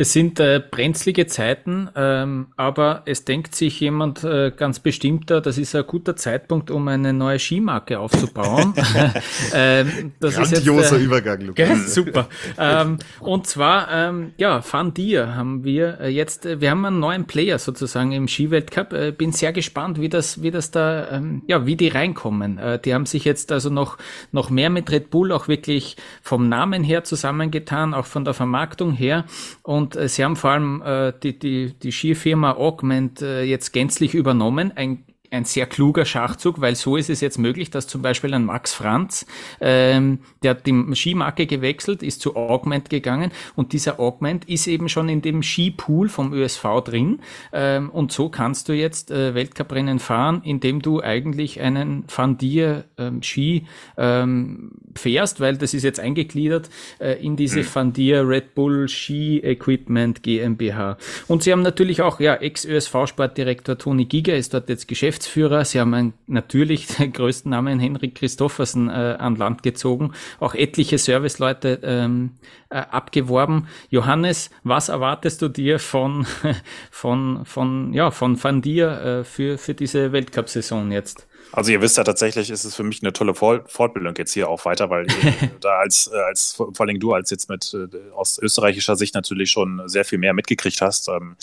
Es 0.00 0.14
sind 0.14 0.40
äh, 0.40 0.62
brenzlige 0.70 1.26
Zeiten, 1.26 1.90
ähm, 1.94 2.46
aber 2.56 3.02
es 3.04 3.26
denkt 3.26 3.54
sich 3.54 3.80
jemand 3.80 4.24
äh, 4.24 4.50
ganz 4.50 4.80
bestimmter, 4.80 5.42
das 5.42 5.58
ist 5.58 5.74
ein 5.74 5.86
guter 5.86 6.16
Zeitpunkt, 6.16 6.70
um 6.70 6.88
eine 6.88 7.12
neue 7.12 7.38
Skimarke 7.38 7.98
aufzubauen. 7.98 8.72
ähm, 9.54 10.12
das 10.18 10.36
Grandioser 10.36 10.80
ist 10.80 10.90
jetzt, 10.90 10.92
äh, 10.92 11.04
Übergang, 11.04 11.40
Lukas. 11.42 11.94
super. 11.94 12.28
ähm, 12.58 12.98
und 13.20 13.46
zwar, 13.46 13.90
ähm, 13.92 14.32
ja, 14.38 14.62
Van 14.64 14.94
Dier 14.94 15.34
haben 15.34 15.64
wir 15.64 16.00
äh, 16.00 16.08
jetzt, 16.08 16.46
äh, 16.46 16.62
wir 16.62 16.70
haben 16.70 16.84
einen 16.86 16.98
neuen 16.98 17.26
Player 17.26 17.58
sozusagen 17.58 18.12
im 18.12 18.26
Skiweltcup. 18.26 18.94
Äh, 18.94 19.12
bin 19.12 19.32
sehr 19.32 19.52
gespannt, 19.52 20.00
wie 20.00 20.08
das, 20.08 20.42
wie 20.42 20.50
das 20.50 20.70
da, 20.70 21.10
ähm, 21.10 21.42
ja, 21.46 21.66
wie 21.66 21.76
die 21.76 21.88
reinkommen. 21.88 22.56
Äh, 22.56 22.78
die 22.78 22.94
haben 22.94 23.04
sich 23.04 23.26
jetzt 23.26 23.52
also 23.52 23.68
noch, 23.68 23.98
noch 24.32 24.48
mehr 24.48 24.70
mit 24.70 24.90
Red 24.90 25.10
Bull 25.10 25.30
auch 25.30 25.46
wirklich 25.46 25.96
vom 26.22 26.48
Namen 26.48 26.82
her 26.82 27.04
zusammengetan, 27.04 27.92
auch 27.92 28.06
von 28.06 28.24
der 28.24 28.32
Vermarktung 28.32 28.92
her. 28.92 29.26
Und 29.62 29.96
äh, 29.96 30.08
sie 30.08 30.24
haben 30.24 30.36
vor 30.36 30.50
allem 30.50 30.82
äh, 30.82 31.12
die, 31.22 31.38
die, 31.38 31.74
die 31.74 31.92
Skifirma 31.92 32.52
Augment 32.52 33.22
äh, 33.22 33.42
jetzt 33.42 33.72
gänzlich 33.72 34.14
übernommen. 34.14 34.72
Ein 34.74 35.04
ein 35.30 35.44
sehr 35.44 35.66
kluger 35.66 36.04
Schachzug, 36.04 36.60
weil 36.60 36.74
so 36.74 36.96
ist 36.96 37.08
es 37.08 37.20
jetzt 37.20 37.38
möglich, 37.38 37.70
dass 37.70 37.86
zum 37.86 38.02
Beispiel 38.02 38.34
ein 38.34 38.44
Max 38.44 38.74
Franz, 38.74 39.26
ähm, 39.60 40.18
der 40.42 40.52
hat 40.52 40.66
die 40.66 40.94
Skimarke 40.94 41.46
gewechselt, 41.46 42.02
ist 42.02 42.20
zu 42.20 42.34
Augment 42.36 42.90
gegangen 42.90 43.30
und 43.54 43.72
dieser 43.72 44.00
Augment 44.00 44.48
ist 44.48 44.66
eben 44.66 44.88
schon 44.88 45.08
in 45.08 45.22
dem 45.22 45.42
Skipool 45.42 46.08
vom 46.08 46.32
ÖSV 46.32 46.64
drin 46.84 47.20
ähm, 47.52 47.90
und 47.90 48.10
so 48.10 48.28
kannst 48.28 48.68
du 48.68 48.72
jetzt 48.72 49.10
äh, 49.10 49.34
Weltcuprennen 49.34 50.00
fahren, 50.00 50.42
indem 50.44 50.82
du 50.82 51.00
eigentlich 51.00 51.60
einen 51.60 52.04
Van 52.14 52.36
Dier 52.36 52.84
ähm, 52.98 53.22
Ski 53.22 53.66
ähm, 53.96 54.72
fährst, 54.96 55.38
weil 55.38 55.56
das 55.56 55.74
ist 55.74 55.84
jetzt 55.84 56.00
eingegliedert 56.00 56.70
äh, 56.98 57.24
in 57.24 57.36
diese 57.36 57.60
mhm. 57.60 57.66
Van 57.72 57.92
Dier 57.92 58.28
Red 58.28 58.56
Bull 58.56 58.88
Ski 58.88 59.38
Equipment 59.38 60.24
GmbH. 60.24 60.98
Und 61.28 61.44
sie 61.44 61.52
haben 61.52 61.62
natürlich 61.62 62.02
auch, 62.02 62.18
ja, 62.18 62.34
Ex-ÖSV-Sportdirektor 62.34 63.78
Toni 63.78 64.06
Giger 64.06 64.34
ist 64.34 64.54
dort 64.54 64.68
jetzt 64.68 64.88
Geschäftsführer 64.88 65.19
Geschäftsführer. 65.20 65.64
Sie 65.64 65.80
haben 65.80 66.14
natürlich 66.26 66.86
den 66.98 67.12
größten 67.12 67.50
Namen 67.50 67.78
Henrik 67.78 68.14
Christoffersen 68.14 68.88
äh, 68.88 69.16
an 69.18 69.36
Land 69.36 69.62
gezogen, 69.62 70.12
auch 70.40 70.54
etliche 70.54 70.98
Serviceleute 70.98 71.80
ähm, 71.82 72.32
äh, 72.70 72.78
abgeworben. 72.78 73.68
Johannes, 73.90 74.50
was 74.64 74.88
erwartest 74.88 75.42
du 75.42 75.48
dir 75.48 75.78
von, 75.78 76.26
von, 76.90 77.44
von, 77.44 77.92
ja, 77.92 78.10
von 78.10 78.42
Van 78.42 78.62
Dier 78.62 78.90
äh, 79.20 79.24
für, 79.24 79.58
für 79.58 79.74
diese 79.74 80.12
Weltcup-Saison 80.12 80.90
jetzt? 80.90 81.26
Also 81.52 81.72
ihr 81.72 81.80
wisst 81.80 81.96
ja 81.96 82.04
tatsächlich, 82.04 82.50
ist 82.50 82.64
es 82.64 82.76
für 82.76 82.84
mich 82.84 83.02
eine 83.02 83.12
tolle 83.12 83.34
Fortbildung 83.34 84.14
jetzt 84.16 84.32
hier 84.32 84.48
auch 84.48 84.64
weiter, 84.64 84.90
weil 84.90 85.06
da 85.60 85.78
als, 85.78 86.10
äh, 86.12 86.16
als 86.16 86.52
vor 86.54 86.80
allem 86.80 87.00
du 87.00 87.12
als 87.12 87.30
jetzt 87.30 87.48
mit 87.48 87.74
äh, 87.74 88.12
aus 88.12 88.38
österreichischer 88.38 88.96
Sicht 88.96 89.14
natürlich 89.14 89.50
schon 89.50 89.82
sehr 89.86 90.04
viel 90.04 90.18
mehr 90.18 90.32
mitgekriegt 90.32 90.80
hast. 90.80 91.08
Ähm, 91.08 91.36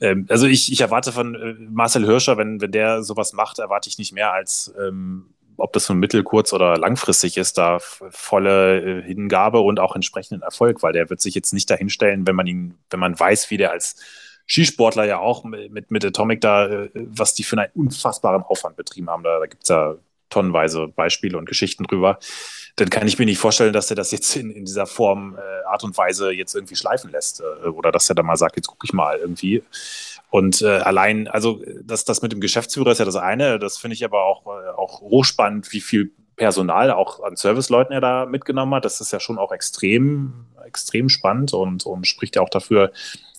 ähm, 0.00 0.26
also 0.28 0.46
ich, 0.46 0.70
ich 0.72 0.80
erwarte 0.80 1.12
von 1.12 1.34
äh, 1.34 1.54
Marcel 1.70 2.04
Hirscher, 2.04 2.36
wenn, 2.36 2.60
wenn 2.60 2.72
der 2.72 3.02
sowas 3.02 3.32
macht, 3.32 3.58
erwarte 3.58 3.88
ich 3.88 3.98
nicht 3.98 4.12
mehr 4.12 4.32
als 4.32 4.72
ähm, 4.78 5.26
ob 5.58 5.72
das 5.72 5.86
von 5.86 5.98
mittel-, 5.98 6.22
kurz- 6.22 6.52
oder 6.52 6.78
langfristig 6.78 7.36
ist, 7.36 7.58
da 7.58 7.80
volle 7.80 9.02
Hingabe 9.04 9.58
und 9.58 9.80
auch 9.80 9.96
entsprechenden 9.96 10.42
Erfolg, 10.42 10.84
weil 10.84 10.92
der 10.92 11.10
wird 11.10 11.20
sich 11.20 11.34
jetzt 11.34 11.52
nicht 11.52 11.68
dahinstellen, 11.68 12.28
wenn 12.28 12.36
man 12.36 12.46
ihn, 12.46 12.78
wenn 12.90 13.00
man 13.00 13.18
weiß, 13.18 13.50
wie 13.50 13.56
der 13.56 13.72
als 13.72 13.96
Skisportler 14.48 15.04
ja 15.04 15.18
auch 15.18 15.44
mit, 15.44 15.90
mit 15.90 16.04
Atomic 16.04 16.40
da, 16.40 16.66
äh, 16.66 16.90
was 16.94 17.34
die 17.34 17.44
für 17.44 17.58
einen 17.58 17.70
unfassbaren 17.74 18.42
Aufwand 18.42 18.76
betrieben 18.76 19.10
haben. 19.10 19.22
Da, 19.22 19.38
da 19.38 19.46
gibt 19.46 19.62
es 19.64 19.68
ja 19.68 19.96
tonnenweise 20.30 20.88
Beispiele 20.88 21.38
und 21.38 21.46
Geschichten 21.46 21.84
drüber. 21.84 22.18
Dann 22.76 22.90
kann 22.90 23.08
ich 23.08 23.18
mir 23.18 23.24
nicht 23.24 23.38
vorstellen, 23.38 23.72
dass 23.72 23.90
er 23.90 23.96
das 23.96 24.10
jetzt 24.10 24.36
in, 24.36 24.50
in 24.50 24.64
dieser 24.64 24.86
Form, 24.86 25.36
äh, 25.36 25.66
Art 25.66 25.84
und 25.84 25.96
Weise 25.96 26.30
jetzt 26.32 26.54
irgendwie 26.54 26.76
schleifen 26.76 27.10
lässt. 27.10 27.40
Äh, 27.40 27.68
oder 27.68 27.92
dass 27.92 28.08
er 28.08 28.14
da 28.14 28.22
mal 28.22 28.36
sagt, 28.36 28.56
jetzt 28.56 28.68
gucke 28.68 28.86
ich 28.86 28.92
mal 28.92 29.18
irgendwie. 29.18 29.62
Und 30.30 30.62
äh, 30.62 30.78
allein, 30.78 31.28
also 31.28 31.62
das, 31.82 32.04
das 32.04 32.22
mit 32.22 32.32
dem 32.32 32.40
Geschäftsführer 32.40 32.92
ist 32.92 32.98
ja 32.98 33.04
das 33.04 33.16
eine. 33.16 33.58
Das 33.58 33.78
finde 33.78 33.94
ich 33.94 34.04
aber 34.04 34.24
auch, 34.24 34.46
äh, 34.46 34.70
auch 34.70 35.00
hochspannend, 35.00 35.72
wie 35.72 35.80
viel 35.80 36.12
Personal 36.36 36.90
auch 36.92 37.22
an 37.22 37.36
Serviceleuten 37.36 37.92
er 37.92 38.00
da 38.00 38.26
mitgenommen 38.26 38.74
hat. 38.74 38.84
Das 38.84 39.00
ist 39.00 39.12
ja 39.12 39.20
schon 39.20 39.38
auch 39.38 39.52
extrem, 39.52 40.46
extrem 40.64 41.08
spannend 41.08 41.52
und, 41.52 41.84
und 41.84 42.06
spricht 42.06 42.36
ja 42.36 42.42
auch 42.42 42.48
dafür, 42.48 42.92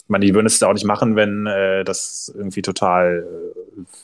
meine, 0.10 0.26
die 0.26 0.34
würden 0.34 0.48
es 0.48 0.60
da 0.60 0.67
auch 0.67 0.74
nicht 0.74 0.86
machen, 0.86 1.15
wenn 1.15 1.45
äh, 1.45 1.84
das 1.84 2.34
irgendwie 2.36 2.62
total 2.62 3.26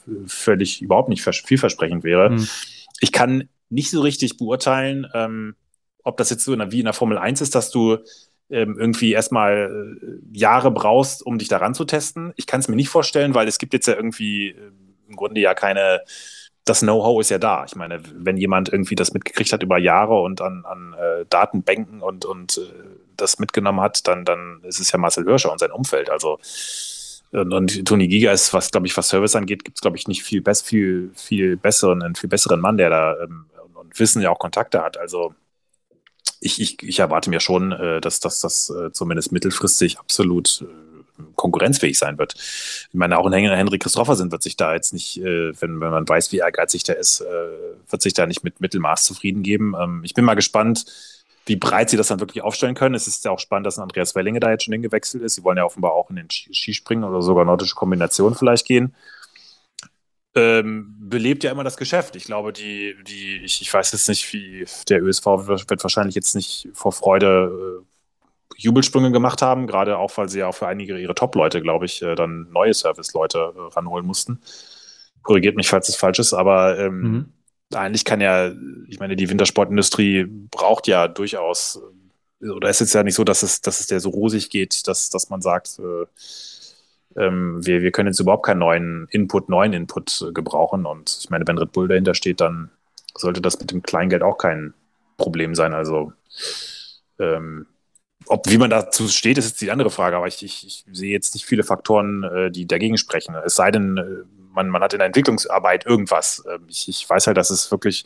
äh, 0.08 0.12
völlig 0.28 0.82
überhaupt 0.82 1.10
nicht 1.10 1.24
vielversprechend 1.24 2.04
wäre. 2.04 2.32
Mhm. 2.32 2.48
Ich 3.00 3.12
kann 3.12 3.50
nicht 3.70 3.90
so 3.90 4.02
richtig 4.02 4.38
beurteilen, 4.38 5.08
ähm, 5.14 5.56
ob 6.04 6.18
das 6.18 6.30
jetzt 6.30 6.46
so 6.46 6.54
in 6.54 6.60
der, 6.60 6.72
wie 6.72 6.80
in 6.80 6.86
der 6.86 6.94
Formel 6.94 7.18
1 7.18 7.42
ist, 7.42 7.56
dass 7.56 7.72
du 7.72 7.98
ähm, 8.50 8.78
irgendwie 8.80 9.12
erstmal 9.12 9.98
äh, 10.02 10.38
Jahre 10.38 10.72
brauchst, 10.72 11.26
um 11.26 11.38
dich 11.38 11.48
daran 11.48 11.74
zu 11.74 11.86
testen. 11.86 12.34
Ich 12.36 12.46
kann 12.46 12.60
es 12.60 12.68
mir 12.68 12.76
nicht 12.76 12.90
vorstellen, 12.90 13.34
weil 13.34 13.48
es 13.48 13.58
gibt 13.58 13.74
jetzt 13.74 13.88
ja 13.88 13.96
irgendwie 13.96 14.50
äh, 14.50 14.72
im 15.08 15.16
Grunde 15.16 15.42
ja 15.42 15.54
keine 15.54 16.02
das 16.66 16.80
Know-how 16.80 17.22
ist 17.22 17.30
ja 17.30 17.38
da. 17.38 17.64
Ich 17.66 17.76
meine, 17.76 18.02
wenn 18.16 18.38
jemand 18.38 18.70
irgendwie 18.70 18.96
das 18.96 19.14
mitgekriegt 19.14 19.54
hat 19.54 19.62
über 19.62 19.78
Jahre 19.78 20.20
und 20.22 20.42
an, 20.42 20.66
an 20.66 20.96
äh, 21.00 21.26
Datenbänken 21.30 22.02
und, 22.02 22.26
und 22.26 22.58
äh, 22.58 22.62
das 23.18 23.40
mitgenommen 23.40 23.82
hat, 23.82 24.08
dann, 24.08 24.26
dann 24.26 24.62
ist 24.64 24.80
es 24.80 24.92
ja 24.92 24.98
Marcel 24.98 25.26
Hirscher 25.26 25.52
und 25.52 25.60
sein 25.60 25.72
Umfeld. 25.72 26.10
Also 26.10 26.40
und, 27.32 27.54
und 27.54 27.86
Toni 27.86 28.08
Giga 28.08 28.32
ist, 28.32 28.54
was 28.54 28.72
glaube 28.72 28.88
ich, 28.88 28.96
was 28.96 29.10
Service 29.10 29.36
angeht, 29.36 29.66
gibt 29.66 29.78
es 29.78 29.82
glaube 29.82 29.98
ich 29.98 30.08
nicht 30.08 30.24
viel, 30.24 30.42
bess, 30.42 30.62
viel, 30.62 31.12
viel 31.16 31.58
besseren, 31.58 32.02
einen 32.02 32.16
viel 32.16 32.30
besseren 32.30 32.62
Mann, 32.62 32.78
der 32.78 32.90
da 32.90 33.18
ähm, 33.22 33.46
und 33.74 34.00
Wissen 34.00 34.22
ja 34.22 34.30
auch 34.30 34.40
Kontakte 34.40 34.82
hat. 34.82 34.98
Also 34.98 35.34
ich, 36.40 36.62
ich, 36.62 36.82
ich 36.84 37.00
erwarte 37.00 37.30
mir 37.30 37.40
schon, 37.40 37.72
äh, 37.72 38.02
dass 38.02 38.20
das 38.20 38.70
äh, 38.70 38.92
zumindest 38.92 39.32
mittelfristig 39.32 40.00
absolut 40.00 40.62
äh, 40.62 41.24
konkurrenzfähig 41.36 41.98
sein 41.98 42.18
wird. 42.18 42.36
Ich 42.36 42.94
meine, 42.94 43.18
auch 43.18 43.26
ein 43.26 43.34
Henry 43.34 43.80
Christoffersen 43.80 44.32
wird 44.32 44.44
sich 44.44 44.56
da 44.58 44.74
jetzt 44.74 44.94
nicht, 44.94 45.18
äh, 45.18 45.60
wenn, 45.62 45.80
wenn 45.80 45.92
man 45.92 46.08
weiß, 46.08 46.32
wie 46.32 46.38
ehrgeizig 46.38 46.84
der 46.84 46.98
ist, 46.98 47.22
äh, 47.22 47.26
wird 47.90 48.02
sich 48.02 48.14
da 48.14 48.26
nicht 48.26 48.44
mit 48.44 48.62
Mittelmaß 48.62 49.06
zufrieden 49.06 49.44
geben. 49.44 49.76
Ähm, 49.80 50.02
ich 50.04 50.14
bin 50.14 50.26
mal 50.26 50.36
gespannt, 50.36 50.86
wie 51.46 51.56
breit 51.56 51.90
sie 51.90 51.98
das 51.98 52.08
dann 52.08 52.20
wirklich 52.20 52.44
aufstellen 52.44 52.76
können. 52.76 52.96
Es 52.96 53.08
ist 53.08 53.24
ja 53.26 53.32
auch 53.32 53.40
spannend, 53.40 53.68
dass 53.68 53.78
Andreas 53.78 54.16
Wellinge 54.16 54.40
da 54.40 54.50
jetzt 54.50 54.64
schon 54.64 54.74
hingewechselt 54.74 55.24
ist. 55.24 55.36
Sie 55.36 55.44
wollen 55.44 55.58
ja 55.58 55.66
offenbar 55.66 55.94
auch 55.94 56.10
in 56.10 56.16
den 56.16 56.30
Skispringen 56.30 57.04
oder 57.04 57.22
sogar 57.22 57.46
nordische 57.46 57.76
Kombinationen 57.76 58.38
vielleicht 58.38 58.66
gehen. 58.66 58.96
Ähm, 60.34 60.96
belebt 61.00 61.44
ja 61.44 61.52
immer 61.52 61.64
das 61.64 61.78
Geschäft. 61.78 62.16
Ich 62.16 62.26
glaube, 62.26 62.52
die, 62.52 62.96
die, 63.08 63.38
ich, 63.44 63.62
ich 63.62 63.74
weiß 63.74 63.92
jetzt 63.92 64.10
nicht, 64.10 64.34
wie 64.34 64.66
der 64.90 65.02
ÖSV 65.02 65.26
wird 65.26 65.84
wahrscheinlich 65.84 66.16
jetzt 66.16 66.36
nicht 66.36 66.68
vor 66.74 66.92
Freude 66.92 67.82
äh, 67.82 68.58
Jubelsprünge 68.58 69.12
gemacht 69.12 69.42
haben, 69.42 69.68
gerade 69.68 69.98
auch, 69.98 70.18
weil 70.18 70.28
sie 70.28 70.40
ja 70.40 70.48
auch 70.48 70.56
für 70.56 70.68
einige 70.68 70.98
ihre 70.98 71.16
Top-Leute, 71.16 71.62
glaube 71.62 71.86
ich, 71.86 72.02
äh, 72.02 72.16
dann 72.16 72.50
neue 72.52 72.74
Service-Leute 72.74 73.54
äh, 73.56 73.74
ranholen 73.76 74.06
mussten. 74.06 74.42
Korrigiert 75.22 75.56
mich, 75.56 75.70
falls 75.70 75.90
es 75.90 75.96
falsch 75.96 76.20
ist, 76.20 76.34
aber 76.34 76.80
ähm, 76.80 77.02
mhm 77.02 77.35
eigentlich 77.74 78.06
kann 78.06 78.22
ja, 78.22 78.52
ich 78.88 79.00
meine, 79.00 79.16
die 79.16 79.30
Wintersportindustrie 79.30 80.26
braucht 80.52 80.88
ja 80.88 81.08
durchaus, 81.08 81.82
oder 82.42 82.70
es 82.70 82.82
ist 82.82 82.94
ja 82.94 83.04
nicht 83.04 83.16
so, 83.16 83.24
dass 83.24 83.44
es, 83.44 83.62
dass 83.62 83.80
es 83.80 83.88
der 83.88 84.00
so 84.00 84.10
rosig 84.10 84.50
geht, 84.50 84.88
dass, 84.88 85.10
dass 85.10 85.30
man 85.30 85.42
sagt, 85.42 85.80
äh, 85.80 86.06
ähm, 87.18 87.66
wir, 87.66 87.82
wir 87.82 87.92
können 87.92 88.08
jetzt 88.08 88.20
überhaupt 88.20 88.46
keinen 88.46 88.60
neuen 88.60 89.08
Input, 89.10 89.50
neuen 89.50 89.74
Input 89.74 90.24
äh, 90.28 90.32
gebrauchen. 90.32 90.86
Und 90.86 91.18
ich 91.22 91.30
meine, 91.30 91.48
wenn 91.48 91.58
Red 91.58 91.72
Bull 91.72 91.88
dahinter 91.88 92.14
steht, 92.14 92.42
dann 92.42 92.70
sollte 93.18 93.42
das 93.42 93.60
mit 93.60 93.72
dem 93.72 93.82
Kleingeld 93.84 94.22
auch 94.22 94.38
kein 94.38 94.74
Problem 95.18 95.56
sein. 95.56 95.74
Also 95.74 96.14
ähm, 97.20 97.68
ob 98.28 98.50
wie 98.50 98.58
man 98.58 98.70
dazu 98.70 99.08
steht, 99.08 99.38
ist 99.38 99.48
jetzt 99.48 99.62
die 99.62 99.72
andere 99.72 99.92
Frage, 99.92 100.18
aber 100.18 100.28
ich, 100.28 100.44
ich, 100.44 100.66
ich 100.66 100.86
sehe 100.92 101.12
jetzt 101.12 101.36
nicht 101.36 101.46
viele 101.46 101.64
Faktoren, 101.64 102.24
äh, 102.24 102.52
die 102.52 102.66
dagegen 102.66 102.98
sprechen. 102.98 103.36
Es 103.46 103.56
sei 103.56 103.72
denn, 103.72 103.98
äh, 103.98 104.35
man, 104.56 104.70
man 104.70 104.82
hat 104.82 104.94
in 104.94 105.00
der 105.00 105.08
Entwicklungsarbeit 105.08 105.86
irgendwas. 105.86 106.44
Ähm, 106.50 106.66
ich, 106.68 106.88
ich 106.90 107.10
weiß 107.10 107.28
halt, 107.28 107.38
dass 107.38 107.50
es 107.50 107.70
wirklich 107.72 108.06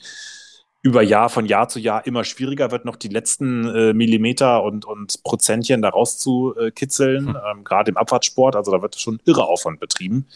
über 0.81 1.01
Jahr 1.01 1.29
von 1.29 1.45
Jahr 1.45 1.67
zu 1.67 1.79
Jahr 1.79 2.05
immer 2.05 2.23
schwieriger 2.23 2.71
wird, 2.71 2.85
noch 2.85 2.95
die 2.95 3.09
letzten 3.09 3.67
äh, 3.67 3.93
Millimeter 3.93 4.63
und, 4.63 4.85
und 4.85 5.23
Prozentchen 5.23 5.81
da 5.81 5.89
rauszukitzeln, 5.89 7.29
hm. 7.29 7.37
ähm, 7.51 7.63
gerade 7.63 7.91
im 7.91 7.97
Abfahrtssport. 7.97 8.55
Also 8.55 8.71
da 8.71 8.81
wird 8.81 8.99
schon 8.99 9.21
irre 9.25 9.45
Aufwand 9.45 9.79
betrieben. 9.79 10.27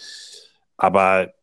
Aber 0.77 1.33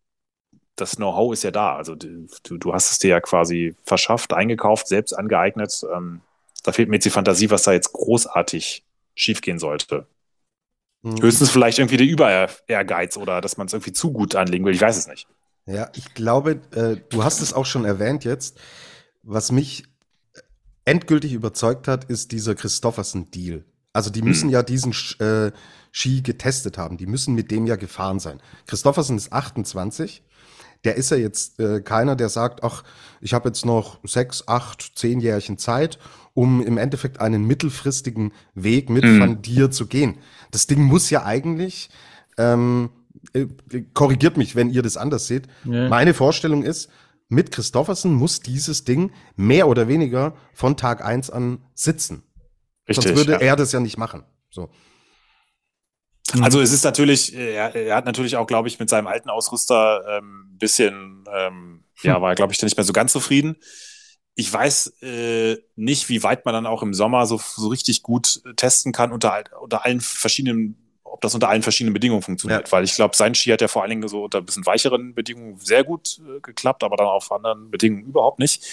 das 0.76 0.96
Know-how 0.96 1.32
ist 1.32 1.44
ja 1.44 1.50
da. 1.50 1.76
Also 1.76 1.94
du, 1.94 2.26
du 2.42 2.72
hast 2.74 2.90
es 2.90 2.98
dir 2.98 3.10
ja 3.10 3.20
quasi 3.20 3.74
verschafft, 3.84 4.32
eingekauft, 4.32 4.88
selbst 4.88 5.12
angeeignet. 5.12 5.84
Ähm, 5.94 6.20
da 6.62 6.72
fehlt 6.72 6.88
mir 6.88 6.96
jetzt 6.96 7.04
die 7.04 7.10
Fantasie, 7.10 7.50
was 7.50 7.62
da 7.62 7.72
jetzt 7.72 7.92
großartig 7.92 8.84
schiefgehen 9.14 9.58
sollte. 9.58 10.06
Mhm. 11.02 11.22
Höchstens 11.22 11.50
vielleicht 11.50 11.78
irgendwie 11.78 11.96
der 11.96 12.06
Über-Ehrgeiz 12.06 13.16
oder 13.16 13.40
dass 13.40 13.56
man 13.56 13.66
es 13.66 13.72
irgendwie 13.72 13.92
zu 13.92 14.12
gut 14.12 14.34
anlegen 14.34 14.64
will. 14.64 14.74
Ich 14.74 14.80
weiß 14.80 14.96
es 14.96 15.06
nicht. 15.06 15.26
Ja, 15.66 15.90
ich 15.94 16.14
glaube, 16.14 16.60
äh, 16.74 16.96
du 17.08 17.24
hast 17.24 17.40
es 17.40 17.52
auch 17.52 17.66
schon 17.66 17.84
erwähnt 17.84 18.24
jetzt. 18.24 18.58
Was 19.22 19.52
mich 19.52 19.84
endgültig 20.84 21.32
überzeugt 21.32 21.88
hat, 21.88 22.04
ist 22.04 22.32
dieser 22.32 22.54
Christoffersen-Deal. 22.54 23.64
Also 23.92 24.10
die 24.10 24.22
müssen 24.22 24.46
mhm. 24.46 24.52
ja 24.52 24.62
diesen 24.62 24.92
äh, 25.18 25.52
Ski 25.92 26.22
getestet 26.22 26.78
haben. 26.78 26.96
Die 26.96 27.06
müssen 27.06 27.34
mit 27.34 27.50
dem 27.50 27.66
ja 27.66 27.76
gefahren 27.76 28.20
sein. 28.20 28.40
Christoffersen 28.66 29.16
ist 29.16 29.32
28 29.32 30.22
der 30.84 30.96
ist 30.96 31.10
ja 31.10 31.16
jetzt 31.16 31.60
äh, 31.60 31.80
keiner, 31.80 32.16
der 32.16 32.28
sagt, 32.28 32.62
ach, 32.64 32.84
ich 33.20 33.34
habe 33.34 33.48
jetzt 33.48 33.66
noch 33.66 33.98
sechs, 34.04 34.48
acht, 34.48 34.92
zehn 34.94 35.20
Jährchen 35.20 35.58
Zeit, 35.58 35.98
um 36.34 36.62
im 36.62 36.78
Endeffekt 36.78 37.20
einen 37.20 37.44
mittelfristigen 37.44 38.32
Weg 38.54 38.88
mit 38.88 39.04
mhm. 39.04 39.20
Van 39.20 39.42
dir 39.42 39.70
zu 39.70 39.86
gehen. 39.86 40.18
Das 40.50 40.66
Ding 40.66 40.82
muss 40.82 41.10
ja 41.10 41.24
eigentlich, 41.24 41.90
ähm, 42.38 42.90
äh, 43.32 43.46
korrigiert 43.92 44.36
mich, 44.36 44.56
wenn 44.56 44.70
ihr 44.70 44.82
das 44.82 44.96
anders 44.96 45.26
seht. 45.26 45.48
Ja. 45.64 45.88
Meine 45.88 46.14
Vorstellung 46.14 46.62
ist, 46.62 46.88
mit 47.28 47.52
Christoffersen 47.52 48.12
muss 48.12 48.40
dieses 48.40 48.84
Ding 48.84 49.12
mehr 49.36 49.68
oder 49.68 49.86
weniger 49.86 50.34
von 50.52 50.76
Tag 50.76 51.04
eins 51.04 51.30
an 51.30 51.58
sitzen. 51.74 52.24
Richtig, 52.88 53.04
Sonst 53.04 53.16
würde 53.16 53.32
ja. 53.32 53.38
er 53.38 53.56
das 53.56 53.72
ja 53.72 53.80
nicht 53.80 53.98
machen. 53.98 54.24
So. 54.50 54.70
Mhm. 56.34 56.44
Also 56.44 56.60
es 56.60 56.72
ist 56.72 56.84
natürlich, 56.84 57.34
er, 57.34 57.74
er 57.74 57.96
hat 57.96 58.04
natürlich 58.04 58.36
auch, 58.36 58.46
glaube 58.46 58.68
ich, 58.68 58.78
mit 58.78 58.88
seinem 58.88 59.06
alten 59.06 59.30
Ausrüster 59.30 60.04
ein 60.06 60.24
ähm, 60.24 60.58
bisschen, 60.58 61.24
ähm, 61.32 61.84
ja, 62.02 62.16
hm. 62.16 62.22
war, 62.22 62.34
glaube 62.34 62.52
ich, 62.52 62.62
nicht 62.62 62.76
mehr 62.76 62.84
so 62.84 62.92
ganz 62.92 63.12
zufrieden. 63.12 63.56
Ich 64.34 64.52
weiß 64.52 65.02
äh, 65.02 65.58
nicht, 65.76 66.08
wie 66.08 66.22
weit 66.22 66.44
man 66.44 66.54
dann 66.54 66.66
auch 66.66 66.82
im 66.82 66.94
Sommer 66.94 67.26
so, 67.26 67.38
so 67.38 67.68
richtig 67.68 68.02
gut 68.02 68.42
testen 68.56 68.92
kann 68.92 69.12
unter, 69.12 69.42
unter 69.60 69.84
allen 69.84 70.00
verschiedenen, 70.00 70.76
ob 71.02 71.20
das 71.20 71.34
unter 71.34 71.48
allen 71.48 71.62
verschiedenen 71.62 71.92
Bedingungen 71.92 72.22
funktioniert. 72.22 72.68
Ja. 72.68 72.72
Weil 72.72 72.84
ich 72.84 72.94
glaube, 72.94 73.16
sein 73.16 73.34
Ski 73.34 73.50
hat 73.50 73.60
ja 73.60 73.68
vor 73.68 73.82
allen 73.82 73.90
Dingen 73.90 74.08
so 74.08 74.24
unter 74.24 74.38
ein 74.38 74.46
bisschen 74.46 74.64
weicheren 74.64 75.14
Bedingungen 75.14 75.58
sehr 75.58 75.84
gut 75.84 76.20
äh, 76.20 76.40
geklappt, 76.40 76.84
aber 76.84 76.96
dann 76.96 77.08
auf 77.08 77.30
anderen 77.32 77.70
Bedingungen 77.70 78.04
überhaupt 78.04 78.38
nicht. 78.38 78.64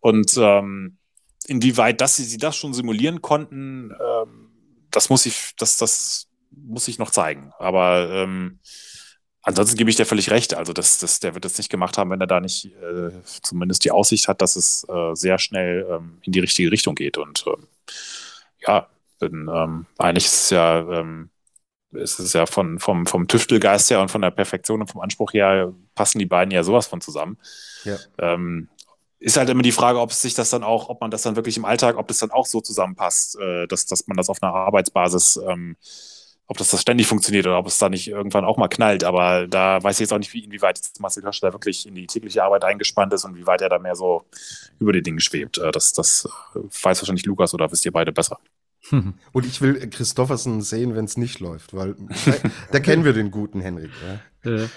Und 0.00 0.36
ähm, 0.36 0.96
inwieweit 1.46 2.00
dass 2.00 2.16
sie, 2.16 2.24
sie 2.24 2.38
das 2.38 2.56
schon 2.56 2.74
simulieren 2.74 3.22
konnten, 3.22 3.92
ähm, 3.92 4.50
das 4.90 5.10
muss 5.10 5.26
ich, 5.26 5.52
das, 5.58 5.76
das 5.76 6.28
muss 6.56 6.88
ich 6.88 6.98
noch 6.98 7.10
zeigen. 7.10 7.52
Aber 7.58 8.08
ähm, 8.10 8.58
ansonsten 9.42 9.76
gebe 9.76 9.90
ich 9.90 9.96
dir 9.96 10.06
völlig 10.06 10.30
recht. 10.30 10.54
Also 10.54 10.72
das, 10.72 10.98
das, 10.98 11.20
der 11.20 11.34
wird 11.34 11.44
es 11.44 11.58
nicht 11.58 11.70
gemacht 11.70 11.98
haben, 11.98 12.10
wenn 12.10 12.20
er 12.20 12.26
da 12.26 12.40
nicht 12.40 12.66
äh, 12.66 13.10
zumindest 13.42 13.84
die 13.84 13.90
Aussicht 13.90 14.28
hat, 14.28 14.42
dass 14.42 14.56
es 14.56 14.86
äh, 14.88 15.14
sehr 15.14 15.38
schnell 15.38 15.86
ähm, 15.90 16.18
in 16.22 16.32
die 16.32 16.40
richtige 16.40 16.70
Richtung 16.70 16.94
geht. 16.94 17.18
Und 17.18 17.44
ähm, 17.46 17.66
ja, 18.66 18.88
bin, 19.18 19.48
ähm, 19.52 19.86
eigentlich 19.98 20.26
ist 20.26 20.44
es 20.44 20.50
ja, 20.50 20.80
ähm, 20.80 21.30
ist 21.92 22.18
es 22.18 22.32
ja 22.32 22.46
von, 22.46 22.78
vom, 22.80 23.06
vom 23.06 23.28
Tüftelgeist 23.28 23.90
her 23.90 24.00
und 24.00 24.10
von 24.10 24.22
der 24.22 24.30
Perfektion 24.30 24.80
und 24.80 24.90
vom 24.90 25.00
Anspruch 25.00 25.32
her 25.32 25.72
passen 25.94 26.18
die 26.18 26.26
beiden 26.26 26.50
ja 26.50 26.64
sowas 26.64 26.86
von 26.86 27.00
zusammen. 27.00 27.38
Ja. 27.84 27.96
Ähm, 28.18 28.68
ist 29.20 29.38
halt 29.38 29.48
immer 29.48 29.62
die 29.62 29.72
Frage, 29.72 30.00
ob 30.00 30.10
es 30.10 30.20
sich 30.20 30.34
das 30.34 30.50
dann 30.50 30.62
auch, 30.62 30.90
ob 30.90 31.00
man 31.00 31.10
das 31.10 31.22
dann 31.22 31.36
wirklich 31.36 31.56
im 31.56 31.64
Alltag, 31.64 31.96
ob 31.96 32.08
das 32.08 32.18
dann 32.18 32.30
auch 32.30 32.44
so 32.44 32.60
zusammenpasst, 32.60 33.38
äh, 33.38 33.66
dass, 33.66 33.86
dass 33.86 34.06
man 34.06 34.16
das 34.16 34.28
auf 34.28 34.42
einer 34.42 34.52
Arbeitsbasis 34.52 35.40
ähm, 35.48 35.76
ob 36.46 36.58
das, 36.58 36.68
das 36.68 36.82
ständig 36.82 37.06
funktioniert 37.06 37.46
oder 37.46 37.58
ob 37.58 37.66
es 37.66 37.78
da 37.78 37.88
nicht 37.88 38.08
irgendwann 38.08 38.44
auch 38.44 38.56
mal 38.56 38.68
knallt. 38.68 39.04
Aber 39.04 39.46
da 39.46 39.82
weiß 39.82 39.96
ich 39.96 40.00
jetzt 40.00 40.12
auch 40.12 40.18
nicht, 40.18 40.32
wie, 40.34 40.44
inwieweit 40.44 40.80
Marcel 40.98 41.22
Hirsch 41.22 41.40
da 41.40 41.52
wirklich 41.52 41.86
in 41.86 41.94
die 41.94 42.06
tägliche 42.06 42.44
Arbeit 42.44 42.64
eingespannt 42.64 43.12
ist 43.14 43.24
und 43.24 43.36
wie 43.36 43.46
weit 43.46 43.62
er 43.62 43.70
da 43.70 43.78
mehr 43.78 43.96
so 43.96 44.24
über 44.78 44.92
die 44.92 45.02
Dinge 45.02 45.20
schwebt. 45.20 45.58
Äh, 45.58 45.72
das, 45.72 45.92
das 45.92 46.28
äh, 46.54 46.58
weiß 46.58 47.00
wahrscheinlich 47.00 47.26
Lukas 47.26 47.54
oder 47.54 47.70
wisst 47.72 47.86
ihr 47.86 47.92
beide 47.92 48.12
besser. 48.12 48.38
Und 49.32 49.46
ich 49.46 49.62
will 49.62 49.88
Christoffersen 49.88 50.60
sehen, 50.60 50.94
wenn 50.94 51.06
es 51.06 51.16
nicht 51.16 51.40
läuft, 51.40 51.72
weil 51.72 51.96
da, 52.26 52.32
da, 52.72 52.80
kennen 52.80 53.06
wir 53.06 53.14
den 53.14 53.30
guten 53.30 53.62
Henrik. 53.62 53.90
Ja. 54.06 54.20
Ja. 54.44 54.68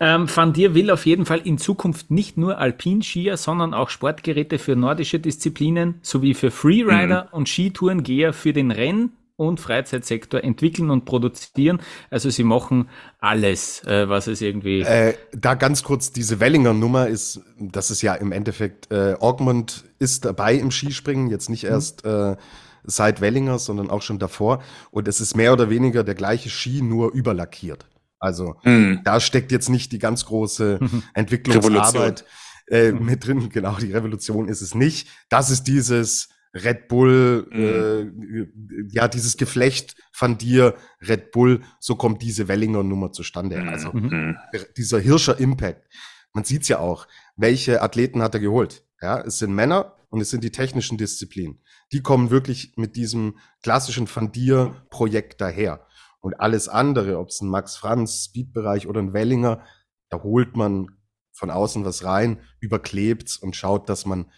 Ähm, 0.00 0.26
Van 0.34 0.54
Dir 0.54 0.74
will 0.74 0.90
auf 0.90 1.04
jeden 1.04 1.26
Fall 1.26 1.40
in 1.40 1.58
Zukunft 1.58 2.10
nicht 2.10 2.38
nur 2.38 2.56
Alpinskier, 2.56 3.36
sondern 3.36 3.74
auch 3.74 3.90
Sportgeräte 3.90 4.58
für 4.58 4.74
nordische 4.74 5.20
Disziplinen 5.20 5.98
sowie 6.00 6.32
für 6.32 6.50
Freerider 6.50 7.24
mhm. 7.24 7.36
und 7.36 7.48
Skitourengeher 7.50 8.32
für 8.32 8.54
den 8.54 8.70
Renn- 8.70 9.10
und 9.36 9.60
Freizeitsektor 9.60 10.42
entwickeln 10.42 10.90
und 10.90 11.04
produzieren. 11.04 11.80
Also 12.10 12.30
sie 12.30 12.44
machen 12.44 12.88
alles, 13.18 13.84
äh, 13.84 14.08
was 14.08 14.26
es 14.26 14.40
irgendwie. 14.40 14.80
Äh, 14.80 15.14
da 15.32 15.54
ganz 15.54 15.82
kurz 15.82 16.12
diese 16.12 16.40
Wellinger 16.40 16.74
Nummer 16.74 17.08
ist, 17.08 17.40
das 17.58 17.90
ist 17.90 18.02
ja 18.02 18.14
im 18.14 18.32
Endeffekt, 18.32 18.90
äh, 18.92 19.14
Augmund 19.20 19.84
ist 19.98 20.24
dabei 20.24 20.54
im 20.54 20.70
Skispringen, 20.70 21.30
jetzt 21.30 21.48
nicht 21.48 21.64
mhm. 21.64 21.70
erst 21.70 22.04
äh, 22.04 22.36
seit 22.84 23.20
Wellinger, 23.20 23.58
sondern 23.58 23.90
auch 23.90 24.02
schon 24.02 24.18
davor. 24.18 24.62
Und 24.90 25.08
es 25.08 25.20
ist 25.20 25.36
mehr 25.36 25.52
oder 25.52 25.70
weniger 25.70 26.04
der 26.04 26.14
gleiche 26.14 26.50
Ski, 26.50 26.82
nur 26.82 27.12
überlackiert. 27.12 27.86
Also 28.18 28.56
mhm. 28.62 29.00
da 29.04 29.18
steckt 29.18 29.50
jetzt 29.50 29.68
nicht 29.68 29.92
die 29.92 29.98
ganz 29.98 30.26
große 30.26 30.78
Entwicklungsarbeit 31.14 32.24
äh, 32.68 32.92
mhm. 32.92 33.04
mit 33.04 33.26
drin. 33.26 33.48
Genau, 33.50 33.76
die 33.76 33.92
Revolution 33.92 34.48
ist 34.48 34.60
es 34.60 34.74
nicht. 34.74 35.08
Das 35.28 35.50
ist 35.50 35.64
dieses 35.64 36.28
Red 36.54 36.88
Bull, 36.88 37.48
mhm. 37.50 38.50
äh, 38.88 38.88
ja, 38.90 39.08
dieses 39.08 39.36
Geflecht 39.36 39.96
von 40.12 40.36
dir, 40.36 40.74
Red 41.00 41.30
Bull, 41.30 41.62
so 41.80 41.96
kommt 41.96 42.22
diese 42.22 42.48
Wellinger 42.48 42.82
Nummer 42.82 43.12
zustande. 43.12 43.58
Mhm. 43.58 43.68
Also 43.68 43.92
mhm. 43.92 44.36
dieser 44.76 45.00
Hirscher 45.00 45.38
Impact. 45.38 45.88
Man 46.32 46.44
sieht's 46.44 46.68
ja 46.68 46.78
auch. 46.78 47.06
Welche 47.36 47.82
Athleten 47.82 48.22
hat 48.22 48.34
er 48.34 48.40
geholt? 48.40 48.84
Ja, 49.00 49.20
es 49.20 49.38
sind 49.38 49.54
Männer 49.54 49.96
und 50.10 50.20
es 50.20 50.30
sind 50.30 50.44
die 50.44 50.52
technischen 50.52 50.98
Disziplinen. 50.98 51.60
Die 51.90 52.02
kommen 52.02 52.30
wirklich 52.30 52.74
mit 52.76 52.96
diesem 52.96 53.38
klassischen 53.62 54.08
Van 54.14 54.30
dir 54.30 54.74
Projekt 54.90 55.40
daher. 55.40 55.86
Und 56.20 56.34
alles 56.34 56.68
andere, 56.68 57.18
ob 57.18 57.28
es 57.28 57.40
ein 57.40 57.48
Max 57.48 57.76
Franz 57.76 58.26
Speedbereich 58.26 58.86
oder 58.86 59.00
ein 59.00 59.12
Wellinger, 59.12 59.64
da 60.08 60.22
holt 60.22 60.56
man 60.56 60.88
von 61.32 61.50
außen 61.50 61.84
was 61.84 62.04
rein, 62.04 62.40
überklebt's 62.60 63.36
und 63.38 63.56
schaut, 63.56 63.88
dass 63.88 64.06
man 64.06 64.30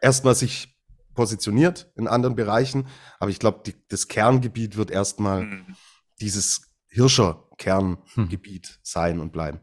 erstmal 0.00 0.34
sich 0.34 0.71
positioniert 1.14 1.90
in 1.96 2.08
anderen 2.08 2.36
Bereichen. 2.36 2.86
Aber 3.18 3.30
ich 3.30 3.38
glaube, 3.38 3.62
das 3.88 4.08
Kerngebiet 4.08 4.76
wird 4.76 4.90
erstmal 4.90 5.44
mhm. 5.44 5.76
dieses 6.20 6.72
Hirscher 6.88 7.42
Kerngebiet 7.58 8.66
hm. 8.66 8.74
sein 8.82 9.20
und 9.20 9.32
bleiben. 9.32 9.60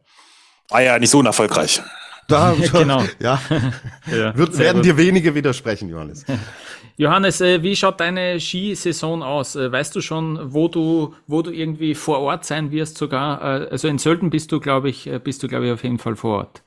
War 0.69 0.81
ja 0.81 0.97
nicht 0.99 1.09
so 1.09 1.19
unerfolgreich. 1.19 1.81
Da, 2.27 2.55
genau. 2.71 3.03
Ja, 3.19 3.41
ja 4.11 4.35
Wird, 4.37 4.57
werden 4.57 4.77
gut. 4.77 4.85
dir 4.85 4.97
wenige 4.97 5.35
widersprechen, 5.35 5.89
Johannes. 5.89 6.25
Johannes, 6.97 7.41
äh, 7.41 7.63
wie 7.63 7.75
schaut 7.75 7.99
deine 7.99 8.39
Skisaison 8.39 9.23
aus? 9.23 9.55
Äh, 9.55 9.71
weißt 9.71 9.95
du 9.95 10.01
schon, 10.01 10.53
wo 10.53 10.67
du, 10.67 11.15
wo 11.27 11.41
du 11.41 11.51
irgendwie 11.51 11.95
vor 11.95 12.19
Ort 12.19 12.45
sein 12.45 12.71
wirst 12.71 12.97
sogar? 12.97 13.41
Äh, 13.41 13.69
also 13.69 13.87
in 13.87 13.97
Sölden 13.97 14.29
bist 14.29 14.51
du, 14.51 14.59
glaube 14.59 14.89
ich, 14.89 15.09
bist 15.23 15.41
du, 15.43 15.47
glaube 15.47 15.67
ich, 15.67 15.71
auf 15.71 15.83
jeden 15.83 15.97
Fall 15.97 16.15
vor 16.15 16.39
Ort. 16.39 16.63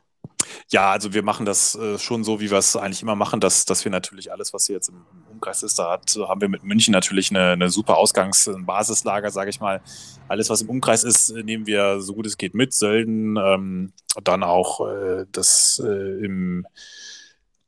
Ja, 0.70 0.90
also 0.90 1.12
wir 1.12 1.22
machen 1.22 1.46
das 1.46 1.74
äh, 1.74 1.98
schon 1.98 2.24
so, 2.24 2.40
wie 2.40 2.50
wir 2.50 2.58
es 2.58 2.76
eigentlich 2.76 3.02
immer 3.02 3.16
machen, 3.16 3.40
dass, 3.40 3.64
dass 3.64 3.84
wir 3.84 3.92
natürlich 3.92 4.32
alles, 4.32 4.52
was 4.52 4.66
hier 4.66 4.76
jetzt 4.76 4.88
im, 4.88 5.04
Umkreis 5.30 5.62
ist, 5.62 5.78
da 5.78 5.92
hat, 5.92 6.16
haben 6.28 6.40
wir 6.40 6.48
mit 6.48 6.62
München 6.62 6.92
natürlich 6.92 7.30
eine, 7.30 7.50
eine 7.52 7.68
super 7.68 7.96
Ausgangs-, 7.96 8.50
Basislager, 8.60 9.30
sage 9.30 9.50
ich 9.50 9.60
mal. 9.60 9.82
Alles, 10.28 10.50
was 10.50 10.62
im 10.62 10.70
Umkreis 10.70 11.04
ist, 11.04 11.30
nehmen 11.30 11.66
wir 11.66 12.00
so 12.00 12.14
gut 12.14 12.26
es 12.26 12.38
geht 12.38 12.54
mit. 12.54 12.72
Sölden, 12.72 13.36
ähm, 13.36 13.92
dann 14.22 14.42
auch 14.42 14.86
äh, 14.86 15.26
das 15.32 15.82
äh, 15.84 16.24
im 16.24 16.66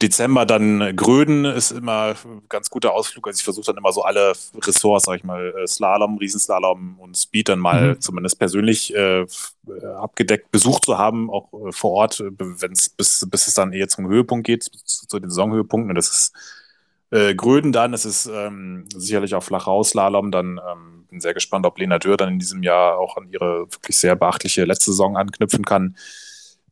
Dezember 0.03 0.45
dann 0.45 0.97
Gröden 0.97 1.45
ist 1.45 1.70
immer 1.70 2.14
ein 2.24 2.42
ganz 2.49 2.68
guter 2.68 2.92
Ausflug. 2.92 3.26
Also 3.26 3.38
ich 3.38 3.45
versuche 3.45 3.66
dann 3.66 3.76
immer 3.76 3.92
so 3.92 4.03
alle 4.03 4.32
Ressorts, 4.55 5.07
sag 5.07 5.16
ich 5.16 5.24
mal, 5.24 5.55
äh, 5.57 5.66
Slalom, 5.66 6.18
Riesenslalom 6.18 6.99
und 6.99 7.16
Speed 7.16 7.49
dann 7.49 7.61
mal 7.61 7.95
mhm. 7.95 8.01
zumindest 8.01 8.38
persönlich 8.38 8.95
äh, 8.95 9.24
abgedeckt 9.97 10.51
besucht 10.51 10.84
zu 10.84 10.99
haben, 10.99 11.30
auch 11.30 11.53
äh, 11.53 11.72
vor 11.72 11.92
Ort, 11.92 12.22
wenn 12.38 12.72
es 12.72 12.88
bis, 12.90 13.26
bis 13.30 13.47
es 13.47 13.55
dann 13.55 13.72
eher 13.72 13.88
zum 13.88 14.09
Höhepunkt 14.09 14.47
geht, 14.47 14.64
zu, 14.64 15.07
zu 15.07 15.18
den 15.20 15.30
Saisonhöhepunkten. 15.30 15.95
Das 15.95 16.09
ist 16.09 16.32
äh, 17.11 17.34
Gröden 17.34 17.70
dann, 17.70 17.92
das 17.92 18.05
ist 18.05 18.26
ähm, 18.26 18.86
sicherlich 18.92 19.34
auch 19.34 19.45
Flachausslalom. 19.45 20.32
Dann 20.32 20.61
ähm, 20.70 21.07
bin 21.09 21.20
sehr 21.20 21.34
gespannt, 21.34 21.64
ob 21.64 21.78
Lena 21.78 22.01
Dürr 22.01 22.16
dann 22.16 22.30
in 22.30 22.38
diesem 22.40 22.64
Jahr 22.64 22.99
auch 22.99 23.16
an 23.16 23.28
ihre 23.30 23.72
wirklich 23.72 23.97
sehr 23.97 24.16
beachtliche 24.16 24.64
letzte 24.64 24.90
Saison 24.90 25.16
anknüpfen 25.16 25.64
kann. 25.64 25.97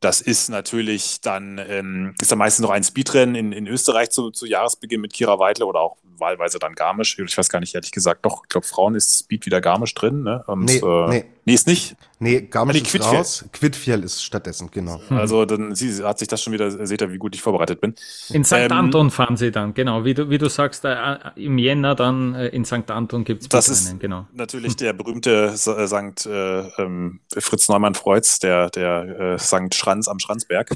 Das 0.02 0.20
ist 0.20 0.48
natürlich 0.48 1.20
dann, 1.20 1.60
ähm, 1.68 2.14
ist 2.20 2.32
da 2.32 2.36
meistens 2.36 2.64
noch 2.64 2.70
ein 2.70 2.82
Speedrennen 2.82 3.36
in, 3.36 3.52
in 3.52 3.68
Österreich 3.68 4.10
zu, 4.10 4.32
zu 4.32 4.46
Jahresbeginn 4.46 5.00
mit 5.00 5.12
Kira 5.12 5.38
Weidle 5.38 5.64
oder 5.64 5.80
auch 5.80 5.96
wahlweise 6.18 6.58
dann 6.58 6.74
Garmisch. 6.74 7.18
Ich 7.18 7.36
weiß 7.36 7.48
gar 7.48 7.60
nicht, 7.60 7.74
ehrlich 7.74 7.92
gesagt, 7.92 8.24
doch, 8.24 8.44
ich 8.44 8.48
glaube, 8.48 8.66
Frauen 8.66 8.94
ist 8.94 9.20
Speed 9.20 9.46
wieder 9.46 9.60
Garmisch 9.60 9.94
drin. 9.94 10.22
Ne? 10.22 10.42
Und, 10.46 10.64
nee, 10.64 10.78
äh, 10.78 11.08
nee. 11.08 11.24
nee, 11.44 11.54
ist 11.54 11.66
nicht. 11.66 11.96
Nee, 12.18 12.42
Garmisch 12.42 12.82
nee, 12.82 12.98
ist 12.98 13.04
raus. 13.04 13.44
Quidfiel 13.52 14.02
ist 14.04 14.24
stattdessen, 14.24 14.70
genau. 14.70 15.00
Hm. 15.08 15.16
Also 15.16 15.44
dann 15.44 15.74
sie, 15.74 16.04
hat 16.04 16.18
sich 16.18 16.28
das 16.28 16.42
schon 16.42 16.52
wieder, 16.52 16.70
seht 16.86 17.00
ihr, 17.00 17.12
wie 17.12 17.18
gut 17.18 17.34
ich 17.34 17.42
vorbereitet 17.42 17.80
bin. 17.80 17.94
In 18.30 18.44
St. 18.44 18.52
Ähm, 18.54 18.72
Anton 18.72 19.10
fahren 19.10 19.36
sie 19.36 19.50
dann, 19.50 19.74
genau. 19.74 20.04
Wie 20.04 20.14
du, 20.14 20.30
wie 20.30 20.38
du 20.38 20.48
sagst, 20.48 20.84
äh, 20.84 21.16
im 21.36 21.58
Jänner 21.58 21.94
dann 21.94 22.34
äh, 22.34 22.48
in 22.48 22.64
St. 22.64 22.90
Anton 22.90 23.24
gibt 23.24 23.42
es 23.42 23.48
Das 23.48 23.68
ist 23.68 23.98
genau. 23.98 24.26
natürlich 24.32 24.76
der 24.76 24.92
berühmte 24.92 25.52
äh, 25.52 25.56
St. 25.56 26.26
Äh, 26.26 26.60
ähm, 26.80 27.20
Fritz 27.36 27.68
Neumann-Freuz, 27.68 28.38
der, 28.38 28.70
der 28.70 29.34
äh, 29.34 29.38
St. 29.38 29.74
Schranz 29.74 30.08
am 30.08 30.18
Schranzberg. 30.18 30.70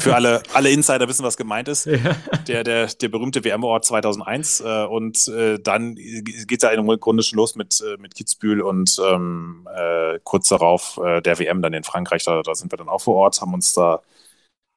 Für 0.00 0.14
alle, 0.14 0.42
alle 0.52 0.70
Insider 0.70 1.08
wissen, 1.08 1.24
was 1.24 1.36
gemeint 1.36 1.68
ist. 1.68 1.86
Ja. 1.96 2.14
Der, 2.46 2.62
der, 2.62 2.86
der 2.86 3.08
berühmte 3.08 3.42
WM-Ort 3.42 3.84
2001. 3.86 4.60
Äh, 4.60 4.84
und 4.84 5.28
äh, 5.28 5.58
dann 5.58 5.94
geht 5.94 6.62
es 6.62 6.62
ja 6.62 6.70
im 6.70 6.86
Grunde 7.00 7.22
schon 7.22 7.38
los 7.38 7.54
mit, 7.56 7.80
äh, 7.80 7.96
mit 8.00 8.14
Kitzbühel 8.14 8.60
und 8.60 9.00
ähm, 9.02 9.66
äh, 9.74 10.18
kurz 10.22 10.48
darauf 10.48 11.00
äh, 11.02 11.22
der 11.22 11.38
WM 11.38 11.62
dann 11.62 11.72
in 11.72 11.84
Frankreich. 11.84 12.24
Da, 12.24 12.42
da 12.42 12.54
sind 12.54 12.70
wir 12.70 12.76
dann 12.76 12.88
auch 12.88 13.00
vor 13.00 13.14
Ort, 13.16 13.40
haben 13.40 13.54
uns 13.54 13.72
da 13.72 14.02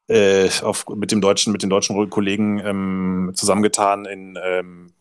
äh, 0.08 0.50
auf, 0.62 0.88
mit, 0.88 1.12
dem 1.12 1.20
deutschen, 1.20 1.52
mit 1.52 1.62
den 1.62 1.70
deutschen 1.70 2.10
Kollegen 2.10 2.60
ähm, 2.64 3.32
zusammengetan 3.36 4.06
in 4.06 4.40
ähm, 4.42 4.94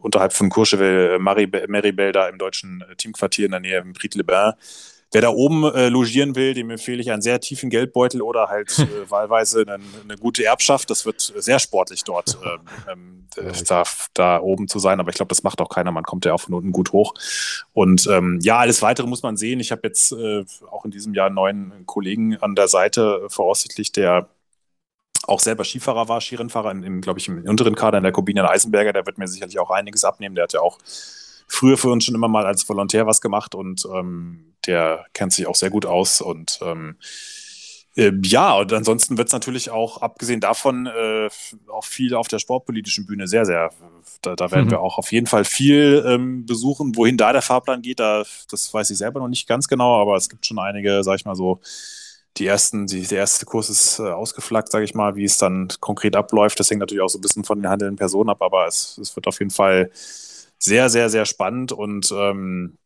unterhalb 0.00 0.32
von 0.32 0.50
Courchevel, 0.50 1.18
Maribel, 1.18 2.12
da 2.12 2.28
im 2.28 2.38
deutschen 2.38 2.84
Teamquartier 2.96 3.46
in 3.46 3.52
der 3.52 3.60
Nähe 3.60 3.78
im 3.78 3.92
Prix-le-Bain 3.92 4.54
Wer 5.12 5.22
da 5.22 5.30
oben 5.30 5.64
äh, 5.64 5.88
logieren 5.88 6.36
will, 6.36 6.54
dem 6.54 6.70
empfehle 6.70 7.00
ich 7.00 7.10
einen 7.10 7.22
sehr 7.22 7.40
tiefen 7.40 7.68
Geldbeutel 7.68 8.22
oder 8.22 8.48
halt 8.48 8.78
äh, 8.78 9.10
wahlweise 9.10 9.62
eine, 9.62 9.80
eine, 10.04 10.16
gute 10.16 10.44
Erbschaft. 10.44 10.88
Das 10.88 11.04
wird 11.04 11.20
sehr 11.20 11.58
sportlich 11.58 12.04
dort, 12.04 12.38
ähm, 12.90 13.26
ähm, 13.36 13.52
da, 13.66 13.82
da 14.14 14.40
oben 14.40 14.68
zu 14.68 14.78
sein. 14.78 15.00
Aber 15.00 15.10
ich 15.10 15.16
glaube, 15.16 15.30
das 15.30 15.42
macht 15.42 15.60
auch 15.60 15.68
keiner. 15.68 15.90
Man 15.90 16.04
kommt 16.04 16.24
ja 16.24 16.32
auch 16.32 16.40
von 16.40 16.54
unten 16.54 16.70
gut 16.70 16.92
hoch. 16.92 17.14
Und 17.72 18.06
ähm, 18.06 18.38
ja, 18.42 18.58
alles 18.58 18.82
Weitere 18.82 19.08
muss 19.08 19.22
man 19.22 19.36
sehen. 19.36 19.58
Ich 19.58 19.72
habe 19.72 19.82
jetzt 19.84 20.12
äh, 20.12 20.44
auch 20.70 20.84
in 20.84 20.92
diesem 20.92 21.14
Jahr 21.14 21.26
einen 21.26 21.34
neuen 21.34 21.86
Kollegen 21.86 22.36
an 22.36 22.54
der 22.54 22.68
Seite, 22.68 23.26
voraussichtlich, 23.28 23.90
der 23.92 24.28
auch 25.26 25.40
selber 25.40 25.64
Skifahrer 25.64 26.08
war, 26.08 26.20
Skirennfahrer, 26.20 26.70
im, 26.70 26.82
im 26.82 27.00
glaube 27.00 27.18
ich, 27.18 27.28
im 27.28 27.44
unteren 27.46 27.74
Kader 27.74 27.98
in 27.98 28.04
der 28.04 28.12
Corbinian 28.12 28.46
Eisenberger. 28.46 28.92
Der 28.92 29.06
wird 29.06 29.18
mir 29.18 29.28
sicherlich 29.28 29.58
auch 29.58 29.70
einiges 29.70 30.04
abnehmen. 30.04 30.34
Der 30.34 30.44
hat 30.44 30.52
ja 30.52 30.60
auch 30.60 30.78
früher 31.50 31.76
für 31.76 31.90
uns 31.90 32.04
schon 32.04 32.14
immer 32.14 32.28
mal 32.28 32.46
als 32.46 32.68
Volontär 32.68 33.06
was 33.06 33.20
gemacht 33.20 33.54
und 33.54 33.86
ähm, 33.92 34.54
der 34.66 35.04
kennt 35.12 35.32
sich 35.32 35.46
auch 35.46 35.56
sehr 35.56 35.70
gut 35.70 35.84
aus 35.84 36.20
und 36.20 36.60
ähm, 36.62 36.96
äh, 37.96 38.12
ja, 38.22 38.54
und 38.54 38.72
ansonsten 38.72 39.18
wird 39.18 39.28
es 39.28 39.32
natürlich 39.32 39.70
auch, 39.70 40.00
abgesehen 40.00 40.40
davon, 40.40 40.86
äh, 40.86 41.28
auch 41.72 41.84
viel 41.84 42.14
auf 42.14 42.28
der 42.28 42.38
sportpolitischen 42.38 43.04
Bühne 43.04 43.26
sehr, 43.26 43.44
sehr, 43.44 43.70
da, 44.22 44.36
da 44.36 44.50
werden 44.52 44.66
mhm. 44.66 44.70
wir 44.70 44.80
auch 44.80 44.96
auf 44.96 45.10
jeden 45.10 45.26
Fall 45.26 45.44
viel 45.44 46.04
ähm, 46.06 46.46
besuchen. 46.46 46.96
Wohin 46.96 47.16
da 47.16 47.32
der 47.32 47.42
Fahrplan 47.42 47.82
geht, 47.82 47.98
da, 47.98 48.22
das 48.48 48.72
weiß 48.72 48.90
ich 48.90 48.98
selber 48.98 49.18
noch 49.18 49.28
nicht 49.28 49.48
ganz 49.48 49.66
genau, 49.66 50.00
aber 50.00 50.14
es 50.14 50.28
gibt 50.28 50.46
schon 50.46 50.60
einige, 50.60 51.02
sag 51.02 51.16
ich 51.16 51.24
mal 51.24 51.34
so, 51.34 51.60
die 52.36 52.46
ersten, 52.46 52.86
die, 52.86 53.02
der 53.02 53.18
erste 53.18 53.44
Kurs 53.44 53.68
ist 53.68 53.98
äh, 53.98 54.04
ausgeflaggt, 54.04 54.70
sage 54.70 54.84
ich 54.84 54.94
mal, 54.94 55.16
wie 55.16 55.24
es 55.24 55.38
dann 55.38 55.68
konkret 55.80 56.14
abläuft. 56.14 56.60
Das 56.60 56.70
hängt 56.70 56.78
natürlich 56.78 57.02
auch 57.02 57.08
so 57.08 57.18
ein 57.18 57.22
bisschen 57.22 57.42
von 57.42 57.60
den 57.60 57.68
handelnden 57.68 57.96
Personen 57.96 58.30
ab, 58.30 58.40
aber 58.40 58.68
es, 58.68 58.98
es 58.98 59.16
wird 59.16 59.26
auf 59.26 59.40
jeden 59.40 59.50
Fall 59.50 59.90
sehr, 60.60 60.88
sehr, 60.90 61.08
sehr 61.08 61.24
spannend 61.24 61.72
und 61.72 62.12
ähm, 62.16 62.76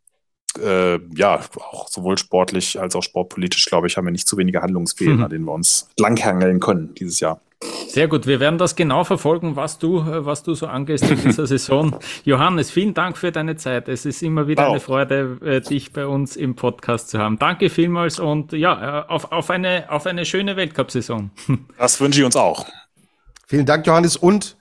äh, 0.62 0.98
ja, 1.16 1.40
auch 1.56 1.88
sowohl 1.88 2.16
sportlich 2.16 2.80
als 2.80 2.94
auch 2.94 3.02
sportpolitisch, 3.02 3.66
glaube 3.66 3.88
ich, 3.88 3.96
haben 3.96 4.04
wir 4.04 4.12
nicht 4.12 4.28
zu 4.28 4.36
wenige 4.38 4.62
Handlungsfehler, 4.62 5.14
mhm. 5.14 5.24
an 5.24 5.30
denen 5.30 5.44
wir 5.44 5.52
uns 5.52 5.88
langhangeln 5.98 6.60
können 6.60 6.94
dieses 6.94 7.20
Jahr. 7.20 7.40
Sehr 7.88 8.08
gut, 8.08 8.26
wir 8.26 8.40
werden 8.40 8.58
das 8.58 8.76
genau 8.76 9.04
verfolgen, 9.04 9.56
was 9.56 9.78
du, 9.78 10.04
was 10.04 10.42
du 10.42 10.54
so 10.54 10.66
angehst 10.66 11.10
in 11.10 11.20
dieser 11.20 11.46
Saison. 11.48 11.96
Johannes, 12.24 12.70
vielen 12.70 12.94
Dank 12.94 13.16
für 13.16 13.32
deine 13.32 13.56
Zeit. 13.56 13.88
Es 13.88 14.04
ist 14.04 14.22
immer 14.22 14.46
wieder 14.46 14.64
wow. 14.64 14.70
eine 14.72 14.80
Freude, 14.80 15.38
äh, 15.44 15.60
dich 15.60 15.92
bei 15.92 16.06
uns 16.06 16.36
im 16.36 16.56
Podcast 16.56 17.08
zu 17.10 17.18
haben. 17.18 17.38
Danke 17.38 17.70
vielmals 17.70 18.20
und 18.20 18.52
ja, 18.52 19.02
äh, 19.02 19.08
auf, 19.08 19.32
auf, 19.32 19.50
eine, 19.50 19.90
auf 19.90 20.06
eine 20.06 20.24
schöne 20.24 20.56
Weltcup-Saison. 20.56 21.30
Das 21.78 22.00
wünsche 22.00 22.20
ich 22.20 22.26
uns 22.26 22.36
auch. 22.36 22.66
Vielen 23.46 23.66
Dank, 23.66 23.86
Johannes, 23.86 24.16
und 24.16 24.56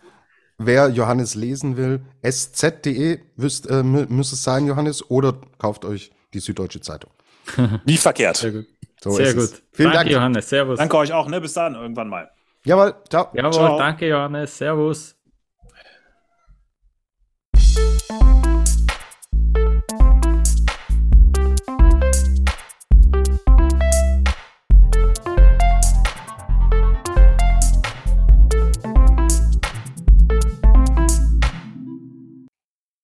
wer 0.57 0.89
Johannes 0.89 1.35
lesen 1.35 1.77
will, 1.77 2.01
sz.de 2.23 3.13
äh, 3.13 3.83
müsste 3.83 4.35
es 4.35 4.43
sein, 4.43 4.67
Johannes, 4.67 5.09
oder 5.09 5.35
kauft 5.57 5.85
euch 5.85 6.11
die 6.33 6.39
Süddeutsche 6.39 6.81
Zeitung. 6.81 7.11
Wie 7.85 7.97
verkehrt. 7.97 8.37
Sehr 8.37 8.51
gut. 8.51 8.65
So 9.01 9.11
Sehr 9.11 9.33
gut. 9.33 9.61
Vielen 9.73 9.91
danke, 9.91 10.09
Dank. 10.09 10.11
Johannes. 10.11 10.49
Servus. 10.49 10.79
Danke 10.79 10.97
euch 10.97 11.11
auch, 11.11 11.27
ne? 11.27 11.41
Bis 11.41 11.53
dann, 11.53 11.75
irgendwann 11.75 12.07
mal. 12.07 12.31
Jawohl, 12.65 12.95
ciao. 13.09 13.29
Jawohl, 13.33 13.51
ciao. 13.51 13.77
danke, 13.77 14.07
Johannes. 14.07 14.57
Servus. 14.57 15.15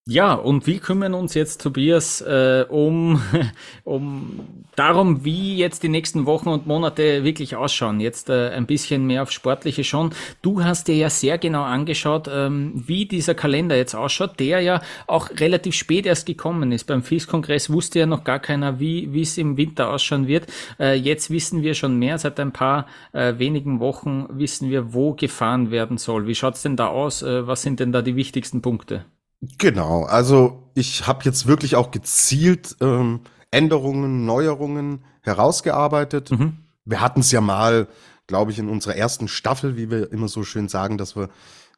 Ja, 0.09 0.33
und 0.33 0.65
wir 0.65 0.79
kümmern 0.79 1.13
uns 1.13 1.35
jetzt, 1.35 1.61
Tobias, 1.61 2.19
äh, 2.21 2.65
um, 2.67 3.21
um 3.83 4.39
darum, 4.75 5.23
wie 5.23 5.55
jetzt 5.55 5.83
die 5.83 5.87
nächsten 5.87 6.25
Wochen 6.25 6.49
und 6.49 6.65
Monate 6.65 7.23
wirklich 7.23 7.55
ausschauen. 7.55 7.99
Jetzt 7.99 8.27
äh, 8.31 8.49
ein 8.49 8.65
bisschen 8.65 9.05
mehr 9.05 9.21
auf 9.21 9.31
Sportliche 9.31 9.83
schon. 9.83 10.09
Du 10.41 10.63
hast 10.63 10.87
dir 10.87 10.95
ja 10.95 11.11
sehr 11.11 11.37
genau 11.37 11.61
angeschaut, 11.61 12.27
ähm, 12.27 12.71
wie 12.87 13.05
dieser 13.05 13.35
Kalender 13.35 13.77
jetzt 13.77 13.93
ausschaut, 13.93 14.39
der 14.39 14.61
ja 14.61 14.81
auch 15.05 15.29
relativ 15.29 15.75
spät 15.75 16.07
erst 16.07 16.25
gekommen 16.25 16.71
ist. 16.71 16.85
Beim 16.85 17.03
FIS-Kongress 17.03 17.69
wusste 17.69 17.99
ja 17.99 18.07
noch 18.07 18.23
gar 18.23 18.39
keiner, 18.39 18.79
wie 18.79 19.13
wie 19.13 19.21
es 19.21 19.37
im 19.37 19.57
Winter 19.57 19.91
ausschauen 19.91 20.25
wird. 20.25 20.47
Äh, 20.79 20.95
jetzt 20.95 21.29
wissen 21.29 21.61
wir 21.61 21.75
schon 21.75 21.99
mehr. 21.99 22.17
Seit 22.17 22.39
ein 22.39 22.51
paar 22.51 22.87
äh, 23.13 23.37
wenigen 23.37 23.79
Wochen 23.79 24.25
wissen 24.31 24.71
wir, 24.71 24.91
wo 24.91 25.13
gefahren 25.13 25.69
werden 25.69 25.99
soll. 25.99 26.25
Wie 26.25 26.33
schaut's 26.33 26.63
denn 26.63 26.77
da 26.77 26.87
aus? 26.87 27.21
Äh, 27.21 27.45
was 27.45 27.61
sind 27.61 27.79
denn 27.79 27.91
da 27.91 28.01
die 28.01 28.15
wichtigsten 28.15 28.63
Punkte? 28.63 29.05
Genau, 29.41 30.03
also 30.03 30.71
ich 30.75 31.07
habe 31.07 31.23
jetzt 31.23 31.47
wirklich 31.47 31.75
auch 31.75 31.91
gezielt 31.91 32.75
ähm, 32.81 33.21
Änderungen, 33.51 34.25
Neuerungen 34.25 35.05
herausgearbeitet. 35.21 36.31
Mhm. 36.31 36.57
Wir 36.85 37.01
hatten 37.01 37.21
es 37.21 37.31
ja 37.31 37.41
mal, 37.41 37.87
glaube 38.27 38.51
ich, 38.51 38.59
in 38.59 38.69
unserer 38.69 38.95
ersten 38.95 39.27
Staffel, 39.27 39.77
wie 39.77 39.89
wir 39.89 40.11
immer 40.11 40.27
so 40.27 40.43
schön 40.43 40.67
sagen, 40.67 40.97
dass 40.97 41.15
wir 41.15 41.29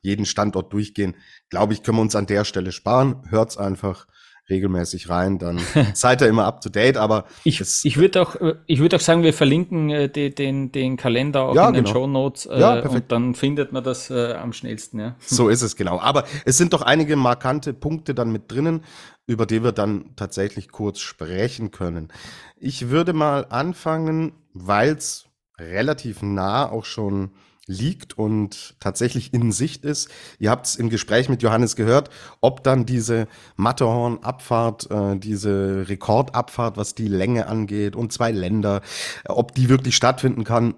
jeden 0.01 0.25
Standort 0.25 0.73
durchgehen. 0.73 1.15
Glaube 1.49 1.73
ich, 1.73 1.83
können 1.83 1.97
wir 1.97 2.01
uns 2.01 2.15
an 2.15 2.25
der 2.25 2.45
Stelle 2.45 2.71
sparen. 2.71 3.23
Hört's 3.29 3.57
einfach 3.57 4.07
regelmäßig 4.51 5.09
rein, 5.09 5.39
dann 5.39 5.59
seid 5.95 6.21
ihr 6.21 6.27
immer 6.27 6.45
up 6.45 6.61
to 6.61 6.69
date. 6.69 6.97
Aber 6.97 7.25
ich, 7.43 7.61
ich 7.61 7.97
würde 7.97 8.21
auch, 8.21 8.35
ich 8.67 8.79
würde 8.79 8.97
auch 8.97 9.01
sagen, 9.01 9.23
wir 9.23 9.33
verlinken 9.33 9.89
äh, 9.89 10.09
die, 10.09 10.35
den, 10.35 10.71
den 10.71 10.97
Kalender 10.97 11.41
auch 11.41 11.55
ja, 11.55 11.67
in 11.67 11.73
den 11.73 11.85
genau. 11.85 11.95
Show 11.95 12.07
Notes 12.07 12.45
äh, 12.45 12.59
ja, 12.59 12.79
und 12.81 13.11
dann 13.11 13.33
findet 13.33 13.71
man 13.71 13.83
das 13.83 14.11
äh, 14.11 14.33
am 14.33 14.53
schnellsten. 14.53 14.99
Ja. 14.99 15.15
So 15.25 15.49
ist 15.49 15.63
es 15.63 15.75
genau. 15.75 15.99
Aber 15.99 16.25
es 16.45 16.57
sind 16.57 16.73
doch 16.73 16.83
einige 16.83 17.15
markante 17.15 17.73
Punkte 17.73 18.13
dann 18.13 18.31
mit 18.31 18.51
drinnen, 18.51 18.83
über 19.25 19.45
die 19.45 19.63
wir 19.63 19.71
dann 19.71 20.11
tatsächlich 20.15 20.69
kurz 20.69 20.99
sprechen 20.99 21.71
können. 21.71 22.09
Ich 22.57 22.89
würde 22.89 23.13
mal 23.13 23.45
anfangen, 23.49 24.33
weil 24.53 24.91
es 24.97 25.25
relativ 25.57 26.21
nah 26.21 26.69
auch 26.69 26.85
schon 26.85 27.31
liegt 27.71 28.17
und 28.17 28.75
tatsächlich 28.79 29.33
in 29.33 29.51
Sicht 29.51 29.85
ist. 29.85 30.09
Ihr 30.39 30.51
habt 30.51 30.67
es 30.67 30.75
im 30.75 30.89
Gespräch 30.89 31.29
mit 31.29 31.41
Johannes 31.41 31.75
gehört, 31.75 32.09
ob 32.41 32.63
dann 32.63 32.85
diese 32.85 33.27
Matterhorn-Abfahrt, 33.55 34.91
äh, 34.91 35.17
diese 35.17 35.87
Rekordabfahrt, 35.87 36.77
was 36.77 36.93
die 36.95 37.07
Länge 37.07 37.47
angeht 37.47 37.95
und 37.95 38.11
zwei 38.11 38.31
Länder, 38.31 38.81
äh, 39.23 39.31
ob 39.31 39.55
die 39.55 39.69
wirklich 39.69 39.95
stattfinden 39.95 40.43
kann, 40.43 40.75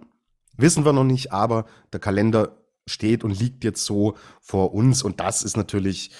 wissen 0.58 0.86
wir 0.86 0.94
noch 0.94 1.04
nicht, 1.04 1.34
aber 1.34 1.66
der 1.92 2.00
Kalender 2.00 2.58
steht 2.86 3.24
und 3.24 3.38
liegt 3.38 3.64
jetzt 3.64 3.86
so 3.86 4.16
vor 4.42 4.74
uns 4.74 5.04
und 5.04 5.20
das 5.20 5.42
ist 5.42 5.58
natürlich, 5.58 6.12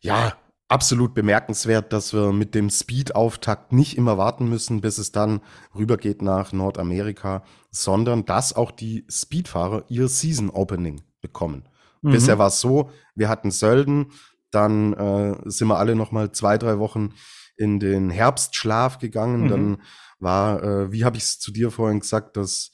ja, 0.00 0.34
absolut 0.68 1.14
bemerkenswert, 1.14 1.92
dass 1.92 2.12
wir 2.12 2.32
mit 2.32 2.54
dem 2.54 2.70
Speed-Auftakt 2.70 3.72
nicht 3.72 3.96
immer 3.96 4.18
warten 4.18 4.48
müssen, 4.48 4.80
bis 4.80 4.98
es 4.98 5.12
dann 5.12 5.40
rübergeht 5.74 6.22
nach 6.22 6.52
Nordamerika, 6.52 7.44
sondern 7.74 8.24
dass 8.24 8.54
auch 8.54 8.70
die 8.70 9.04
Speedfahrer 9.10 9.84
ihr 9.88 10.06
Season 10.06 10.48
Opening 10.48 11.02
bekommen. 11.20 11.68
Mhm. 12.02 12.12
Bisher 12.12 12.38
war 12.38 12.46
es 12.46 12.60
so, 12.60 12.90
wir 13.16 13.28
hatten 13.28 13.50
Sölden, 13.50 14.12
dann 14.52 14.92
äh, 14.92 15.36
sind 15.46 15.66
wir 15.68 15.78
alle 15.78 15.96
noch 15.96 16.12
mal 16.12 16.30
zwei, 16.30 16.56
drei 16.56 16.78
Wochen 16.78 17.14
in 17.56 17.80
den 17.80 18.10
Herbstschlaf 18.10 18.98
gegangen. 18.98 19.44
Mhm. 19.44 19.48
Dann 19.48 19.82
war, 20.20 20.62
äh, 20.62 20.92
wie 20.92 21.04
habe 21.04 21.16
ich 21.16 21.24
es 21.24 21.38
zu 21.40 21.50
dir 21.50 21.72
vorhin 21.72 21.98
gesagt, 21.98 22.36
das 22.36 22.70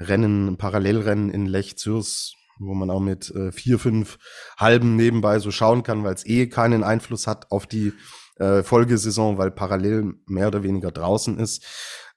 Rennen, 0.00 0.56
Parallelrennen 0.56 1.28
in 1.28 1.46
Lech 1.46 1.76
Zürs 1.76 2.32
wo 2.60 2.74
man 2.74 2.90
auch 2.90 2.98
mit 2.98 3.30
äh, 3.36 3.52
vier, 3.52 3.78
fünf 3.78 4.18
Halben 4.56 4.96
nebenbei 4.96 5.38
so 5.38 5.52
schauen 5.52 5.84
kann, 5.84 6.02
weil 6.02 6.14
es 6.14 6.26
eh 6.26 6.48
keinen 6.48 6.82
Einfluss 6.82 7.28
hat 7.28 7.52
auf 7.52 7.68
die 7.68 7.92
äh, 8.38 8.62
Folgesaison, 8.62 9.38
weil 9.38 9.50
parallel 9.50 10.14
mehr 10.26 10.48
oder 10.48 10.62
weniger 10.62 10.90
draußen 10.90 11.38
ist. 11.38 11.64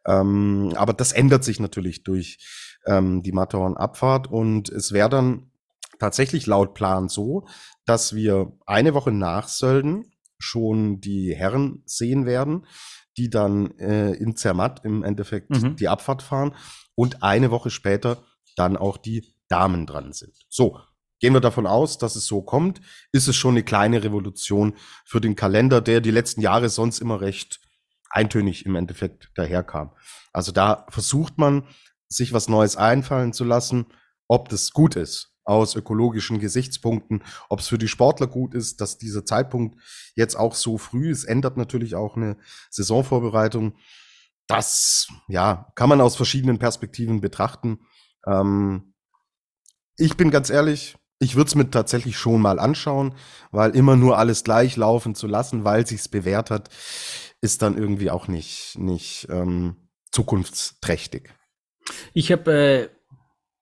Ähm, 0.06 0.74
aber 0.76 0.94
das 0.94 1.12
ändert 1.12 1.44
sich 1.44 1.60
natürlich 1.60 2.04
durch 2.04 2.40
ähm, 2.86 3.22
die 3.24 3.32
Matterhorn-Abfahrt 3.32 4.28
und 4.28 4.70
es 4.70 4.92
wäre 4.92 5.10
dann 5.10 5.52
tatsächlich 6.00 6.48
laut 6.48 6.74
Plan 6.74 7.10
so, 7.10 7.46
dass 7.86 8.16
wir 8.16 8.52
eine 8.66 8.94
Woche 8.94 9.12
nach 9.12 9.48
Sölden 9.48 10.12
schon 10.40 11.00
die 11.00 11.36
Herren 11.36 11.84
sehen 11.86 12.26
werden, 12.26 12.66
die 13.18 13.30
dann 13.30 13.78
äh, 13.78 14.14
in 14.14 14.36
Zermatt 14.36 14.84
im 14.84 15.04
Endeffekt 15.04 15.52
mhm. 15.52 15.76
die 15.76 15.88
Abfahrt 15.88 16.24
fahren 16.24 16.56
und 16.96 17.22
eine 17.24 17.52
Woche 17.52 17.70
später 17.70 18.24
dann 18.56 18.78
auch 18.78 18.98
die 18.98 19.34
Damen 19.48 19.86
dran 19.86 20.14
sind. 20.14 20.34
So, 20.50 20.80
gehen 21.20 21.34
wir 21.34 21.42
davon 21.42 21.68
aus, 21.68 21.98
dass 21.98 22.16
es 22.16 22.26
so 22.26 22.42
kommt, 22.42 22.82
ist 23.12 23.28
es 23.28 23.36
schon 23.36 23.52
eine 23.52 23.64
kleine 23.64 24.04
Revolution 24.04 24.74
für 25.06 25.22
den 25.22 25.36
Kalender, 25.36 25.82
der 25.82 26.02
die 26.02 26.12
letzten 26.12 26.42
Jahre 26.42 26.70
sonst 26.70 27.00
immer 27.00 27.22
recht 27.22 27.60
eintönig 28.12 28.66
im 28.66 28.76
Endeffekt 28.76 29.32
daherkam. 29.36 29.92
Also 30.34 30.52
da 30.52 30.86
versucht 30.90 31.38
man, 31.38 31.64
sich 32.08 32.34
was 32.34 32.50
Neues 32.50 32.76
einfallen 32.76 33.34
zu 33.34 33.44
lassen, 33.44 33.86
ob 34.28 34.50
das 34.50 34.72
gut 34.72 34.96
ist 34.96 35.32
aus 35.44 35.76
ökologischen 35.76 36.40
Gesichtspunkten, 36.40 37.24
ob 37.50 37.60
es 37.60 37.68
für 37.68 37.78
die 37.78 37.88
Sportler 37.88 38.28
gut 38.28 38.54
ist, 38.54 38.80
dass 38.80 38.98
dieser 38.98 39.26
Zeitpunkt 39.26 39.80
jetzt 40.16 40.36
auch 40.36 40.54
so 40.54 40.78
früh 40.78 41.10
ist, 41.10 41.24
ändert 41.24 41.58
natürlich 41.58 41.96
auch 41.96 42.16
eine 42.16 42.38
Saisonvorbereitung. 42.70 43.76
Das, 44.48 45.08
ja, 45.28 45.72
kann 45.76 45.90
man 45.90 46.02
aus 46.02 46.16
verschiedenen 46.16 46.60
Perspektiven 46.60 47.22
betrachten. 47.22 47.80
Ähm, 48.28 48.94
ich 49.98 50.16
bin 50.18 50.32
ganz 50.32 50.50
ehrlich, 50.50 50.98
ich 51.20 51.36
würde 51.36 51.48
es 51.48 51.56
mir 51.56 51.70
tatsächlich 51.70 52.18
schon 52.18 52.42
mal 52.42 52.60
anschauen, 52.60 53.16
weil 53.52 53.76
immer 53.76 53.96
nur 53.96 54.18
alles 54.18 54.44
gleich 54.44 54.76
laufen 54.76 55.16
zu 55.16 55.28
lassen, 55.28 55.64
weil 55.64 55.86
sich's 55.86 56.08
bewährt 56.08 56.50
hat, 56.50 56.70
ist 57.42 57.62
dann 57.62 57.78
irgendwie 57.78 58.12
auch 58.12 58.28
nicht, 58.28 58.78
nicht 58.78 59.28
ähm, 59.30 59.90
zukunftsträchtig. 60.12 61.30
Ich 62.14 62.32
habe 62.32 62.54
äh, 62.54 62.90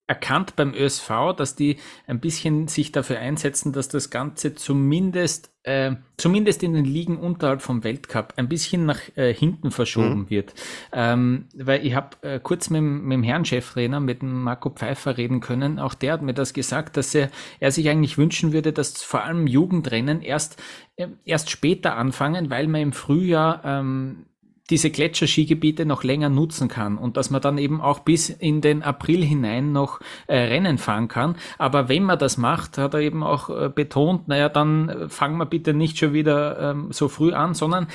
erkannt 0.10 0.56
beim 0.56 0.74
ÖSV, 0.74 1.34
dass 1.38 1.56
die 1.56 1.78
ein 2.08 2.20
bisschen 2.20 2.68
sich 2.68 2.92
dafür 2.92 3.20
einsetzen, 3.20 3.74
dass 3.74 3.90
das 3.90 4.10
Ganze 4.10 4.56
zumindest, 4.56 5.52
äh, 5.62 5.98
zumindest 6.18 6.64
in 6.64 6.74
den 6.74 6.84
Ligen 6.84 7.18
unterhalb 7.18 7.62
vom 7.62 7.84
Weltcup 7.84 8.34
ein 8.36 8.50
bisschen 8.50 8.88
nach 8.88 9.00
äh, 9.16 9.32
hinten 9.32 9.70
verschoben 9.70 10.22
mhm. 10.22 10.30
wird. 10.32 10.56
Ähm, 10.92 11.46
weil 11.54 11.86
ich 11.86 11.94
habe 11.94 12.18
äh, 12.24 12.40
kurz 12.40 12.72
mit, 12.72 12.82
mit 12.82 13.18
dem 13.18 13.24
Herrn 13.24 13.46
Cheftrainer, 13.46 14.00
mit 14.00 14.24
dem 14.24 14.42
Marco 14.42 14.72
Pfeiffer 14.72 15.16
reden 15.16 15.42
können. 15.42 15.78
Auch 15.78 15.94
der 15.94 16.14
hat 16.14 16.24
mir 16.24 16.34
das 16.34 16.54
gesagt, 16.54 16.98
dass 16.98 17.14
er, 17.14 17.30
er 17.60 17.72
sich 17.72 17.88
eigentlich 17.88 18.18
wünschen 18.18 18.52
würde, 18.52 18.74
dass 18.74 19.04
vor 19.04 19.24
allem 19.24 19.46
Jugendrennen 19.46 20.24
erst, 20.24 20.60
äh, 20.96 21.10
erst 21.24 21.52
später 21.52 21.98
anfangen, 21.98 22.50
weil 22.50 22.68
man 22.68 22.82
im 22.82 22.94
Frühjahr 22.94 23.62
ähm, 23.64 24.26
diese 24.70 24.90
Gletscherskigebiete 24.90 25.86
noch 25.86 26.04
länger 26.04 26.30
nutzen 26.30 26.68
kann 26.68 26.98
und 26.98 27.18
dass 27.18 27.30
man 27.30 27.42
dann 27.42 27.58
eben 27.58 27.82
auch 27.82 28.00
bis 28.00 28.30
in 28.30 28.62
den 28.62 28.84
April 28.84 29.24
hinein 29.24 29.72
noch 29.72 30.00
äh, 30.28 30.38
Rennen 30.38 30.78
fahren 30.78 31.08
kann. 31.08 31.36
Aber 31.58 31.90
wenn 31.90 32.04
man 32.04 32.20
das 32.20 32.38
macht, 32.38 32.78
hat 32.78 32.94
er 32.94 33.00
eben 33.02 33.24
auch 33.24 33.50
äh, 33.50 33.70
betont, 33.70 34.28
naja, 34.28 34.50
dann 34.50 34.90
äh, 34.90 35.10
fangen 35.10 35.38
wir 35.38 35.46
bitte 35.46 35.74
nicht 35.74 35.98
schon 35.98 36.14
wieder 36.14 36.72
ähm, 36.72 36.92
so 36.92 37.08
früh 37.08 37.34
an, 37.34 37.54
sondern 37.54 37.88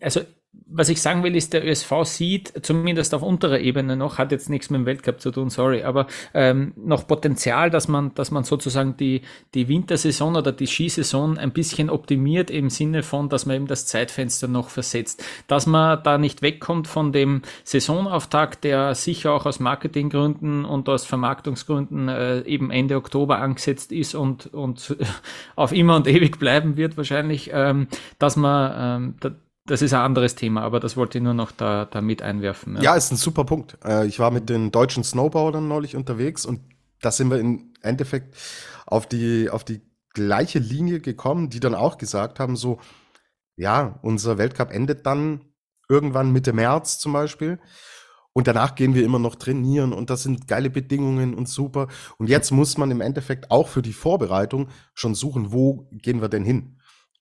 also 0.00 0.20
was 0.68 0.88
ich 0.88 1.00
sagen 1.00 1.22
will, 1.22 1.36
ist, 1.36 1.52
der 1.52 1.64
ÖSV 1.64 1.92
sieht, 2.02 2.52
zumindest 2.62 3.14
auf 3.14 3.22
unterer 3.22 3.60
Ebene 3.60 3.96
noch, 3.96 4.18
hat 4.18 4.32
jetzt 4.32 4.50
nichts 4.50 4.68
mit 4.68 4.80
dem 4.80 4.86
Weltcup 4.86 5.20
zu 5.20 5.30
tun, 5.30 5.48
sorry, 5.48 5.84
aber 5.84 6.08
ähm, 6.34 6.72
noch 6.76 7.06
Potenzial, 7.06 7.70
dass 7.70 7.86
man, 7.86 8.12
dass 8.14 8.32
man 8.32 8.42
sozusagen 8.42 8.96
die, 8.96 9.22
die 9.54 9.68
Wintersaison 9.68 10.34
oder 10.34 10.50
die 10.50 10.66
Skisaison 10.66 11.38
ein 11.38 11.52
bisschen 11.52 11.88
optimiert 11.88 12.50
im 12.50 12.68
Sinne 12.68 13.04
von, 13.04 13.28
dass 13.28 13.46
man 13.46 13.56
eben 13.56 13.66
das 13.68 13.86
Zeitfenster 13.86 14.48
noch 14.48 14.68
versetzt. 14.68 15.24
Dass 15.46 15.66
man 15.66 16.02
da 16.02 16.18
nicht 16.18 16.42
wegkommt 16.42 16.88
von 16.88 17.12
dem 17.12 17.42
Saisonauftakt, 17.62 18.64
der 18.64 18.96
sicher 18.96 19.32
auch 19.32 19.46
aus 19.46 19.60
Marketinggründen 19.60 20.64
und 20.64 20.88
aus 20.88 21.06
Vermarktungsgründen 21.06 22.08
äh, 22.08 22.40
eben 22.40 22.72
Ende 22.72 22.96
Oktober 22.96 23.38
angesetzt 23.38 23.92
ist 23.92 24.16
und, 24.16 24.52
und 24.52 24.96
auf 25.54 25.72
immer 25.72 25.94
und 25.94 26.08
ewig 26.08 26.40
bleiben 26.40 26.76
wird 26.76 26.96
wahrscheinlich, 26.96 27.50
ähm, 27.52 27.86
dass 28.18 28.34
man 28.34 29.12
ähm, 29.22 29.36
das 29.66 29.82
ist 29.82 29.92
ein 29.92 30.00
anderes 30.00 30.34
Thema, 30.34 30.62
aber 30.62 30.80
das 30.80 30.96
wollte 30.96 31.18
ich 31.18 31.24
nur 31.24 31.34
noch 31.34 31.50
da, 31.50 31.84
da 31.84 32.00
mit 32.00 32.22
einwerfen. 32.22 32.76
Ja. 32.76 32.82
ja, 32.82 32.94
ist 32.96 33.12
ein 33.12 33.16
super 33.16 33.44
Punkt. 33.44 33.78
Äh, 33.84 34.06
ich 34.06 34.18
war 34.18 34.30
mit 34.30 34.48
den 34.48 34.70
deutschen 34.70 35.04
Snowboardern 35.04 35.66
neulich 35.66 35.96
unterwegs 35.96 36.46
und 36.46 36.60
da 37.00 37.10
sind 37.10 37.30
wir 37.30 37.38
im 37.38 37.74
Endeffekt 37.82 38.36
auf 38.86 39.06
die, 39.06 39.50
auf 39.50 39.64
die 39.64 39.82
gleiche 40.14 40.58
Linie 40.58 41.00
gekommen, 41.00 41.50
die 41.50 41.60
dann 41.60 41.74
auch 41.74 41.98
gesagt 41.98 42.40
haben, 42.40 42.56
so, 42.56 42.80
ja, 43.56 43.98
unser 44.02 44.38
Weltcup 44.38 44.72
endet 44.72 45.06
dann 45.06 45.42
irgendwann 45.88 46.32
Mitte 46.32 46.52
März 46.52 46.98
zum 46.98 47.12
Beispiel. 47.12 47.58
Und 48.32 48.48
danach 48.48 48.74
gehen 48.74 48.94
wir 48.94 49.02
immer 49.02 49.18
noch 49.18 49.36
trainieren 49.36 49.94
und 49.94 50.10
das 50.10 50.22
sind 50.22 50.46
geile 50.46 50.68
Bedingungen 50.68 51.34
und 51.34 51.48
super. 51.48 51.88
Und 52.18 52.28
jetzt 52.28 52.50
muss 52.50 52.76
man 52.76 52.90
im 52.90 53.00
Endeffekt 53.00 53.50
auch 53.50 53.66
für 53.66 53.80
die 53.80 53.94
Vorbereitung 53.94 54.68
schon 54.92 55.14
suchen, 55.14 55.52
wo 55.52 55.88
gehen 55.90 56.20
wir 56.20 56.28
denn 56.28 56.44
hin? 56.44 56.75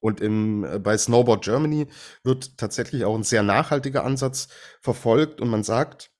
Und 0.05 0.21
im, 0.21 0.63
äh, 0.63 0.77
bei 0.77 0.95
Snowboard 0.95 1.43
Germany 1.43 1.87
wird 2.23 2.59
tatsächlich 2.59 3.05
auch 3.05 3.15
ein 3.15 3.23
sehr 3.23 3.41
nachhaltiger 3.41 4.03
Ansatz 4.03 4.49
verfolgt 4.79 5.41
und 5.41 5.49
man 5.49 5.63
sagt, 5.63 6.11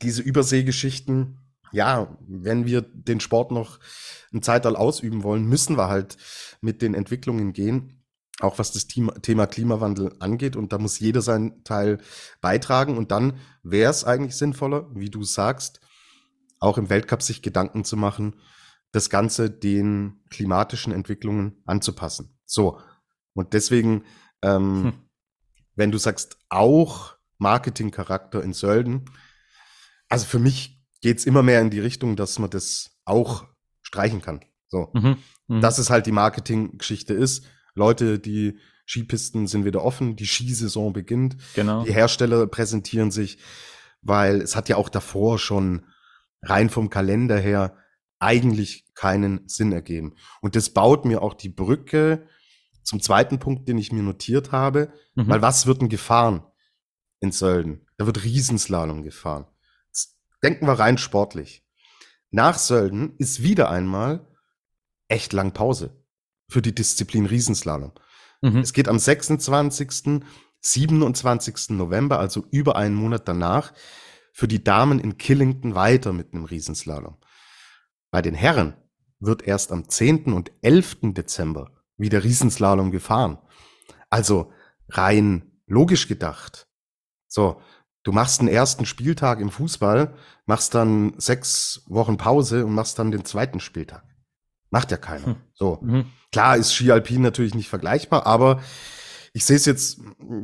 diese 0.00 0.22
Überseegeschichten, 0.22 1.40
ja, 1.72 2.16
wenn 2.20 2.66
wir 2.66 2.82
den 2.82 3.18
Sport 3.18 3.50
noch 3.50 3.80
ein 4.32 4.42
Zeitalter 4.42 4.78
ausüben 4.78 5.24
wollen, 5.24 5.44
müssen 5.44 5.76
wir 5.76 5.88
halt 5.88 6.16
mit 6.60 6.82
den 6.82 6.94
Entwicklungen 6.94 7.52
gehen, 7.52 8.04
auch 8.38 8.60
was 8.60 8.70
das 8.70 8.86
Thema 8.86 9.46
Klimawandel 9.48 10.14
angeht. 10.20 10.54
Und 10.54 10.72
da 10.72 10.78
muss 10.78 11.00
jeder 11.00 11.20
seinen 11.20 11.64
Teil 11.64 11.98
beitragen. 12.40 12.96
Und 12.96 13.10
dann 13.10 13.40
wäre 13.64 13.90
es 13.90 14.04
eigentlich 14.04 14.36
sinnvoller, 14.36 14.88
wie 14.94 15.10
du 15.10 15.24
sagst, 15.24 15.80
auch 16.60 16.78
im 16.78 16.90
Weltcup 16.90 17.22
sich 17.22 17.42
Gedanken 17.42 17.82
zu 17.82 17.96
machen, 17.96 18.36
das 18.92 19.10
Ganze 19.10 19.50
den 19.50 20.22
klimatischen 20.30 20.92
Entwicklungen 20.92 21.60
anzupassen. 21.66 22.33
So. 22.46 22.80
Und 23.34 23.52
deswegen, 23.52 24.04
ähm, 24.42 24.84
hm. 24.84 24.92
wenn 25.74 25.90
du 25.90 25.98
sagst, 25.98 26.38
auch 26.48 27.16
Marketingcharakter 27.38 28.42
in 28.42 28.52
Sölden, 28.52 29.04
also 30.08 30.26
für 30.26 30.38
mich 30.38 30.80
geht's 31.00 31.26
immer 31.26 31.42
mehr 31.42 31.60
in 31.60 31.70
die 31.70 31.80
Richtung, 31.80 32.16
dass 32.16 32.38
man 32.38 32.50
das 32.50 32.96
auch 33.04 33.46
streichen 33.82 34.22
kann. 34.22 34.40
So. 34.68 34.90
Mhm. 34.94 35.16
Mhm. 35.48 35.60
Dass 35.60 35.78
es 35.78 35.90
halt 35.90 36.06
die 36.06 36.12
Marketinggeschichte 36.12 37.14
ist. 37.14 37.44
Leute, 37.74 38.18
die 38.18 38.58
Skipisten 38.86 39.46
sind 39.46 39.64
wieder 39.64 39.82
offen, 39.82 40.16
die 40.16 40.26
Skisaison 40.26 40.92
beginnt. 40.92 41.36
Genau. 41.54 41.84
Die 41.84 41.92
Hersteller 41.92 42.46
präsentieren 42.46 43.10
sich, 43.10 43.38
weil 44.02 44.40
es 44.40 44.56
hat 44.56 44.68
ja 44.68 44.76
auch 44.76 44.88
davor 44.88 45.38
schon 45.38 45.86
rein 46.42 46.70
vom 46.70 46.90
Kalender 46.90 47.38
her 47.38 47.76
eigentlich 48.24 48.86
keinen 48.94 49.48
Sinn 49.48 49.72
ergeben. 49.72 50.14
Und 50.40 50.56
das 50.56 50.70
baut 50.70 51.04
mir 51.04 51.22
auch 51.22 51.34
die 51.34 51.48
Brücke 51.50 52.26
zum 52.82 53.00
zweiten 53.00 53.38
Punkt, 53.38 53.68
den 53.68 53.78
ich 53.78 53.92
mir 53.92 54.02
notiert 54.02 54.50
habe, 54.52 54.92
mhm. 55.14 55.28
weil 55.28 55.42
was 55.42 55.66
wird 55.66 55.80
denn 55.80 55.88
gefahren 55.88 56.44
in 57.20 57.32
Sölden? 57.32 57.86
Da 57.96 58.06
wird 58.06 58.24
Riesenslalom 58.24 59.02
gefahren. 59.02 59.46
Jetzt 59.86 60.18
denken 60.42 60.66
wir 60.66 60.78
rein 60.78 60.98
sportlich. 60.98 61.64
Nach 62.30 62.58
Sölden 62.58 63.14
ist 63.18 63.42
wieder 63.42 63.70
einmal 63.70 64.26
echt 65.08 65.32
lang 65.32 65.52
Pause 65.52 66.02
für 66.48 66.62
die 66.62 66.74
Disziplin 66.74 67.26
Riesenslalom. 67.26 67.92
Mhm. 68.42 68.58
Es 68.58 68.72
geht 68.72 68.88
am 68.88 68.98
26., 68.98 70.22
27. 70.60 71.70
November, 71.70 72.18
also 72.18 72.44
über 72.50 72.76
einen 72.76 72.94
Monat 72.94 73.28
danach, 73.28 73.74
für 74.32 74.48
die 74.48 74.64
Damen 74.64 74.98
in 74.98 75.18
Killington 75.18 75.74
weiter 75.74 76.12
mit 76.12 76.32
einem 76.32 76.44
Riesenslalom. 76.44 77.18
Bei 78.14 78.22
den 78.22 78.36
Herren 78.36 78.74
wird 79.18 79.42
erst 79.42 79.72
am 79.72 79.88
10. 79.88 80.26
und 80.26 80.52
11. 80.62 80.98
Dezember 81.14 81.72
wieder 81.96 82.22
Riesenslalom 82.22 82.92
gefahren. 82.92 83.38
Also 84.08 84.52
rein 84.88 85.50
logisch 85.66 86.06
gedacht. 86.06 86.68
So, 87.26 87.60
du 88.04 88.12
machst 88.12 88.40
den 88.40 88.46
ersten 88.46 88.86
Spieltag 88.86 89.40
im 89.40 89.50
Fußball, 89.50 90.14
machst 90.46 90.76
dann 90.76 91.14
sechs 91.18 91.82
Wochen 91.88 92.16
Pause 92.16 92.64
und 92.64 92.72
machst 92.72 93.00
dann 93.00 93.10
den 93.10 93.24
zweiten 93.24 93.58
Spieltag. 93.58 94.04
Macht 94.70 94.92
ja 94.92 94.96
keiner. 94.96 95.26
Hm. 95.26 95.36
So. 95.52 95.80
Mhm. 95.82 96.04
Klar 96.30 96.56
ist 96.56 96.72
Ski 96.72 96.92
Alpin 96.92 97.20
natürlich 97.20 97.56
nicht 97.56 97.68
vergleichbar, 97.68 98.26
aber 98.26 98.62
ich 99.32 99.44
sehe 99.44 99.56
es 99.56 99.64
jetzt 99.64 99.98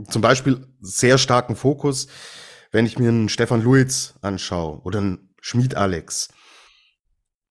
zum 0.09 0.23
Beispiel 0.23 0.66
sehr 0.81 1.18
starken 1.18 1.55
Fokus, 1.55 2.09
wenn 2.73 2.85
ich 2.85 2.99
mir 2.99 3.11
einen 3.11 3.29
Stefan 3.29 3.62
Luiz 3.62 4.14
anschaue 4.23 4.81
oder 4.81 4.99
einen 4.99 5.33
Schmied 5.41 5.77
Alex, 5.77 6.31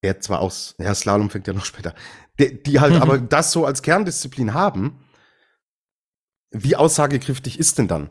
der 0.03 0.19
zwar 0.19 0.39
aus, 0.39 0.75
ja, 0.79 0.93
Slalom 0.93 1.29
fängt 1.29 1.47
ja 1.47 1.53
noch 1.53 1.65
später, 1.65 1.93
die, 2.39 2.61
die 2.61 2.79
halt 2.79 2.95
mhm. 2.95 3.01
aber 3.01 3.17
das 3.17 3.51
so 3.51 3.65
als 3.65 3.81
Kerndisziplin 3.81 4.53
haben, 4.53 4.99
wie 6.51 6.75
aussagekräftig 6.75 7.59
ist 7.59 7.77
denn 7.77 7.87
dann 7.87 8.09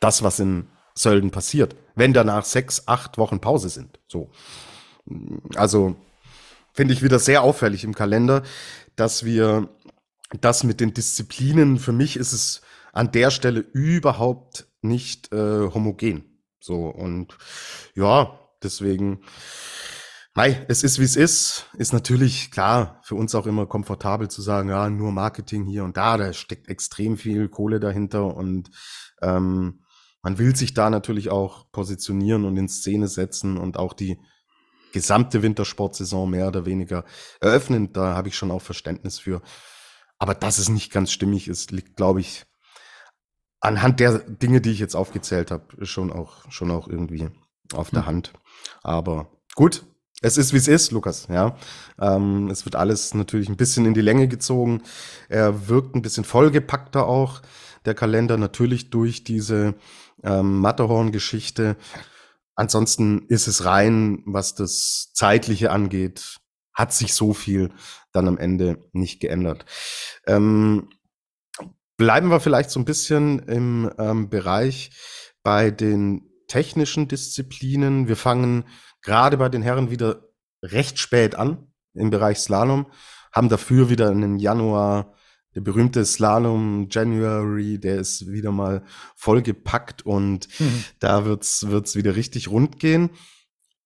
das, 0.00 0.22
was 0.22 0.40
in 0.40 0.68
Sölden 0.94 1.30
passiert, 1.30 1.76
wenn 1.94 2.12
danach 2.12 2.44
sechs, 2.44 2.88
acht 2.88 3.18
Wochen 3.18 3.40
Pause 3.40 3.68
sind? 3.68 4.00
So. 4.08 4.30
Also 5.54 5.96
finde 6.72 6.94
ich 6.94 7.02
wieder 7.02 7.18
sehr 7.18 7.42
auffällig 7.42 7.84
im 7.84 7.94
Kalender, 7.94 8.42
dass 8.96 9.24
wir 9.24 9.68
das 10.40 10.64
mit 10.64 10.80
den 10.80 10.94
Disziplinen, 10.94 11.78
für 11.78 11.92
mich 11.92 12.16
ist 12.16 12.32
es 12.32 12.62
an 12.92 13.12
der 13.12 13.30
Stelle 13.30 13.60
überhaupt 13.60 14.66
nicht 14.80 15.32
äh, 15.32 15.70
homogen. 15.70 16.42
So 16.58 16.86
und 16.86 17.36
ja, 17.94 18.40
deswegen 18.62 19.20
Mei, 20.36 20.66
es 20.68 20.82
ist 20.82 20.98
wie 20.98 21.04
es 21.04 21.16
ist. 21.16 21.64
Ist 21.78 21.94
natürlich 21.94 22.50
klar 22.50 23.00
für 23.02 23.14
uns 23.14 23.34
auch 23.34 23.46
immer 23.46 23.64
komfortabel 23.64 24.28
zu 24.28 24.42
sagen, 24.42 24.68
ja, 24.68 24.90
nur 24.90 25.10
Marketing 25.10 25.64
hier 25.64 25.82
und 25.82 25.96
da, 25.96 26.18
da 26.18 26.30
steckt 26.34 26.68
extrem 26.68 27.16
viel 27.16 27.48
Kohle 27.48 27.80
dahinter 27.80 28.36
und 28.36 28.70
ähm, 29.22 29.82
man 30.20 30.36
will 30.36 30.54
sich 30.54 30.74
da 30.74 30.90
natürlich 30.90 31.30
auch 31.30 31.72
positionieren 31.72 32.44
und 32.44 32.54
in 32.58 32.68
Szene 32.68 33.08
setzen 33.08 33.56
und 33.56 33.78
auch 33.78 33.94
die 33.94 34.20
gesamte 34.92 35.42
Wintersportsaison 35.42 36.28
mehr 36.28 36.48
oder 36.48 36.66
weniger 36.66 37.06
eröffnen. 37.40 37.94
Da 37.94 38.14
habe 38.14 38.28
ich 38.28 38.36
schon 38.36 38.50
auch 38.50 38.60
Verständnis 38.60 39.18
für. 39.18 39.40
Aber 40.18 40.34
dass 40.34 40.58
es 40.58 40.68
nicht 40.68 40.92
ganz 40.92 41.12
stimmig 41.12 41.48
ist, 41.48 41.70
liegt, 41.70 41.96
glaube 41.96 42.20
ich, 42.20 42.44
anhand 43.60 44.00
der 44.00 44.18
Dinge, 44.18 44.60
die 44.60 44.72
ich 44.72 44.80
jetzt 44.80 44.96
aufgezählt 44.96 45.50
habe, 45.50 45.86
schon 45.86 46.12
auch, 46.12 46.50
schon 46.50 46.70
auch 46.70 46.88
irgendwie 46.88 47.30
auf 47.72 47.88
der 47.88 48.00
hm. 48.00 48.06
Hand. 48.06 48.32
Aber 48.82 49.30
gut, 49.54 49.86
es 50.22 50.38
ist, 50.38 50.52
wie 50.52 50.58
es 50.58 50.68
ist, 50.68 50.92
Lukas, 50.92 51.28
ja. 51.30 51.56
Ähm, 52.00 52.48
es 52.50 52.64
wird 52.64 52.74
alles 52.74 53.14
natürlich 53.14 53.48
ein 53.48 53.56
bisschen 53.56 53.84
in 53.84 53.94
die 53.94 54.00
Länge 54.00 54.28
gezogen. 54.28 54.82
Er 55.28 55.68
wirkt 55.68 55.94
ein 55.94 56.02
bisschen 56.02 56.24
vollgepackter 56.24 57.06
auch, 57.06 57.42
der 57.84 57.94
Kalender, 57.94 58.36
natürlich 58.36 58.90
durch 58.90 59.24
diese 59.24 59.74
ähm, 60.24 60.58
Matterhorn-Geschichte. 60.60 61.76
Ansonsten 62.54 63.26
ist 63.28 63.46
es 63.46 63.64
rein, 63.66 64.22
was 64.24 64.54
das 64.54 65.12
Zeitliche 65.12 65.70
angeht, 65.70 66.38
hat 66.72 66.92
sich 66.92 67.12
so 67.12 67.34
viel 67.34 67.70
dann 68.12 68.26
am 68.26 68.38
Ende 68.38 68.88
nicht 68.92 69.20
geändert. 69.20 69.66
Ähm, 70.26 70.88
bleiben 71.98 72.30
wir 72.30 72.40
vielleicht 72.40 72.70
so 72.70 72.80
ein 72.80 72.84
bisschen 72.84 73.40
im 73.40 73.90
ähm, 73.98 74.30
Bereich 74.30 74.90
bei 75.42 75.70
den 75.70 76.30
technischen 76.48 77.08
Disziplinen. 77.08 78.08
Wir 78.08 78.16
fangen 78.16 78.64
gerade 79.06 79.38
bei 79.38 79.48
den 79.48 79.62
Herren 79.62 79.90
wieder 79.90 80.28
recht 80.62 80.98
spät 80.98 81.34
an 81.36 81.68
im 81.94 82.10
Bereich 82.10 82.38
Slalom, 82.38 82.86
haben 83.32 83.48
dafür 83.48 83.88
wieder 83.88 84.10
einen 84.10 84.38
Januar, 84.38 85.14
der 85.54 85.62
berühmte 85.62 86.04
Slalom 86.04 86.88
January, 86.90 87.78
der 87.78 87.96
ist 87.96 88.30
wieder 88.30 88.52
mal 88.52 88.82
vollgepackt 89.14 90.04
und 90.04 90.48
mhm. 90.60 90.84
da 90.98 91.24
wird's, 91.24 91.68
wird's 91.68 91.96
wieder 91.96 92.16
richtig 92.16 92.48
rund 92.48 92.78
gehen. 92.78 93.10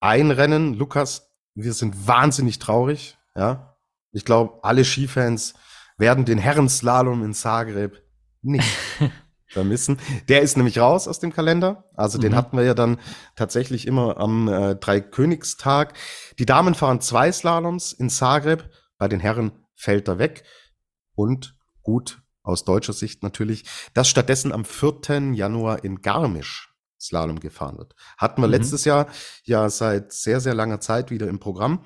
Ein 0.01 0.33
Rennen, 0.33 0.75
Lukas, 0.75 1.31
wir 1.55 1.75
sind 1.75 2.09
wahnsinnig 2.09 2.59
traurig, 2.59 3.19
ja. 3.37 3.77
Ich 4.13 4.25
glaube, 4.25 4.65
alle 4.65 4.85
Skifans 4.85 5.55
werden 5.97 6.25
den 6.25 6.39
Herrenslalom 6.39 7.23
in 7.23 7.35
Zagreb 7.35 8.03
nicht 8.43 8.77
vermissen. 9.51 9.99
Der 10.29 10.43
ist 10.43 10.57
nämlich 10.57 10.79
raus 10.79 11.09
aus 11.09 11.19
dem 11.19 11.33
Kalender. 11.33 11.85
Also 11.95 12.19
mhm. 12.19 12.23
den 12.23 12.37
hatten 12.37 12.57
wir 12.57 12.65
ja 12.65 12.75
dann 12.75 12.99
tatsächlich 13.37 13.87
immer 13.87 14.19
am 14.19 14.49
äh, 14.49 14.77
Dreikönigstag. 14.77 15.95
Die 16.39 16.47
Damen 16.47 16.75
fahren 16.75 17.01
zwei 17.01 17.31
Slaloms 17.33 17.93
in 17.93 18.11
Zagreb. 18.11 18.71
Bei 18.97 19.09
den 19.09 19.21
Herren 19.21 19.53
fällt 19.75 20.09
er 20.09 20.19
weg. 20.19 20.45
Und 21.15 21.57
gut, 21.83 22.23
aus 22.43 22.65
deutscher 22.65 22.93
Sicht 22.93 23.23
natürlich, 23.23 23.65
dass 23.93 24.09
stattdessen 24.09 24.53
am 24.53 24.65
4. 24.65 25.33
Januar 25.35 25.85
in 25.85 26.01
Garmisch 26.01 26.73
Slalom 26.99 27.41
gefahren 27.41 27.79
wird. 27.79 27.95
Hatten 28.19 28.43
wir 28.43 28.47
mhm. 28.47 28.53
letztes 28.53 28.85
Jahr 28.85 29.09
ja 29.45 29.69
seit 29.69 30.13
sehr, 30.13 30.41
sehr 30.41 30.55
langer 30.55 30.81
Zeit 30.81 31.11
wieder 31.11 31.29
im 31.29 31.41
Programm. 31.41 31.85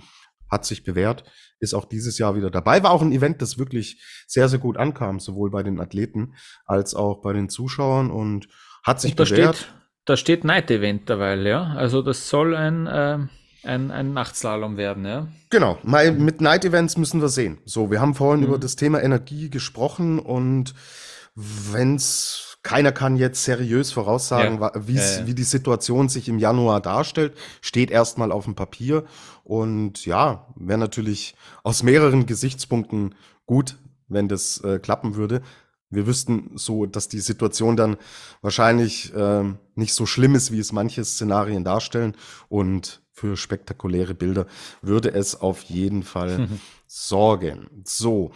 Hat 0.51 0.65
sich 0.67 0.85
bewährt 0.85 1.25
ist 1.61 1.75
auch 1.75 1.85
dieses 1.85 2.19
Jahr 2.19 2.37
wieder 2.37 2.51
dabei. 2.51 2.83
War 2.83 2.91
auch 2.91 3.03
ein 3.03 3.13
Event, 3.13 3.43
das 3.43 3.59
wirklich 3.59 4.03
sehr, 4.27 4.49
sehr 4.49 4.59
gut 4.59 4.77
ankam, 4.77 5.21
sowohl 5.21 5.51
bei 5.51 5.63
den 5.63 5.81
Athleten 5.81 6.35
als 6.67 6.95
auch 6.95 7.23
bei 7.23 7.33
den 7.33 7.49
Zuschauern 7.49 8.11
und 8.11 8.49
hat 8.83 9.01
sich 9.01 9.13
und 9.13 9.21
da 9.21 9.25
bewährt. 9.25 9.57
Steht, 9.57 9.75
da 10.05 10.17
steht 10.17 10.45
Night 10.45 10.71
Event 10.71 11.09
derweil, 11.09 11.47
ja. 11.47 11.75
Also 11.75 12.03
das 12.03 12.29
soll 12.29 12.55
ein, 12.55 12.87
äh, 12.87 13.19
ein, 13.63 13.91
ein 13.91 14.13
Nachtslalom 14.13 14.77
werden, 14.77 15.05
ja. 15.05 15.29
Genau. 15.51 15.79
Mal 15.83 16.13
mit 16.13 16.41
Night 16.41 16.65
Events 16.65 16.97
müssen 16.97 17.21
wir 17.21 17.29
sehen. 17.29 17.59
So, 17.65 17.91
wir 17.91 18.01
haben 18.01 18.15
vorhin 18.15 18.41
mhm. 18.41 18.49
über 18.49 18.59
das 18.59 18.77
Thema 18.77 19.03
Energie 19.03 19.51
gesprochen 19.51 20.19
und 20.19 20.75
wenn's 21.35 22.54
keiner 22.65 22.93
kann 22.93 23.17
jetzt 23.17 23.45
seriös 23.45 23.93
voraussagen, 23.93 24.61
ja. 24.61 24.73
wie, 24.75 24.97
ja, 24.97 25.27
wie 25.27 25.35
die 25.35 25.45
Situation 25.45 26.09
sich 26.09 26.29
im 26.31 26.39
Januar 26.39 26.81
darstellt. 26.81 27.37
Steht 27.61 27.91
erstmal 27.91 28.33
auf 28.33 28.47
dem 28.47 28.55
Papier. 28.55 29.05
Und 29.45 30.07
ja, 30.07 30.47
wäre 30.57 30.79
natürlich 30.79 31.37
aus 31.63 31.83
mehreren 31.83 32.25
Gesichtspunkten 32.25 33.15
gut, 33.45 33.77
wenn 34.09 34.29
das 34.29 34.65
äh, 34.65 34.79
klappen 34.79 35.15
würde. 35.15 35.43
Wir 35.91 36.07
wüssten 36.07 36.53
so, 36.55 36.87
dass 36.87 37.09
die 37.09 37.21
Situation 37.21 37.77
dann 37.77 37.99
wahrscheinlich 38.41 39.15
äh, 39.15 39.45
nicht 39.75 39.93
so 39.93 40.07
schlimm 40.07 40.35
ist, 40.35 40.51
wie 40.51 40.59
es 40.59 40.73
manche 40.73 41.05
Szenarien 41.05 41.65
darstellen. 41.65 42.17
Und 42.49 43.03
für 43.13 43.37
spektakuläre 43.37 44.15
Bilder 44.15 44.47
würde 44.81 45.13
es 45.13 45.39
auf 45.39 45.63
jeden 45.65 46.03
Fall 46.03 46.49
sorgen. 46.87 47.69
So, 47.85 48.33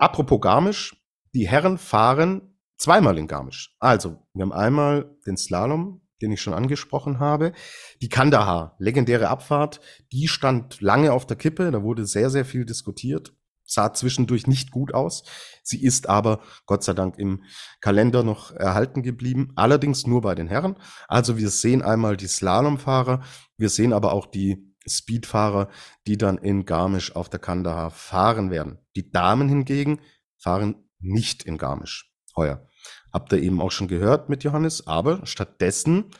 apropos 0.00 0.40
Garmisch, 0.40 0.96
die 1.32 1.46
Herren 1.46 1.78
fahren 1.78 2.55
zweimal 2.76 3.18
in 3.18 3.26
Garmisch. 3.26 3.74
Also, 3.78 4.22
wir 4.34 4.42
haben 4.42 4.52
einmal 4.52 5.16
den 5.26 5.36
Slalom, 5.36 6.02
den 6.22 6.32
ich 6.32 6.40
schon 6.40 6.54
angesprochen 6.54 7.18
habe. 7.18 7.52
Die 8.00 8.08
Kandahar, 8.08 8.76
legendäre 8.78 9.28
Abfahrt, 9.28 9.80
die 10.12 10.28
stand 10.28 10.80
lange 10.80 11.12
auf 11.12 11.26
der 11.26 11.36
Kippe, 11.36 11.70
da 11.70 11.82
wurde 11.82 12.06
sehr, 12.06 12.30
sehr 12.30 12.44
viel 12.44 12.64
diskutiert, 12.64 13.34
sah 13.64 13.92
zwischendurch 13.92 14.46
nicht 14.46 14.70
gut 14.70 14.94
aus. 14.94 15.24
Sie 15.62 15.82
ist 15.82 16.08
aber 16.08 16.40
Gott 16.66 16.84
sei 16.84 16.92
Dank 16.92 17.18
im 17.18 17.42
Kalender 17.80 18.22
noch 18.22 18.52
erhalten 18.52 19.02
geblieben, 19.02 19.52
allerdings 19.56 20.06
nur 20.06 20.22
bei 20.22 20.34
den 20.34 20.48
Herren. 20.48 20.76
Also 21.08 21.36
wir 21.36 21.50
sehen 21.50 21.82
einmal 21.82 22.16
die 22.16 22.28
Slalomfahrer, 22.28 23.22
wir 23.56 23.68
sehen 23.68 23.92
aber 23.92 24.12
auch 24.12 24.26
die 24.26 24.72
Speedfahrer, 24.88 25.68
die 26.06 26.16
dann 26.16 26.38
in 26.38 26.64
Garmisch 26.64 27.16
auf 27.16 27.28
der 27.28 27.40
Kandahar 27.40 27.90
fahren 27.90 28.52
werden. 28.52 28.78
Die 28.94 29.10
Damen 29.10 29.48
hingegen 29.48 30.00
fahren 30.38 30.76
nicht 31.00 31.42
in 31.42 31.58
Garmisch 31.58 32.15
heuer. 32.36 32.66
Habt 33.12 33.32
ihr 33.32 33.42
eben 33.42 33.60
auch 33.60 33.70
schon 33.70 33.88
gehört 33.88 34.28
mit 34.28 34.44
Johannes, 34.44 34.86
aber 34.86 35.24
stattdessen, 35.24 36.10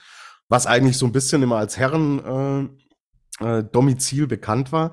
was 0.48 0.66
eigentlich 0.66 0.96
so 0.96 1.06
ein 1.06 1.12
bisschen 1.12 1.42
immer 1.42 1.56
als 1.56 1.76
Herren 1.76 2.70
äh, 3.40 3.58
äh, 3.60 4.26
bekannt 4.26 4.72
war, 4.72 4.92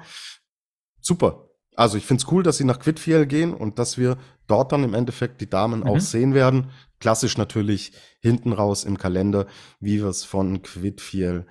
super. 0.99 1.49
Also 1.75 1.97
ich 1.97 2.05
finde 2.05 2.23
es 2.23 2.31
cool, 2.31 2.43
dass 2.43 2.57
sie 2.57 2.65
nach 2.65 2.79
Quidfiel 2.79 3.25
gehen 3.25 3.53
und 3.53 3.79
dass 3.79 3.97
wir 3.97 4.17
dort 4.47 4.71
dann 4.71 4.83
im 4.83 4.93
Endeffekt 4.93 5.41
die 5.41 5.49
Damen 5.49 5.79
mhm. 5.79 5.87
auch 5.87 5.99
sehen 5.99 6.33
werden. 6.33 6.71
Klassisch 6.99 7.37
natürlich 7.37 7.93
hinten 8.19 8.53
raus 8.53 8.83
im 8.83 8.97
Kalender, 8.97 9.47
wie 9.79 9.99
wir 9.99 10.07
es 10.07 10.23
von 10.23 10.61
Quidfiel 10.61 11.47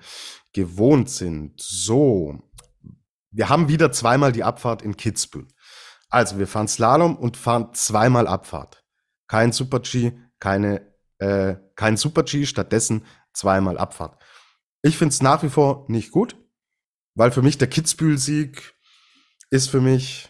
gewohnt 0.53 1.09
sind. 1.09 1.59
So, 1.59 2.39
wir 3.31 3.49
haben 3.49 3.67
wieder 3.67 3.91
zweimal 3.91 4.31
die 4.31 4.43
Abfahrt 4.43 4.81
in 4.81 4.95
Kitzbühel. 4.95 5.47
Also 6.09 6.37
wir 6.37 6.47
fahren 6.47 6.67
Slalom 6.67 7.17
und 7.17 7.37
fahren 7.37 7.73
zweimal 7.73 8.27
Abfahrt 8.27 8.82
kein 9.27 9.51
Super-G, 9.51 10.13
keine, 10.39 10.81
äh, 11.19 11.55
kein 11.75 11.97
Super-G, 11.97 12.45
stattdessen 12.45 13.05
zweimal 13.33 13.77
Abfahrt. 13.77 14.21
Ich 14.81 14.97
finde 14.97 15.13
es 15.13 15.21
nach 15.21 15.43
wie 15.43 15.49
vor 15.49 15.85
nicht 15.87 16.11
gut, 16.11 16.35
weil 17.15 17.31
für 17.31 17.41
mich 17.41 17.57
der 17.57 17.69
Kitzbühel-Sieg 17.69 18.73
ist 19.49 19.69
für 19.69 19.81
mich 19.81 20.29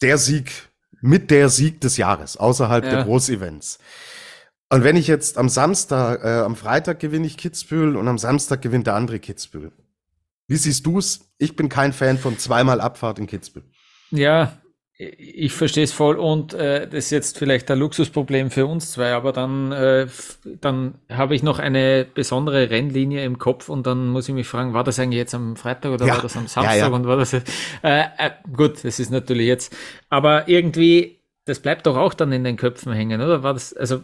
der 0.00 0.18
Sieg 0.18 0.70
mit 1.00 1.30
der 1.30 1.48
Sieg 1.48 1.80
des 1.80 1.96
Jahres, 1.96 2.36
außerhalb 2.36 2.84
ja. 2.84 2.90
der 2.90 3.04
Großevents. 3.04 3.78
Und 4.70 4.84
wenn 4.84 4.96
ich 4.96 5.06
jetzt 5.06 5.36
am 5.36 5.48
Samstag, 5.48 6.24
äh, 6.24 6.40
am 6.40 6.56
Freitag 6.56 7.00
gewinne 7.00 7.26
ich 7.26 7.36
Kitzbühel 7.36 7.96
und 7.96 8.08
am 8.08 8.18
Samstag 8.18 8.62
gewinnt 8.62 8.86
der 8.86 8.94
andere 8.94 9.20
Kitzbühel. 9.20 9.72
Wie 10.46 10.56
siehst 10.56 10.86
du's? 10.86 11.32
Ich 11.38 11.56
bin 11.56 11.68
kein 11.68 11.92
Fan 11.92 12.18
von 12.18 12.38
zweimal 12.38 12.80
Abfahrt 12.80 13.18
in 13.18 13.26
Kitzbühel. 13.26 13.70
Ja, 14.10 14.61
ich 15.18 15.52
verstehe 15.52 15.84
es 15.84 15.92
voll 15.92 16.16
und 16.18 16.54
äh, 16.54 16.86
das 16.86 17.06
ist 17.06 17.10
jetzt 17.10 17.38
vielleicht 17.38 17.70
ein 17.70 17.78
Luxusproblem 17.78 18.50
für 18.50 18.66
uns 18.66 18.92
zwei, 18.92 19.12
aber 19.14 19.32
dann, 19.32 19.72
äh, 19.72 20.06
dann 20.44 20.94
habe 21.10 21.34
ich 21.34 21.42
noch 21.42 21.58
eine 21.58 22.06
besondere 22.14 22.70
Rennlinie 22.70 23.24
im 23.24 23.38
Kopf 23.38 23.68
und 23.68 23.86
dann 23.86 24.08
muss 24.08 24.28
ich 24.28 24.34
mich 24.34 24.46
fragen, 24.46 24.74
war 24.74 24.84
das 24.84 24.98
eigentlich 24.98 25.18
jetzt 25.18 25.34
am 25.34 25.56
Freitag 25.56 25.92
oder 25.92 26.06
Ja. 26.06 26.14
war 26.14 26.22
das 26.22 26.36
am 26.36 26.46
Samstag 26.46 26.76
Ja, 26.76 26.88
ja. 26.88 26.88
und 26.88 27.06
war 27.06 27.16
das 27.16 27.32
jetzt, 27.32 27.52
äh, 27.82 28.02
äh, 28.18 28.30
gut, 28.52 28.84
das 28.84 28.98
ist 29.00 29.10
natürlich 29.10 29.46
jetzt, 29.46 29.74
aber 30.08 30.48
irgendwie, 30.48 31.18
das 31.44 31.58
bleibt 31.60 31.86
doch 31.86 31.96
auch 31.96 32.14
dann 32.14 32.30
in 32.32 32.44
den 32.44 32.56
Köpfen 32.56 32.92
hängen, 32.92 33.20
oder? 33.20 33.42
War 33.42 33.54
das, 33.54 33.74
also, 33.74 34.02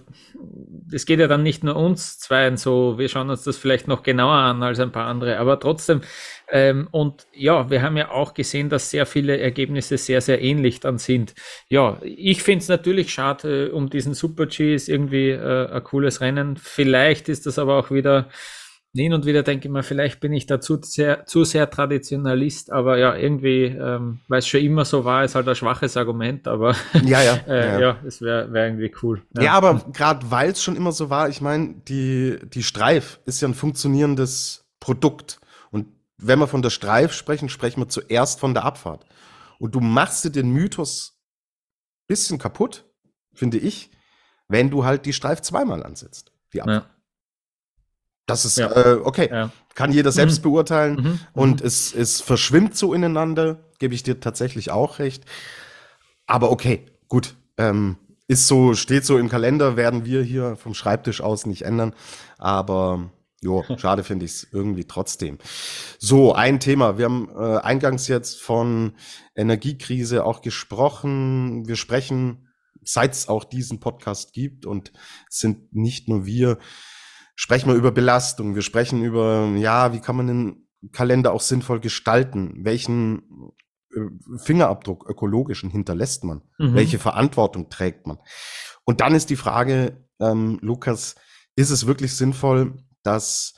das 0.91 1.07
geht 1.07 1.21
ja 1.21 1.27
dann 1.29 1.43
nicht 1.43 1.63
nur 1.63 1.77
uns 1.77 2.19
zweien 2.19 2.57
so, 2.57 2.99
wir 2.99 3.09
schauen 3.09 3.31
uns 3.31 3.45
das 3.45 3.57
vielleicht 3.59 3.89
noch 3.89 4.03
genauer 4.03 4.33
an 4.35 4.63
als 4.63 4.81
ein 4.81 4.91
paar 4.93 5.07
andere, 5.07 5.39
aber 5.39 5.61
trotzdem, 5.61 6.01
ähm, 6.51 6.89
und 6.91 7.27
ja, 7.33 7.71
wir 7.71 7.83
haben 7.83 7.97
ja 7.97 8.11
auch 8.11 8.35
gesehen, 8.35 8.69
dass 8.69 8.91
sehr 8.91 9.07
viele 9.07 9.39
Ergebnisse 9.39 9.99
sehr, 9.99 10.21
sehr 10.21 10.41
ähnlich 10.41 10.81
dann 10.81 10.99
sind. 10.99 11.35
Ja, 11.69 11.99
ich 12.03 12.43
finde 12.43 12.63
es 12.63 12.69
natürlich 12.69 13.13
schade 13.13 13.67
äh, 13.67 13.71
um 13.71 13.91
diesen 13.91 14.15
Super 14.15 14.47
G, 14.47 14.75
ist 14.75 14.89
irgendwie 14.89 15.31
äh, 15.31 15.71
ein 15.71 15.85
cooles 15.85 16.21
Rennen. 16.21 16.57
Vielleicht 16.57 17.29
ist 17.29 17.47
das 17.47 17.59
aber 17.59 17.79
auch 17.79 17.91
wieder, 17.91 18.29
hin 18.95 19.13
und 19.13 19.27
wieder 19.27 19.43
denke 19.43 19.69
ich 19.69 19.73
mir, 19.73 19.83
vielleicht 19.83 20.21
bin 20.21 20.33
ich 20.33 20.47
da 20.47 20.61
zu 20.61 20.79
sehr, 20.83 21.27
zu 21.27 21.45
sehr 21.45 21.69
Traditionalist, 21.69 22.73
aber 22.73 22.99
ja, 22.99 23.15
irgendwie, 23.15 23.65
ähm, 23.65 24.21
weil 24.29 24.39
es 24.39 24.49
schon 24.49 24.61
immer 24.61 24.85
so 24.85 25.05
war, 25.05 25.25
ist 25.25 25.35
halt 25.35 25.49
ein 25.49 25.55
schwaches 25.55 25.97
Argument, 25.97 26.49
aber 26.49 26.75
Ja, 27.05 27.23
ja. 27.23 27.35
äh, 27.47 27.81
ja, 27.81 27.97
es 28.07 28.23
wäre 28.23 28.53
wär 28.53 28.67
irgendwie 28.67 28.93
cool. 29.03 29.23
Ja, 29.39 29.53
aber 29.53 29.85
gerade 29.93 30.31
weil 30.31 30.51
es 30.51 30.63
schon 30.63 30.77
immer 30.77 30.93
so 30.93 31.11
war, 31.11 31.29
ich 31.29 31.41
meine, 31.41 31.75
die, 31.89 32.39
die 32.45 32.63
Streif 32.63 33.21
ist 33.27 33.43
ja 33.43 33.49
ein 33.49 33.55
funktionierendes 33.55 34.65
Produkt. 34.81 35.39
Wenn 36.19 36.39
wir 36.41 36.49
von 36.49 36.63
der 36.63 36.71
Streif 36.71 37.13
sprechen, 37.13 37.49
sprechen 37.49 37.81
wir 37.81 37.89
zuerst 37.89 38.41
von 38.41 38.53
der 38.55 38.65
Abfahrt. 38.65 39.07
Und 39.59 39.75
du 39.75 39.81
machst 39.81 40.25
dir 40.25 40.31
den 40.31 40.51
Mythos 40.51 41.19
bisschen 42.07 42.39
kaputt, 42.39 42.85
finde 43.35 43.59
ich, 43.59 43.91
wenn 44.49 44.71
du 44.71 44.85
halt 44.85 45.07
die 45.07 45.13
Streif 45.13 45.43
zweimal 45.43 45.83
ansetzt. 45.85 46.33
Die 46.53 46.63
Abfahrt. 46.63 46.85
ja, 46.85 46.91
Das 48.27 48.45
ist 48.45 48.57
Ja. 48.59 48.71
äh, 48.73 48.95
okay. 49.03 49.29
ja. 49.31 49.51
Kann 49.75 49.93
jeder 49.93 50.11
selbst 50.11 50.43
beurteilen. 50.43 50.95
Mhm, 50.97 51.21
Und 51.35 51.61
es, 51.61 51.95
es 51.95 52.21
verschwimmt 52.21 52.77
so 52.77 52.93
ineinander, 52.95 53.61
gebe 53.79 53.95
ich 53.95 54.03
dir 54.03 54.19
tatsächlich 54.21 54.71
auch 54.73 54.99
recht. 54.99 55.25
Aber 56.27 56.51
okay, 56.51 56.87
gut. 57.09 57.37
Ähm, 57.59 57.97
ist 58.27 58.47
so, 58.47 58.75
steht 58.75 59.05
so 59.07 59.17
im 59.19 59.29
Kalender, 59.29 59.77
werden 59.77 60.05
wir 60.05 60.23
hier 60.23 60.57
vom 60.57 60.75
Schreibtisch 60.75 61.21
aus 61.21 61.47
nicht 61.47 61.63
ändern. 61.63 61.95
Aber 62.39 63.11
jo, 63.41 63.65
schade 63.77 64.05
finde 64.05 64.25
ich 64.25 64.33
es 64.33 64.49
irgendwie 64.53 64.85
trotzdem. 64.85 65.39
So, 65.99 66.35
ein 66.35 66.61
Thema. 66.61 66.99
Wir 66.99 67.07
haben 67.07 67.29
äh, 67.37 67.59
eingangs 67.59 68.09
jetzt 68.09 68.41
von 68.41 68.95
Energiekrise 69.35 70.25
auch 70.25 70.43
gesprochen. 70.43 71.67
Wir 71.67 71.77
sprechen, 71.77 72.49
seit 72.83 73.13
es 73.13 73.29
auch 73.29 73.45
diesen 73.45 73.81
Podcast 73.81 74.33
gibt 74.33 74.67
und 74.67 74.93
sind 75.29 75.75
nicht 75.75 76.09
nur 76.09 76.27
wir, 76.27 76.59
sprechen 77.35 77.69
wir 77.69 77.77
über 77.77 77.93
Belastung, 77.93 78.55
wir 78.55 78.63
sprechen 78.63 79.05
über, 79.05 79.53
ja, 79.57 79.93
wie 79.93 80.01
kann 80.01 80.17
man 80.17 80.27
den 80.27 80.69
Kalender 80.93 81.33
auch 81.33 81.41
sinnvoll 81.41 81.81
gestalten? 81.81 82.65
Welchen 82.65 83.53
äh, 83.95 84.01
Fingerabdruck 84.39 85.09
ökologischen 85.09 85.71
hinterlässt 85.71 86.25
man? 86.25 86.43
Mhm. 86.59 86.75
Welche 86.75 86.99
Verantwortung 86.99 87.69
trägt 87.69 88.07
man? 88.07 88.19
Und 88.85 89.01
dann 89.01 89.15
ist 89.15 89.31
die 89.31 89.37
Frage, 89.37 90.05
ähm, 90.21 90.59
Lukas, 90.61 91.15
ist 91.57 91.71
es 91.71 91.87
wirklich 91.87 92.17
sinnvoll, 92.17 92.83
dass 93.09 93.55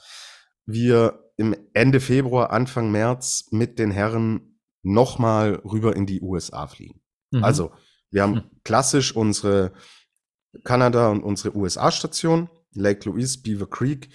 wir 0.64 1.32
im 1.36 1.56
Ende 1.74 2.00
Februar, 2.00 2.50
Anfang 2.50 2.90
März 2.90 3.48
mit 3.50 3.78
den 3.78 3.90
Herren 3.90 4.60
nochmal 4.82 5.60
rüber 5.64 5.96
in 5.96 6.06
die 6.06 6.20
USA 6.20 6.66
fliegen? 6.66 7.00
Mhm. 7.32 7.44
Also, 7.44 7.72
wir 8.10 8.22
haben 8.22 8.36
Hm. 8.36 8.50
klassisch 8.64 9.14
unsere 9.14 9.72
Kanada 10.64 11.08
und 11.08 11.22
unsere 11.22 11.56
USA-Station, 11.56 12.48
Lake 12.72 13.08
Louise, 13.08 13.40
Beaver 13.42 13.68
Creek, 13.68 14.08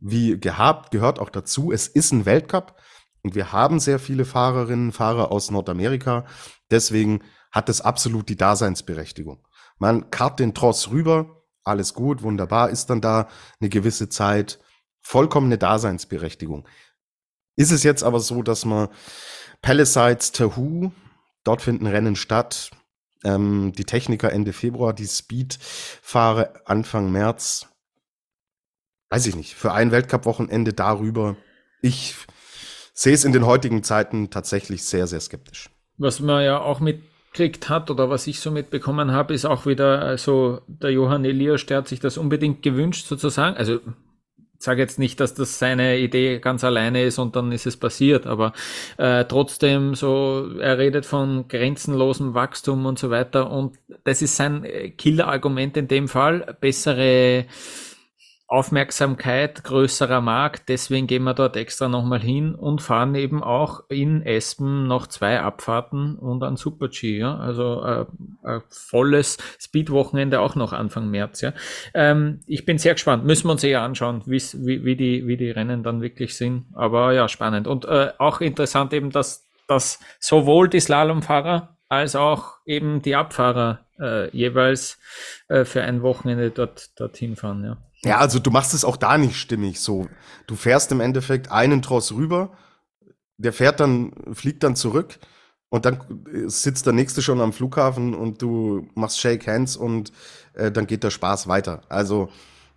wie 0.00 0.38
gehabt, 0.38 0.90
gehört 0.90 1.18
auch 1.18 1.30
dazu. 1.30 1.72
Es 1.72 1.86
ist 1.86 2.12
ein 2.12 2.26
Weltcup 2.26 2.80
und 3.22 3.34
wir 3.34 3.52
haben 3.52 3.78
sehr 3.78 3.98
viele 3.98 4.24
Fahrerinnen, 4.24 4.92
Fahrer 4.92 5.30
aus 5.30 5.50
Nordamerika. 5.50 6.26
Deswegen 6.70 7.22
hat 7.50 7.68
es 7.68 7.80
absolut 7.80 8.28
die 8.28 8.36
Daseinsberechtigung. 8.36 9.46
Man 9.78 10.10
karrt 10.10 10.40
den 10.40 10.54
Tross 10.54 10.90
rüber, 10.90 11.42
alles 11.64 11.94
gut, 11.94 12.22
wunderbar, 12.22 12.70
ist 12.70 12.90
dann 12.90 13.00
da 13.00 13.28
eine 13.60 13.68
gewisse 13.68 14.08
Zeit, 14.08 14.58
vollkommene 15.02 15.58
Daseinsberechtigung. 15.58 16.66
Ist 17.56 17.70
es 17.70 17.82
jetzt 17.82 18.02
aber 18.02 18.20
so, 18.20 18.42
dass 18.42 18.64
man 18.64 18.88
Palisades, 19.60 20.32
Tahoe, 20.32 20.92
dort 21.44 21.62
finden 21.62 21.86
Rennen 21.86 22.16
statt, 22.16 22.70
ähm, 23.24 23.72
die 23.76 23.84
Techniker 23.84 24.32
Ende 24.32 24.52
Februar, 24.52 24.92
die 24.92 25.06
Speed-Fahrer 25.06 26.52
Anfang 26.64 27.12
März. 27.12 27.68
Weiß 29.10 29.26
ich 29.26 29.36
nicht. 29.36 29.54
Für 29.54 29.72
ein 29.72 29.92
Weltcup-Wochenende 29.92 30.72
darüber. 30.72 31.36
Ich 31.82 32.16
sehe 32.94 33.14
es 33.14 33.24
in 33.24 33.32
den 33.32 33.46
heutigen 33.46 33.82
Zeiten 33.82 34.30
tatsächlich 34.30 34.84
sehr, 34.84 35.06
sehr 35.06 35.20
skeptisch. 35.20 35.68
Was 35.98 36.20
man 36.20 36.42
ja 36.44 36.60
auch 36.60 36.80
mitgekriegt 36.80 37.68
hat 37.68 37.90
oder 37.90 38.10
was 38.10 38.26
ich 38.26 38.40
so 38.40 38.50
mitbekommen 38.50 39.12
habe, 39.12 39.34
ist 39.34 39.44
auch 39.44 39.66
wieder, 39.66 40.00
also 40.02 40.62
der 40.66 40.90
Johann 40.90 41.24
Elias, 41.24 41.66
der 41.66 41.78
hat 41.78 41.88
sich 41.88 42.00
das 42.00 42.16
unbedingt 42.16 42.62
gewünscht 42.62 43.06
sozusagen. 43.06 43.56
Also 43.56 43.80
sage 44.62 44.80
jetzt 44.80 44.98
nicht, 44.98 45.20
dass 45.20 45.34
das 45.34 45.58
seine 45.58 45.98
Idee 45.98 46.38
ganz 46.38 46.64
alleine 46.64 47.02
ist 47.04 47.18
und 47.18 47.36
dann 47.36 47.52
ist 47.52 47.66
es 47.66 47.76
passiert, 47.76 48.26
aber 48.26 48.52
äh, 48.96 49.24
trotzdem 49.24 49.94
so, 49.94 50.50
er 50.58 50.78
redet 50.78 51.06
von 51.06 51.48
grenzenlosem 51.48 52.34
Wachstum 52.34 52.86
und 52.86 52.98
so 52.98 53.10
weiter 53.10 53.50
und 53.50 53.76
das 54.04 54.22
ist 54.22 54.36
sein 54.36 54.64
äh, 54.64 54.90
Killer-Argument 54.90 55.76
in 55.76 55.88
dem 55.88 56.08
Fall, 56.08 56.56
bessere 56.60 57.46
Aufmerksamkeit, 58.52 59.64
größerer 59.64 60.20
Markt, 60.20 60.68
deswegen 60.68 61.06
gehen 61.06 61.22
wir 61.22 61.32
dort 61.32 61.56
extra 61.56 61.88
nochmal 61.88 62.20
hin 62.20 62.54
und 62.54 62.82
fahren 62.82 63.14
eben 63.14 63.42
auch 63.42 63.84
in 63.88 64.20
Espen 64.20 64.86
noch 64.86 65.06
zwei 65.06 65.40
Abfahrten 65.40 66.16
und 66.16 66.42
ein 66.42 66.56
Super 66.56 66.88
G, 66.88 67.16
ja. 67.16 67.38
Also 67.38 67.82
äh, 67.82 68.04
ein 68.42 68.60
volles 68.68 69.38
Speed-Wochenende 69.58 70.40
auch 70.40 70.54
noch 70.54 70.74
Anfang 70.74 71.08
März, 71.08 71.40
ja. 71.40 71.54
Ähm, 71.94 72.40
ich 72.46 72.66
bin 72.66 72.76
sehr 72.76 72.92
gespannt, 72.92 73.24
müssen 73.24 73.48
wir 73.48 73.52
uns 73.52 73.64
eher 73.64 73.80
anschauen, 73.80 74.20
wie, 74.26 74.42
wie, 74.84 74.96
die, 74.96 75.26
wie 75.26 75.38
die 75.38 75.50
Rennen 75.50 75.82
dann 75.82 76.02
wirklich 76.02 76.36
sind. 76.36 76.66
Aber 76.74 77.14
ja, 77.14 77.28
spannend. 77.28 77.66
Und 77.66 77.86
äh, 77.86 78.10
auch 78.18 78.42
interessant 78.42 78.92
eben, 78.92 79.08
dass, 79.08 79.48
dass 79.66 79.98
sowohl 80.20 80.68
die 80.68 80.80
Slalomfahrer 80.80 81.78
als 81.88 82.16
auch 82.16 82.56
eben 82.66 83.00
die 83.00 83.16
Abfahrer 83.16 83.80
äh, 83.98 84.28
jeweils 84.36 84.98
äh, 85.48 85.64
für 85.64 85.82
ein 85.82 86.02
Wochenende 86.02 86.50
dort 86.50 87.00
dorthin 87.00 87.34
fahren, 87.34 87.64
ja. 87.64 87.78
Ja, 88.04 88.18
also 88.18 88.38
du 88.38 88.50
machst 88.50 88.74
es 88.74 88.84
auch 88.84 88.96
da 88.96 89.16
nicht 89.16 89.36
stimmig 89.36 89.80
so. 89.80 90.08
Du 90.46 90.56
fährst 90.56 90.90
im 90.92 91.00
Endeffekt 91.00 91.50
einen 91.52 91.82
Tross 91.82 92.12
rüber, 92.12 92.56
der 93.36 93.52
fährt 93.52 93.80
dann, 93.80 94.12
fliegt 94.34 94.62
dann 94.64 94.74
zurück 94.76 95.18
und 95.68 95.84
dann 95.84 96.24
sitzt 96.48 96.86
der 96.86 96.92
nächste 96.92 97.22
schon 97.22 97.40
am 97.40 97.52
Flughafen 97.52 98.14
und 98.14 98.42
du 98.42 98.88
machst 98.94 99.20
Shake 99.20 99.46
Hands 99.46 99.76
und 99.76 100.12
äh, 100.54 100.72
dann 100.72 100.86
geht 100.86 101.04
der 101.04 101.10
Spaß 101.10 101.46
weiter. 101.46 101.82
Also, 101.88 102.28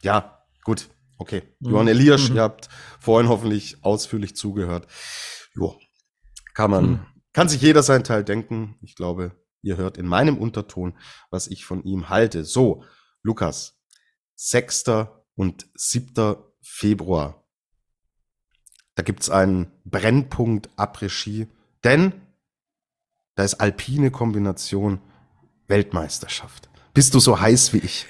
ja, 0.03 0.43
gut, 0.63 0.89
okay. 1.17 1.41
Mhm. 1.59 1.69
Johann 1.71 1.87
Elias, 1.87 2.29
Mhm. 2.29 2.35
ihr 2.35 2.41
habt 2.43 2.69
vorhin 2.99 3.29
hoffentlich 3.29 3.77
ausführlich 3.83 4.35
zugehört. 4.35 4.87
Jo, 5.55 5.75
kann 6.53 6.69
man, 6.71 6.85
Mhm. 6.85 6.99
kann 7.33 7.49
sich 7.49 7.61
jeder 7.61 7.81
sein 7.81 8.03
Teil 8.03 8.23
denken. 8.23 8.77
Ich 8.81 8.95
glaube, 8.95 9.31
ihr 9.63 9.77
hört 9.77 9.97
in 9.97 10.05
meinem 10.05 10.37
Unterton, 10.37 10.95
was 11.31 11.47
ich 11.47 11.65
von 11.65 11.83
ihm 11.83 12.09
halte. 12.09 12.43
So, 12.45 12.83
Lukas, 13.23 13.74
6. 14.35 14.83
und 15.35 15.67
7. 15.75 16.35
Februar. 16.61 17.43
Da 18.95 19.03
gibt's 19.03 19.29
einen 19.29 19.71
Brennpunkt 19.83 20.69
Après-Ski, 20.77 21.47
denn 21.83 22.13
da 23.35 23.43
ist 23.43 23.55
alpine 23.55 24.11
Kombination 24.11 25.01
Weltmeisterschaft. 25.67 26.69
Bist 26.93 27.13
du 27.13 27.19
so 27.19 27.39
heiß 27.39 27.73
wie 27.73 27.79
ich? 27.79 28.07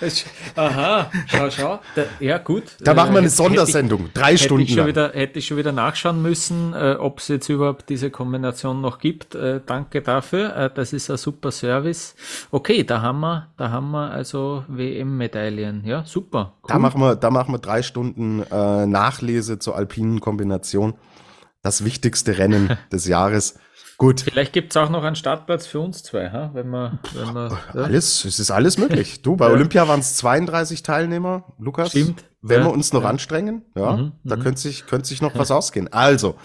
Aha, 0.56 1.10
schau, 1.26 1.50
schau. 1.50 1.80
Da, 1.94 2.02
ja, 2.20 2.38
gut. 2.38 2.64
Da 2.80 2.92
machen 2.94 3.12
wir 3.12 3.18
eine 3.18 3.28
Äh, 3.28 3.30
hätte 3.30 3.32
ich- 3.32 3.34
Sondersendung, 3.36 4.10
drei 4.14 4.36
Stunden 4.36 4.62
ich, 4.64 4.70
schon 4.70 4.78
lang. 4.78 4.86
wieder, 4.88 5.12
hätte 5.12 5.38
ich 5.38 5.46
schon 5.46 5.56
wieder 5.56 5.72
nachschauen 5.72 6.20
müssen, 6.22 6.74
äh, 6.74 6.96
ob 6.98 7.18
es 7.20 7.28
jetzt 7.28 7.48
überhaupt 7.48 7.88
diese 7.88 8.10
Kombination 8.10 8.80
noch 8.80 8.98
gibt. 8.98 9.34
Äh, 9.34 9.60
danke 9.64 10.02
dafür. 10.02 10.56
Äh, 10.56 10.70
das 10.74 10.92
ist 10.92 11.10
ein 11.10 11.16
super 11.16 11.50
Service. 11.52 12.14
Okay, 12.50 12.84
da 12.84 13.00
haben 13.00 13.20
wir, 13.20 13.48
da 13.56 13.70
haben 13.70 13.90
wir 13.92 14.10
also 14.10 14.64
WM-Medaillen. 14.68 15.84
Ja, 15.84 16.04
super. 16.04 16.54
Da 16.66 16.78
machen 16.78 17.00
wir, 17.00 17.16
da 17.16 17.30
machen 17.30 17.54
wir 17.54 17.58
drei 17.58 17.82
Stunden 17.82 18.42
äh, 18.50 18.86
Nachlese 18.86 19.58
zur 19.58 19.76
alpinen 19.76 20.20
Kombination. 20.20 20.94
Das 21.62 21.84
wichtigste 21.84 22.38
Rennen 22.38 22.76
des 22.92 23.06
Jahres. 23.06 23.58
Gut. 23.98 24.20
Vielleicht 24.20 24.52
gibt 24.52 24.72
es 24.72 24.76
auch 24.76 24.90
noch 24.90 25.02
einen 25.02 25.16
Startplatz 25.16 25.66
für 25.66 25.80
uns 25.80 26.02
zwei, 26.02 26.30
ha? 26.30 26.50
wenn 26.54 26.68
man. 26.68 26.98
Wenn 27.14 27.32
man 27.32 27.50
ja. 27.74 27.82
Alles, 27.82 28.24
es 28.24 28.38
ist 28.38 28.50
alles 28.50 28.78
möglich. 28.78 29.22
Du, 29.22 29.36
bei 29.36 29.46
ja. 29.48 29.52
Olympia 29.52 29.88
waren 29.88 30.00
es 30.00 30.16
32 30.16 30.82
Teilnehmer, 30.82 31.54
Lukas. 31.58 31.90
Stimmt. 31.90 32.24
Wenn 32.40 32.60
ja. 32.60 32.66
wir 32.66 32.72
uns 32.72 32.92
noch 32.92 33.04
anstrengen, 33.04 33.64
ja, 33.76 33.96
mhm. 33.96 34.12
da 34.24 34.36
mhm. 34.36 34.40
könnte 34.40 34.60
sich, 34.60 34.86
könnte 34.86 35.06
sich 35.08 35.22
noch 35.22 35.34
was 35.38 35.50
ausgehen. 35.50 35.92
Also, 35.92 36.36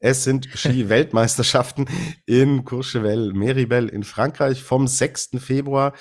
es 0.00 0.24
sind 0.24 0.48
Ski-Weltmeisterschaften 0.54 1.88
in 2.26 2.64
Courchevel, 2.64 3.32
Meribel 3.32 3.88
in 3.88 4.04
Frankreich 4.04 4.62
vom 4.62 4.86
6. 4.86 5.30
Februar 5.38 5.92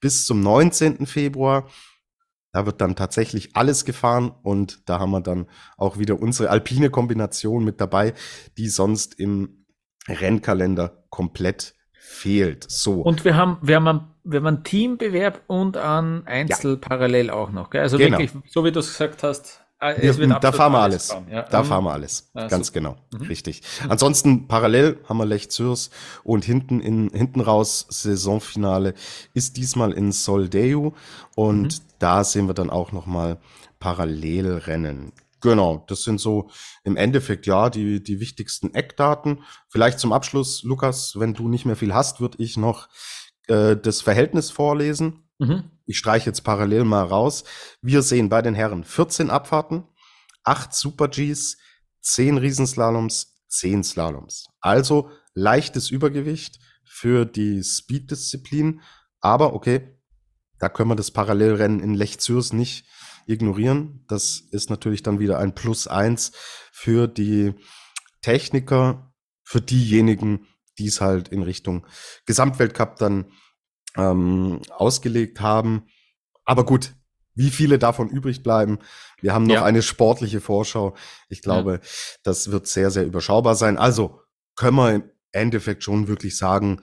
bis 0.00 0.26
zum 0.26 0.40
19. 0.40 1.06
Februar. 1.06 1.68
Da 2.52 2.66
wird 2.66 2.80
dann 2.80 2.96
tatsächlich 2.96 3.54
alles 3.54 3.84
gefahren 3.84 4.32
und 4.42 4.88
da 4.88 4.98
haben 4.98 5.10
wir 5.10 5.20
dann 5.20 5.46
auch 5.76 5.98
wieder 5.98 6.20
unsere 6.20 6.50
alpine 6.50 6.90
Kombination 6.90 7.64
mit 7.64 7.80
dabei, 7.80 8.14
die 8.56 8.68
sonst 8.68 9.18
im 9.18 9.65
Rennkalender 10.08 11.04
komplett 11.10 11.74
fehlt. 11.92 12.70
So. 12.70 13.02
Und 13.02 13.24
wir 13.24 13.36
haben, 13.36 13.58
wir 13.62 13.76
haben, 13.76 13.88
einen, 13.88 14.00
wir 14.24 14.38
haben 14.38 14.46
einen 14.46 14.64
Teambewerb 14.64 15.42
und 15.46 15.76
einen 15.76 16.26
Einzel 16.26 16.72
ja. 16.72 16.78
parallel 16.80 17.30
auch 17.30 17.50
noch. 17.50 17.70
Gell? 17.70 17.82
Also 17.82 17.98
genau. 17.98 18.18
wirklich, 18.18 18.32
so 18.48 18.64
wie 18.64 18.72
du 18.72 18.80
es 18.80 18.88
gesagt 18.88 19.22
hast, 19.22 19.60
ah, 19.80 19.92
wir, 19.98 20.26
da 20.40 20.52
fahren 20.52 20.72
wir 20.72 20.80
alles. 20.80 21.14
Ja. 21.30 21.42
Da 21.42 21.62
mhm. 21.62 21.66
fahren 21.66 21.84
wir 21.84 21.92
alles. 21.92 22.30
Ja, 22.34 22.46
Ganz 22.48 22.68
super. 22.68 22.80
genau. 22.80 22.96
Mhm. 23.12 23.26
Richtig. 23.26 23.62
Ansonsten 23.88 24.48
parallel 24.48 24.98
haben 25.08 25.18
wir 25.18 25.26
Lech 25.26 25.50
Zürs 25.50 25.90
und 26.24 26.44
hinten 26.44 26.80
in, 26.80 27.10
hinten 27.10 27.40
raus 27.40 27.86
Saisonfinale 27.88 28.94
ist 29.34 29.56
diesmal 29.56 29.92
in 29.92 30.12
Soldeu 30.12 30.92
und 31.34 31.62
mhm. 31.62 31.84
da 31.98 32.24
sehen 32.24 32.46
wir 32.46 32.54
dann 32.54 32.70
auch 32.70 32.92
nochmal 32.92 33.38
Parallelrennen. 33.80 35.12
Genau, 35.40 35.84
das 35.88 36.02
sind 36.02 36.20
so 36.20 36.50
im 36.82 36.96
Endeffekt 36.96 37.46
ja 37.46 37.68
die, 37.68 38.02
die 38.02 38.20
wichtigsten 38.20 38.74
Eckdaten. 38.74 39.44
Vielleicht 39.68 39.98
zum 39.98 40.12
Abschluss, 40.12 40.62
Lukas, 40.62 41.18
wenn 41.18 41.34
du 41.34 41.48
nicht 41.48 41.66
mehr 41.66 41.76
viel 41.76 41.94
hast, 41.94 42.20
würde 42.20 42.42
ich 42.42 42.56
noch 42.56 42.88
äh, 43.48 43.76
das 43.76 44.00
Verhältnis 44.00 44.50
vorlesen. 44.50 45.28
Mhm. 45.38 45.70
Ich 45.84 45.98
streiche 45.98 46.26
jetzt 46.26 46.42
parallel 46.42 46.84
mal 46.84 47.04
raus. 47.04 47.44
Wir 47.82 48.02
sehen 48.02 48.28
bei 48.28 48.42
den 48.42 48.54
Herren 48.54 48.84
14 48.84 49.30
Abfahrten, 49.30 49.84
8 50.44 50.74
Super 50.74 51.08
Gs, 51.08 51.58
10 52.00 52.38
Riesenslaloms, 52.38 53.36
10 53.48 53.84
Slaloms. 53.84 54.48
Also 54.60 55.10
leichtes 55.34 55.90
Übergewicht 55.90 56.58
für 56.84 57.26
die 57.26 57.62
Speed-Disziplin. 57.62 58.80
Aber 59.20 59.54
okay, 59.54 59.96
da 60.58 60.68
können 60.68 60.90
wir 60.90 60.96
das 60.96 61.10
Parallelrennen 61.10 61.80
in 61.80 61.94
Lech 61.94 62.18
Zürs 62.18 62.52
nicht 62.52 62.86
ignorieren. 63.26 64.04
Das 64.08 64.42
ist 64.50 64.70
natürlich 64.70 65.02
dann 65.02 65.18
wieder 65.18 65.38
ein 65.38 65.54
Plus 65.54 65.86
eins 65.86 66.32
für 66.72 67.08
die 67.08 67.54
Techniker, 68.22 69.12
für 69.42 69.60
diejenigen, 69.60 70.46
die 70.78 70.86
es 70.86 71.00
halt 71.00 71.28
in 71.28 71.42
Richtung 71.42 71.86
Gesamtweltcup 72.26 72.96
dann 72.96 73.26
ähm, 73.96 74.60
ausgelegt 74.70 75.40
haben. 75.40 75.86
Aber 76.44 76.64
gut, 76.64 76.94
wie 77.34 77.50
viele 77.50 77.78
davon 77.78 78.08
übrig 78.08 78.42
bleiben. 78.42 78.78
Wir 79.20 79.34
haben 79.34 79.44
noch 79.44 79.54
ja. 79.54 79.64
eine 79.64 79.82
sportliche 79.82 80.40
Vorschau. 80.40 80.96
Ich 81.28 81.42
glaube, 81.42 81.72
ja. 81.74 81.88
das 82.24 82.50
wird 82.50 82.66
sehr, 82.66 82.90
sehr 82.90 83.04
überschaubar 83.04 83.54
sein. 83.54 83.78
Also 83.78 84.20
können 84.56 84.76
wir 84.76 84.94
im 84.94 85.10
Endeffekt 85.32 85.84
schon 85.84 86.08
wirklich 86.08 86.36
sagen, 86.36 86.82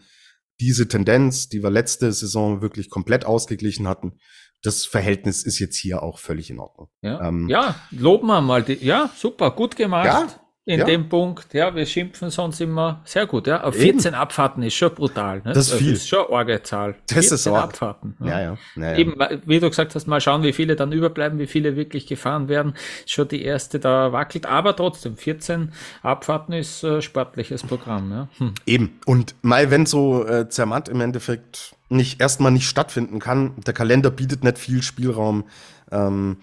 diese 0.60 0.88
Tendenz, 0.88 1.50
die 1.50 1.64
wir 1.64 1.72
letzte 1.72 2.14
Saison 2.14 2.62
wirklich 2.62 2.90
komplett 2.90 3.26
ausgeglichen 3.26 3.88
hatten, 3.88 4.20
das 4.64 4.86
Verhältnis 4.86 5.44
ist 5.44 5.60
jetzt 5.60 5.78
hier 5.78 6.02
auch 6.02 6.20
völlig 6.20 6.50
in 6.50 6.60
Ordnung. 6.60 6.88
Ja, 7.02 7.22
ähm, 7.28 7.48
ja 7.50 7.76
loben 7.92 8.28
wir 8.28 8.42
mal. 8.42 8.64
Die, 8.64 8.84
ja, 8.84 9.10
super, 9.16 9.52
gut 9.52 9.76
gemacht. 9.76 10.06
Ja, 10.06 10.28
in 10.66 10.80
ja. 10.80 10.86
dem 10.86 11.10
Punkt, 11.10 11.54
ja, 11.54 11.76
wir 11.76 11.86
schimpfen 11.86 12.30
sonst 12.30 12.62
immer 12.62 13.02
sehr 13.04 13.28
gut, 13.28 13.48
ja. 13.48 13.64
Auf 13.64 13.76
14 13.76 14.14
Eben. 14.14 14.16
Abfahrten 14.16 14.64
ist 14.64 14.76
schon 14.76 14.96
brutal. 14.96 15.42
Ne? 15.44 15.52
Das 15.52 15.68
ist 15.68 15.74
viel. 15.74 15.92
Das 15.92 16.04
ist 16.04 16.08
schon 16.08 16.26
arge 16.32 16.64
Zahl. 16.64 16.96
Das 17.10 17.34
ist 17.34 17.48
arg. 17.48 17.66
Abfahrten. 17.66 18.16
Ja. 18.22 18.28
Ja, 18.28 18.42
ja. 18.42 18.58
ja. 18.78 18.96
Eben, 18.96 19.16
wie 19.46 19.60
du 19.60 19.68
gesagt 19.68 19.94
hast, 19.94 20.08
mal 20.08 20.22
schauen, 20.22 20.42
wie 20.44 20.54
viele 20.54 20.78
dann 20.78 20.94
überbleiben, 20.94 21.38
wie 21.38 21.48
viele 21.48 21.76
wirklich 21.76 22.08
gefahren 22.08 22.48
werden. 22.48 22.76
Schon 23.06 23.28
die 23.28 23.44
erste 23.44 23.78
da 23.78 24.14
wackelt, 24.14 24.46
aber 24.46 24.74
trotzdem, 24.74 25.18
14 25.18 25.74
Abfahrten 26.02 26.54
ist 26.54 26.82
äh, 26.86 27.02
sportliches 27.02 27.64
Programm, 27.64 28.12
ja. 28.12 28.30
Hm. 28.38 28.54
Eben. 28.66 29.00
Und 29.06 29.36
mal, 29.42 29.70
wenn 29.70 29.86
so 29.86 30.26
äh, 30.26 30.48
Zermatt 30.48 30.88
im 30.88 31.02
Endeffekt 31.02 31.76
nicht 31.94 32.20
erstmal 32.22 32.52
nicht 32.52 32.68
stattfinden 32.68 33.20
kann, 33.20 33.56
der 33.62 33.74
Kalender 33.74 34.12
bietet 34.12 34.44
nicht 34.44 34.58
viel 34.58 34.82
Spielraum. 34.82 35.46
Ähm, 35.92 36.38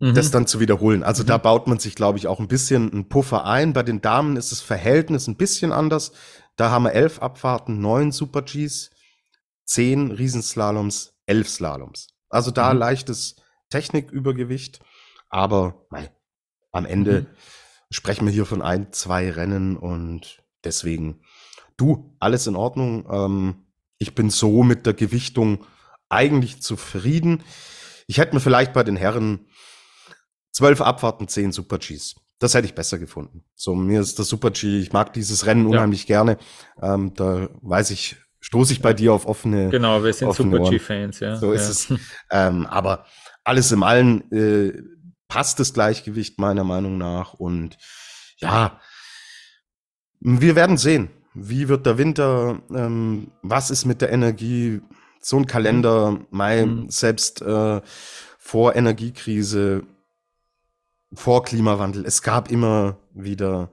mhm. 0.00 0.14
das 0.14 0.30
dann 0.30 0.46
zu 0.46 0.60
wiederholen. 0.60 1.02
Also 1.02 1.22
mhm. 1.22 1.28
da 1.28 1.38
baut 1.38 1.66
man 1.66 1.78
sich, 1.78 1.94
glaube 1.94 2.18
ich, 2.18 2.26
auch 2.26 2.40
ein 2.40 2.48
bisschen 2.48 2.92
einen 2.92 3.08
Puffer 3.08 3.44
ein. 3.44 3.72
Bei 3.72 3.82
den 3.82 4.00
Damen 4.00 4.36
ist 4.36 4.52
das 4.52 4.60
Verhältnis 4.60 5.26
ein 5.26 5.36
bisschen 5.36 5.72
anders. 5.72 6.12
Da 6.56 6.70
haben 6.70 6.84
wir 6.84 6.92
elf 6.92 7.20
Abfahrten, 7.20 7.80
neun 7.80 8.12
Super 8.12 8.42
Gs, 8.42 8.90
zehn 9.64 10.10
Riesenslaloms, 10.10 11.14
elf 11.26 11.48
Slaloms. 11.48 12.08
Also 12.28 12.50
da 12.50 12.72
mhm. 12.72 12.78
leichtes 12.78 13.36
Technikübergewicht. 13.70 14.80
Aber 15.30 15.86
mei, 15.90 16.10
am 16.72 16.86
Ende 16.86 17.22
mhm. 17.22 17.26
sprechen 17.90 18.26
wir 18.26 18.32
hier 18.32 18.46
von 18.46 18.62
ein, 18.62 18.92
zwei 18.92 19.30
Rennen 19.30 19.76
und 19.76 20.42
deswegen, 20.64 21.20
du, 21.76 22.16
alles 22.18 22.46
in 22.46 22.56
Ordnung. 22.56 23.06
Ähm, 23.10 23.64
ich 23.98 24.14
bin 24.14 24.30
so 24.30 24.62
mit 24.62 24.86
der 24.86 24.94
Gewichtung 24.94 25.64
eigentlich 26.08 26.62
zufrieden. 26.62 27.42
Ich 28.06 28.18
hätte 28.18 28.34
mir 28.34 28.40
vielleicht 28.40 28.72
bei 28.72 28.84
den 28.84 28.96
Herren 28.96 29.46
Zwölf 30.52 30.80
Abfahrten, 30.80 31.28
zehn 31.28 31.52
Super 31.52 31.78
Gs. 31.78 32.16
Das 32.38 32.54
hätte 32.54 32.66
ich 32.66 32.74
besser 32.74 32.98
gefunden. 32.98 33.44
So, 33.54 33.74
mir 33.74 34.00
ist 34.00 34.18
das 34.18 34.28
Super 34.28 34.50
G, 34.50 34.80
ich 34.80 34.92
mag 34.92 35.12
dieses 35.12 35.46
Rennen 35.46 35.66
unheimlich 35.66 36.02
ja. 36.02 36.22
gerne. 36.24 36.38
Ähm, 36.80 37.12
da 37.14 37.48
weiß 37.62 37.90
ich, 37.90 38.16
stoße 38.40 38.72
ich 38.72 38.80
bei 38.80 38.92
dir 38.92 39.12
auf 39.12 39.26
offene. 39.26 39.68
Genau, 39.70 40.02
wir 40.02 40.12
sind 40.12 40.34
Super 40.34 40.70
G-Fans, 40.70 41.20
ja. 41.20 41.36
So 41.36 41.52
ist 41.52 41.90
ja. 41.90 41.96
es. 41.96 42.00
Ähm, 42.30 42.66
aber 42.66 43.06
alles 43.44 43.72
im 43.72 43.82
Allen 43.82 44.30
äh, 44.32 44.82
passt 45.28 45.60
das 45.60 45.74
Gleichgewicht 45.74 46.38
meiner 46.38 46.64
Meinung 46.64 46.96
nach. 46.98 47.34
Und 47.34 47.76
ja, 48.38 48.80
wir 50.20 50.56
werden 50.56 50.76
sehen. 50.76 51.10
Wie 51.40 51.68
wird 51.68 51.86
der 51.86 51.98
Winter? 51.98 52.60
Ähm, 52.74 53.28
was 53.42 53.70
ist 53.70 53.84
mit 53.84 54.00
der 54.00 54.10
Energie? 54.10 54.80
So 55.20 55.36
ein 55.36 55.46
Kalender, 55.46 56.18
Mai, 56.30 56.66
mhm. 56.66 56.90
selbst 56.90 57.42
äh, 57.42 57.80
vor 58.38 58.76
Energiekrise 58.76 59.84
vor 61.12 61.42
Klimawandel. 61.42 62.04
Es 62.04 62.22
gab 62.22 62.50
immer 62.50 62.98
wieder 63.14 63.70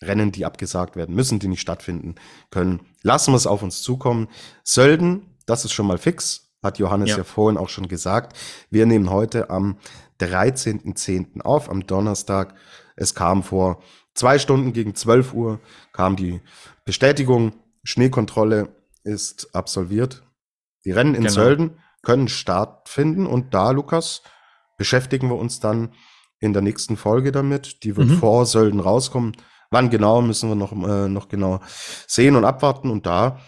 Rennen, 0.00 0.32
die 0.32 0.44
abgesagt 0.44 0.96
werden 0.96 1.14
müssen, 1.14 1.38
die 1.38 1.48
nicht 1.48 1.60
stattfinden 1.60 2.16
können. 2.50 2.80
Lassen 3.02 3.32
wir 3.32 3.36
es 3.36 3.46
auf 3.46 3.62
uns 3.62 3.82
zukommen. 3.82 4.28
Sölden, 4.64 5.36
das 5.46 5.64
ist 5.64 5.72
schon 5.72 5.86
mal 5.86 5.98
fix, 5.98 6.50
hat 6.62 6.78
Johannes 6.78 7.10
ja, 7.10 7.18
ja 7.18 7.24
vorhin 7.24 7.58
auch 7.58 7.68
schon 7.68 7.88
gesagt. 7.88 8.36
Wir 8.70 8.86
nehmen 8.86 9.10
heute 9.10 9.50
am 9.50 9.76
13.10. 10.20 11.42
auf, 11.42 11.70
am 11.70 11.86
Donnerstag. 11.86 12.54
Es 12.96 13.14
kam 13.14 13.42
vor 13.42 13.82
zwei 14.14 14.38
Stunden 14.38 14.72
gegen 14.72 14.94
12 14.94 15.34
Uhr, 15.34 15.60
kam 15.92 16.16
die 16.16 16.40
Bestätigung, 16.84 17.52
Schneekontrolle 17.84 18.74
ist 19.04 19.54
absolviert. 19.54 20.22
Die 20.84 20.90
Rennen 20.90 21.14
in 21.14 21.22
genau. 21.22 21.34
Sölden 21.34 21.78
können 22.02 22.28
stattfinden 22.28 23.26
und 23.26 23.54
da, 23.54 23.70
Lukas, 23.70 24.22
beschäftigen 24.76 25.28
wir 25.28 25.36
uns 25.36 25.60
dann 25.60 25.92
in 26.40 26.52
der 26.52 26.62
nächsten 26.62 26.96
Folge 26.96 27.30
damit. 27.30 27.84
Die 27.84 27.96
wird 27.96 28.08
mhm. 28.08 28.18
vor 28.18 28.46
Sölden 28.46 28.80
rauskommen. 28.80 29.36
Wann 29.70 29.90
genau, 29.90 30.20
müssen 30.20 30.48
wir 30.48 30.56
noch, 30.56 30.72
äh, 30.72 31.08
noch 31.08 31.28
genau 31.28 31.60
sehen 32.06 32.36
und 32.36 32.44
abwarten. 32.44 32.90
Und 32.90 33.06
da, 33.06 33.40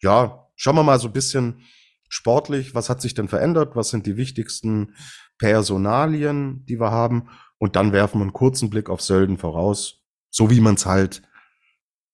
ja, 0.00 0.48
schauen 0.54 0.76
wir 0.76 0.84
mal 0.84 1.00
so 1.00 1.08
ein 1.08 1.12
bisschen 1.12 1.64
sportlich, 2.08 2.74
was 2.74 2.88
hat 2.88 3.02
sich 3.02 3.14
denn 3.14 3.28
verändert? 3.28 3.74
Was 3.74 3.90
sind 3.90 4.06
die 4.06 4.16
wichtigsten 4.16 4.94
Personalien, 5.38 6.64
die 6.66 6.80
wir 6.80 6.92
haben? 6.92 7.28
Und 7.58 7.74
dann 7.74 7.92
werfen 7.92 8.20
wir 8.20 8.22
einen 8.22 8.32
kurzen 8.32 8.70
Blick 8.70 8.88
auf 8.88 9.02
Sölden 9.02 9.38
voraus, 9.38 10.02
so 10.30 10.50
wie 10.50 10.60
man 10.60 10.76
es 10.76 10.86
halt 10.86 11.22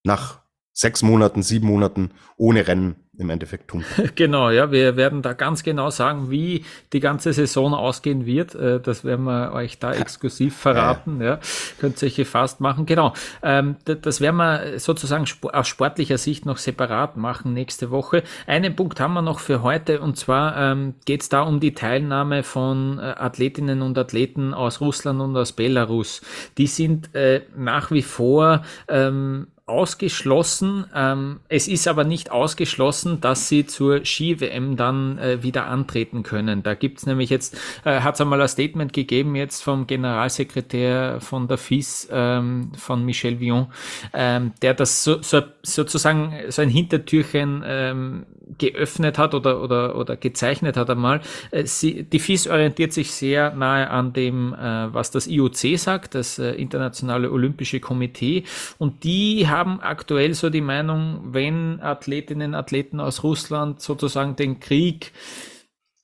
nach 0.03 0.42
sechs 0.73 1.03
Monaten, 1.03 1.43
sieben 1.43 1.67
Monaten 1.67 2.11
ohne 2.35 2.67
Rennen 2.67 2.95
im 3.17 3.29
Endeffekt 3.29 3.69
tun. 3.69 3.85
Genau, 4.15 4.49
ja, 4.49 4.71
wir 4.71 4.95
werden 4.95 5.21
da 5.21 5.33
ganz 5.33 5.63
genau 5.63 5.89
sagen, 5.89 6.29
wie 6.31 6.65
die 6.93 6.99
ganze 6.99 7.33
Saison 7.33 7.73
ausgehen 7.73 8.25
wird. 8.25 8.55
Äh, 8.55 8.79
das 8.79 9.03
werden 9.03 9.25
wir 9.25 9.53
euch 9.53 9.79
da 9.79 9.93
exklusiv 9.93 10.55
verraten. 10.55 11.21
Ja, 11.21 11.39
könnt 11.79 12.01
ihr 12.01 12.07
euch 12.07 12.15
gefasst 12.15 12.59
machen. 12.59 12.85
Genau, 12.85 13.13
ähm, 13.43 13.75
das 13.85 14.19
werden 14.19 14.37
wir 14.37 14.79
sozusagen 14.79 15.25
aus 15.51 15.67
sportlicher 15.67 16.17
Sicht 16.17 16.45
noch 16.45 16.57
separat 16.57 17.17
machen 17.17 17.53
nächste 17.53 17.91
Woche. 17.91 18.23
Einen 18.47 18.75
Punkt 18.75 18.99
haben 18.99 19.13
wir 19.13 19.21
noch 19.21 19.39
für 19.39 19.61
heute 19.61 20.01
und 20.01 20.17
zwar 20.17 20.57
ähm, 20.57 20.95
geht 21.05 21.21
es 21.21 21.29
da 21.29 21.41
um 21.41 21.59
die 21.59 21.75
Teilnahme 21.75 22.43
von 22.43 22.97
äh, 22.97 23.01
Athletinnen 23.01 23.81
und 23.81 23.97
Athleten 23.97 24.53
aus 24.53 24.81
Russland 24.81 25.21
und 25.21 25.37
aus 25.37 25.51
Belarus. 25.51 26.21
Die 26.57 26.67
sind 26.67 27.13
äh, 27.13 27.41
nach 27.55 27.91
wie 27.91 28.01
vor 28.01 28.63
ähm, 28.87 29.47
ausgeschlossen. 29.65 30.85
Ähm, 30.93 31.39
es 31.47 31.69
ist 31.69 31.87
aber 31.87 32.03
nicht 32.03 32.31
ausgeschlossen, 32.31 33.21
dass 33.21 33.47
sie 33.47 33.65
zur 33.65 34.03
Ski-WM 34.03 34.75
dann 34.75 35.17
äh, 35.17 35.41
wieder 35.41 35.67
antreten 35.67 36.23
können. 36.23 36.63
Da 36.63 36.73
gibt's 36.73 37.05
nämlich 37.05 37.29
jetzt, 37.29 37.57
äh, 37.85 38.01
hat 38.01 38.15
es 38.15 38.21
einmal 38.21 38.41
ein 38.41 38.47
Statement 38.49 38.91
gegeben 38.91 39.35
jetzt 39.35 39.61
vom 39.61 39.87
Generalsekretär 39.87 41.21
von 41.21 41.47
der 41.47 41.57
FIS, 41.57 42.09
ähm, 42.11 42.73
von 42.77 43.05
Michel 43.05 43.39
Vion, 43.39 43.67
ähm, 44.13 44.51
der 44.61 44.73
das 44.73 45.03
so, 45.03 45.21
so, 45.21 45.41
sozusagen 45.61 46.33
so 46.49 46.61
ein 46.61 46.69
Hintertürchen 46.69 47.63
ähm, 47.65 48.25
geöffnet 48.57 49.17
hat 49.17 49.33
oder, 49.33 49.61
oder, 49.61 49.95
oder 49.95 50.17
gezeichnet 50.17 50.77
hat 50.77 50.89
einmal. 50.89 51.21
Äh, 51.51 51.65
sie, 51.65 52.03
die 52.03 52.19
FIS 52.19 52.47
orientiert 52.47 52.93
sich 52.93 53.11
sehr 53.11 53.53
nahe 53.53 53.89
an 53.89 54.13
dem, 54.13 54.53
äh, 54.53 54.93
was 54.93 55.11
das 55.11 55.27
IOC 55.27 55.77
sagt, 55.77 56.15
das 56.15 56.39
äh, 56.39 56.51
Internationale 56.51 57.31
Olympische 57.31 57.79
Komitee. 57.79 58.43
Und 58.77 59.03
die 59.03 59.47
haben 59.47 59.62
aktuell 59.81 60.33
so 60.33 60.49
die 60.49 60.61
Meinung, 60.61 61.33
wenn 61.33 61.81
Athletinnen, 61.81 62.55
Athleten 62.55 62.99
aus 62.99 63.23
Russland 63.23 63.81
sozusagen 63.81 64.35
den 64.35 64.59
Krieg 64.59 65.11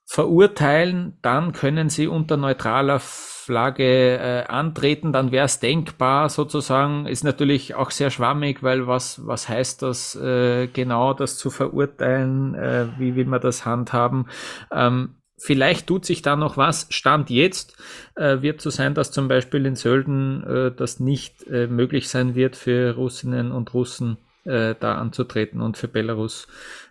verurteilen, 0.06 1.18
dann 1.22 1.52
können 1.52 1.90
sie 1.90 2.08
unter 2.08 2.36
neutraler 2.36 3.00
Flagge 3.00 4.18
äh, 4.18 4.44
antreten, 4.48 5.14
dann 5.14 5.32
wäre 5.32 5.46
es 5.46 5.60
denkbar 5.60 6.30
sozusagen, 6.30 7.06
ist 7.06 7.24
natürlich 7.24 7.76
auch 7.76 7.92
sehr 7.92 8.10
schwammig, 8.10 8.64
weil 8.64 8.88
was, 8.88 9.26
was 9.28 9.48
heißt 9.48 9.84
das 9.84 10.16
äh, 10.16 10.68
genau, 10.68 11.14
das 11.14 11.38
zu 11.38 11.52
verurteilen, 11.52 12.56
äh, 12.56 12.88
wie 12.98 13.16
will 13.16 13.26
man 13.26 13.42
das 13.42 13.66
handhaben? 13.66 14.28
Ähm, 14.72 15.19
vielleicht 15.40 15.88
tut 15.88 16.06
sich 16.06 16.22
da 16.22 16.36
noch 16.36 16.58
was. 16.58 16.88
Stand 16.90 17.30
jetzt 17.30 17.76
äh, 18.16 18.42
wird 18.42 18.62
so 18.62 18.70
sein, 18.70 18.94
dass 18.94 19.12
zum 19.12 19.28
Beispiel 19.28 19.66
in 19.66 19.76
Sölden 19.76 20.44
äh, 20.44 20.72
das 20.76 21.00
nicht 21.00 21.48
äh, 21.48 21.68
möglich 21.68 22.10
sein 22.10 22.36
wird 22.36 22.56
für 22.56 22.96
Russinnen 22.96 23.52
und 23.52 23.74
Russen 23.74 24.18
äh, 24.44 24.76
da 24.80 24.96
anzutreten 24.96 25.62
und 25.62 25.78
für 25.78 25.88
Belarus, 25.88 26.48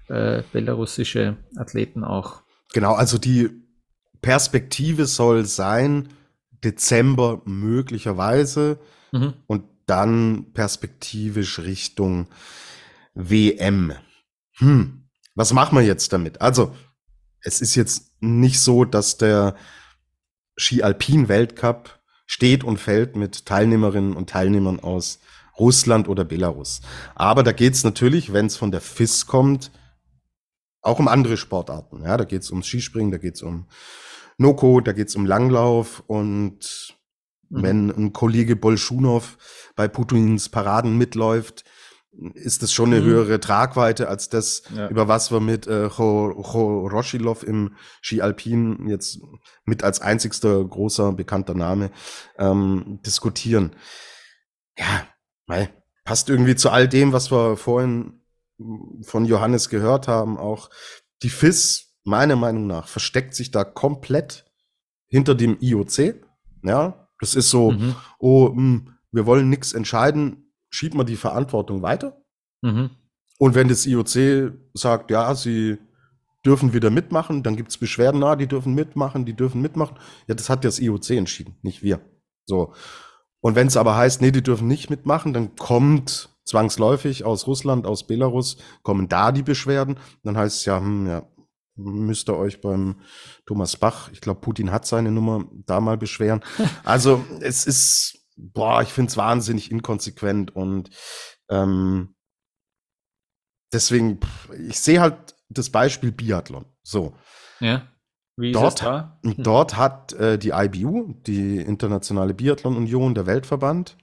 äh, 0.09 0.42
belarussische 0.53 1.36
Athleten 1.57 2.05
auch. 2.05 2.42
Genau, 2.72 2.94
also 2.94 3.18
die 3.18 3.51
Perspektive 4.20 5.07
soll 5.07 5.44
sein, 5.44 6.09
Dezember 6.64 7.42
möglicherweise 7.44 8.78
mhm. 9.12 9.34
und 9.46 9.64
dann 9.86 10.53
perspektivisch 10.53 11.61
Richtung 11.61 12.26
WM. 13.14 13.92
Hm, 14.59 15.09
was 15.34 15.53
machen 15.53 15.78
wir 15.78 15.84
jetzt 15.84 16.12
damit? 16.12 16.40
Also, 16.40 16.74
es 17.40 17.61
ist 17.61 17.74
jetzt 17.74 18.07
nicht 18.21 18.61
so, 18.61 18.85
dass 18.85 19.16
der 19.19 19.55
Ski 20.57 20.83
Alpin 20.83 21.29
Weltcup 21.29 21.99
steht 22.27 22.64
und 22.64 22.79
fällt 22.79 23.16
mit 23.16 23.47
Teilnehmerinnen 23.47 24.14
und 24.14 24.31
Teilnehmern 24.31 24.81
aus 24.81 25.21
Russland 25.59 26.09
oder 26.09 26.25
Belarus. 26.25 26.81
Aber 27.14 27.43
da 27.43 27.53
geht 27.53 27.75
es 27.75 27.85
natürlich, 27.85 28.33
wenn 28.33 28.47
es 28.47 28.57
von 28.57 28.71
der 28.71 28.81
FIS 28.81 29.27
kommt, 29.27 29.71
auch 30.83 30.99
um 30.99 31.09
andere 31.09 31.37
Sportarten. 31.37 32.03
Ja, 32.03 32.16
da 32.16 32.25
geht 32.25 32.43
es 32.43 32.51
ums 32.51 32.66
Skispringen, 32.66 33.11
da 33.11 33.19
geht 33.19 33.35
es 33.35 33.43
um 33.43 33.66
Noko, 34.37 34.81
da 34.81 34.93
geht 34.93 35.09
es 35.09 35.16
um 35.16 35.27
Langlauf 35.27 36.03
und 36.07 36.97
mhm. 37.49 37.62
wenn 37.62 37.91
ein 37.91 38.12
Kollege 38.12 38.57
Bolschunow 38.57 39.37
bei 39.75 39.89
Putins 39.89 40.49
Paraden 40.49 40.97
mitläuft, 40.97 41.64
ist 42.35 42.62
das 42.62 42.73
schon 42.73 42.93
eine 42.93 43.01
mhm. 43.01 43.07
höhere 43.07 43.41
Tragweite 43.41 44.09
als 44.09 44.29
das, 44.29 44.62
ja. 44.75 44.89
über 44.89 45.09
was 45.09 45.31
wir 45.31 45.41
mit 45.41 45.66
äh, 45.66 45.85
Roschilov 45.85 47.43
im 47.43 47.75
Ski 48.01 48.21
Alpin 48.23 48.89
jetzt 48.89 49.21
mit 49.64 49.85
als 49.85 50.01
einzigster 50.01 50.64
großer 50.64 51.12
bekannter 51.12 51.55
Name 51.55 51.91
ähm, 52.39 53.01
diskutieren. 53.05 53.77
Ja, 54.77 55.07
weil 55.47 55.71
passt 56.05 56.29
irgendwie 56.29 56.57
zu 56.57 56.71
all 56.71 56.89
dem, 56.89 57.12
was 57.12 57.31
wir 57.31 57.57
vorhin 57.57 58.23
von 59.03 59.25
Johannes 59.25 59.69
gehört 59.69 60.09
haben. 60.09 60.39
Auch 60.39 60.71
die 61.23 61.31
FIS, 61.31 61.95
meiner 62.05 62.37
Meinung 62.37 62.66
nach, 62.66 62.89
versteckt 62.89 63.35
sich 63.35 63.51
da 63.51 63.62
komplett 63.64 64.47
hinter 65.07 65.35
dem 65.35 65.59
IOC. 65.61 66.14
Ja, 66.64 67.09
das 67.21 67.35
ist 67.35 67.51
so, 67.51 67.73
mhm. 67.73 67.95
oh, 68.19 68.49
mh, 68.49 68.55
hm, 68.55 68.95
wir 69.12 69.27
wollen 69.27 69.49
nichts 69.49 69.73
entscheiden, 69.73 70.47
schiebt 70.71 70.95
man 70.95 71.07
die 71.07 71.16
Verantwortung 71.16 71.83
weiter. 71.83 72.21
Mhm. 72.62 72.91
Und 73.39 73.55
wenn 73.55 73.69
das 73.69 73.87
IOC 73.87 74.53
sagt, 74.75 75.11
ja, 75.11 75.35
sie 75.35 75.79
dürfen 76.45 76.73
wieder 76.73 76.91
mitmachen, 76.91 77.43
dann 77.43 77.57
gibt 77.57 77.71
es 77.71 77.79
Beschwerden, 77.79 78.21
na, 78.21 78.37
die 78.37 78.47
dürfen 78.47 78.75
mitmachen, 78.75 79.25
die 79.25 79.35
dürfen 79.35 79.61
mitmachen. 79.61 79.97
Ja, 80.27 80.35
das 80.35 80.49
hat 80.49 80.64
das 80.64 80.81
IOC 80.81 81.11
entschieden, 81.11 81.57
nicht 81.62 81.83
wir. 81.83 82.01
So. 82.47 82.73
Und 83.41 83.55
wenn 83.55 83.69
es 83.69 83.77
aber 83.77 83.97
heißt, 83.97 84.21
nee, 84.21 84.33
die 84.33 84.43
dürfen 84.43 84.66
nicht 84.66 84.91
mitmachen, 84.91 85.33
dann 85.33 85.55
kommt 85.57 86.31
zwangsläufig 86.45 87.25
aus 87.25 87.47
Russland, 87.47 87.87
aus 87.87 88.07
Belarus, 88.07 88.57
kommen 88.83 89.09
da 89.09 89.33
die 89.33 89.43
Beschwerden. 89.43 89.99
Dann 90.25 90.37
heißt 90.37 90.59
es 90.59 90.64
ja, 90.64 90.79
hm, 90.79 91.07
ja, 91.07 91.23
müsst 91.77 92.29
ihr 92.29 92.37
euch 92.37 92.61
beim 92.61 92.97
Thomas 93.47 93.77
Bach, 93.77 94.11
ich 94.12 94.21
glaube, 94.21 94.41
Putin 94.41 94.73
hat 94.73 94.87
seine 94.87 95.12
Nummer 95.12 95.45
da 95.66 95.81
mal 95.81 95.97
beschweren. 95.97 96.43
Also 96.85 97.25
es 97.41 97.66
ist 97.66 98.18
boah, 98.39 98.82
ich 98.82 98.89
finde 98.89 99.11
es 99.11 99.16
wahnsinnig 99.16 99.70
inkonsequent 99.70 100.55
und 100.55 100.91
ähm, 101.51 102.14
deswegen, 103.72 104.20
ich 104.68 104.78
sehe 104.78 105.01
halt 105.01 105.34
das 105.49 105.70
Beispiel 105.70 106.12
Biathlon. 106.12 106.64
So. 106.82 107.14
Ja. 107.61 107.89
Wie 108.36 108.53
dort, 108.53 108.82
da? 108.82 109.18
Hm. 109.24 109.34
dort 109.39 109.76
hat 109.76 110.12
äh, 110.12 110.39
die 110.39 110.51
IBU, 110.51 111.14
die 111.26 111.57
Internationale 111.57 112.34
Biathlon 112.34 112.76
Union, 112.76 113.14
der 113.14 113.26
Weltverband, 113.26 113.97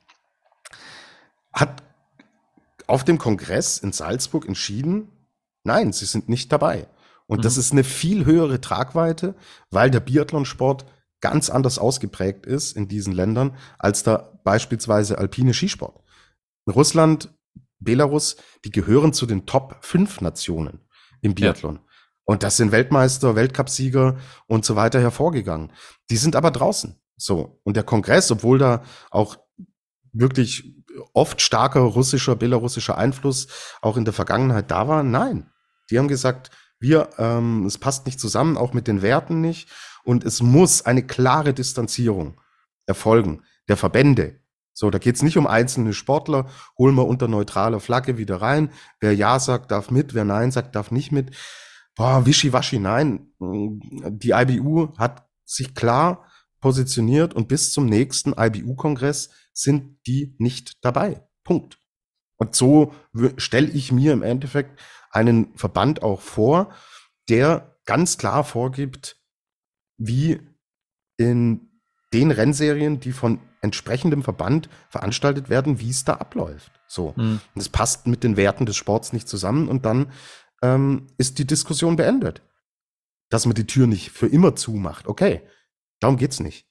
hat 1.54 1.84
auf 2.86 3.06
dem 3.06 3.18
Kongress 3.18 3.78
in 3.78 3.94
Salzburg 3.94 4.46
entschieden, 4.46 5.10
nein, 5.64 5.94
sie 5.94 6.06
sind 6.06 6.28
nicht 6.28 6.52
dabei. 6.52 6.88
Und 7.28 7.40
mhm. 7.40 7.42
das 7.44 7.56
ist 7.58 7.72
eine 7.72 7.86
viel 7.86 8.26
höhere 8.26 8.60
Tragweite, 8.60 9.36
weil 9.72 9.90
der 9.90 10.02
Biathlonsport 10.02 10.86
ganz 11.26 11.50
anders 11.50 11.80
ausgeprägt 11.80 12.46
ist 12.46 12.78
in 12.78 12.88
diesen 12.88 13.12
Ländern 13.12 13.58
als 13.80 14.04
da 14.04 14.40
beispielsweise 14.44 15.18
alpine 15.18 15.56
Skisport. 15.56 16.00
Russland, 16.70 17.34
Belarus, 17.80 18.36
die 18.64 18.70
gehören 18.70 19.12
zu 19.12 19.26
den 19.26 19.48
Top 19.48 19.78
5 19.82 20.22
Nationen 20.22 20.82
im 21.22 21.34
Biathlon. 21.34 21.78
Ja. 21.78 21.82
Und 22.26 22.44
das 22.44 22.58
sind 22.58 22.72
Weltmeister, 22.72 23.36
Weltcupsieger 23.36 24.18
und 24.46 24.66
so 24.66 24.76
weiter 24.76 25.02
hervorgegangen. 25.02 25.72
Die 26.12 26.18
sind 26.18 26.36
aber 26.36 26.52
draußen. 26.52 26.96
So. 27.18 27.60
Und 27.64 27.76
der 27.76 27.84
Kongress, 27.84 28.30
obwohl 28.30 28.60
da 28.60 28.84
auch 29.10 29.40
wirklich 30.14 30.76
oft 31.14 31.42
starker 31.42 31.80
russischer, 31.80 32.36
belarussischer 32.36 33.00
Einfluss 33.00 33.48
auch 33.82 33.98
in 33.98 34.06
der 34.06 34.14
Vergangenheit 34.14 34.70
da 34.70 34.88
war, 34.88 35.02
nein. 35.02 35.50
Die 35.90 35.98
haben 35.98 36.08
gesagt, 36.08 36.52
wir, 36.80 37.10
ähm, 37.18 37.66
es 37.66 37.80
passt 37.80 38.06
nicht 38.06 38.20
zusammen, 38.20 38.58
auch 38.58 38.74
mit 38.74 38.86
den 38.86 39.02
Werten 39.02 39.42
nicht. 39.42 39.70
Und 40.06 40.24
es 40.24 40.42
muss 40.42 40.84
eine 40.84 41.06
klare 41.06 41.54
Distanzierung 41.54 42.40
erfolgen 42.86 43.42
der 43.68 43.76
Verbände. 43.76 44.40
So, 44.74 44.90
da 44.90 45.00
geht 45.00 45.16
es 45.16 45.24
nicht 45.24 45.38
um 45.38 45.48
einzelne 45.48 45.94
Sportler, 45.94 46.50
holen 46.78 46.96
wir 46.96 47.08
unter 47.08 47.28
neutraler 47.28 47.80
Flagge 47.80 48.18
wieder 48.18 48.42
rein. 48.42 48.72
Wer 49.00 49.16
Ja 49.16 49.40
sagt, 49.40 49.72
darf 49.72 49.90
mit, 49.90 50.14
wer 50.14 50.26
Nein 50.26 50.52
sagt, 50.52 50.76
darf 50.76 50.92
nicht 50.92 51.12
mit. 51.12 51.36
Boah, 51.96 52.26
wischiwaschi, 52.26 52.80
nein. 52.80 53.32
Die 53.40 54.32
IBU 54.32 54.98
hat 54.98 55.28
sich 55.46 55.74
klar 55.76 56.26
positioniert 56.60 57.34
und 57.34 57.48
bis 57.48 57.72
zum 57.72 57.86
nächsten 57.86 58.34
IBU-Kongress 58.38 59.30
sind 59.54 59.98
die 60.06 60.36
nicht 60.40 60.84
dabei. 60.84 61.26
Punkt. 61.44 61.80
Und 62.38 62.54
so 62.54 62.94
stelle 63.38 63.68
ich 63.68 63.94
mir 63.94 64.12
im 64.12 64.24
Endeffekt 64.24 64.80
einen 65.10 65.56
Verband 65.56 66.04
auch 66.04 66.20
vor, 66.20 66.74
der 67.30 67.78
ganz 67.86 68.18
klar 68.18 68.44
vorgibt, 68.44 69.18
wie 69.98 70.40
in 71.18 71.70
den 72.14 72.32
Rennserien, 72.32 73.00
die 73.00 73.12
von 73.12 73.40
entsprechendem 73.62 74.24
Verband 74.24 74.70
veranstaltet 74.90 75.50
werden, 75.50 75.80
wie 75.80 75.90
es 75.90 76.06
da 76.06 76.14
abläuft. 76.14 76.72
So. 76.88 77.14
Mhm. 77.18 77.42
Und 77.54 77.62
es 77.62 77.70
passt 77.70 78.08
mit 78.08 78.24
den 78.24 78.38
Werten 78.38 78.66
des 78.66 78.78
Sports 78.78 79.12
nicht 79.12 79.28
zusammen 79.28 79.68
und 79.68 79.86
dann 79.86 80.12
ähm, 80.62 81.08
ist 81.18 81.40
die 81.40 81.48
Diskussion 81.48 81.96
beendet. 81.96 82.42
Dass 83.30 83.46
man 83.46 83.56
die 83.56 83.66
Tür 83.66 83.88
nicht 83.88 84.12
für 84.12 84.28
immer 84.28 84.56
zumacht. 84.56 85.08
Okay, 85.08 85.42
darum 86.00 86.18
geht's 86.18 86.40
nicht. 86.40 86.68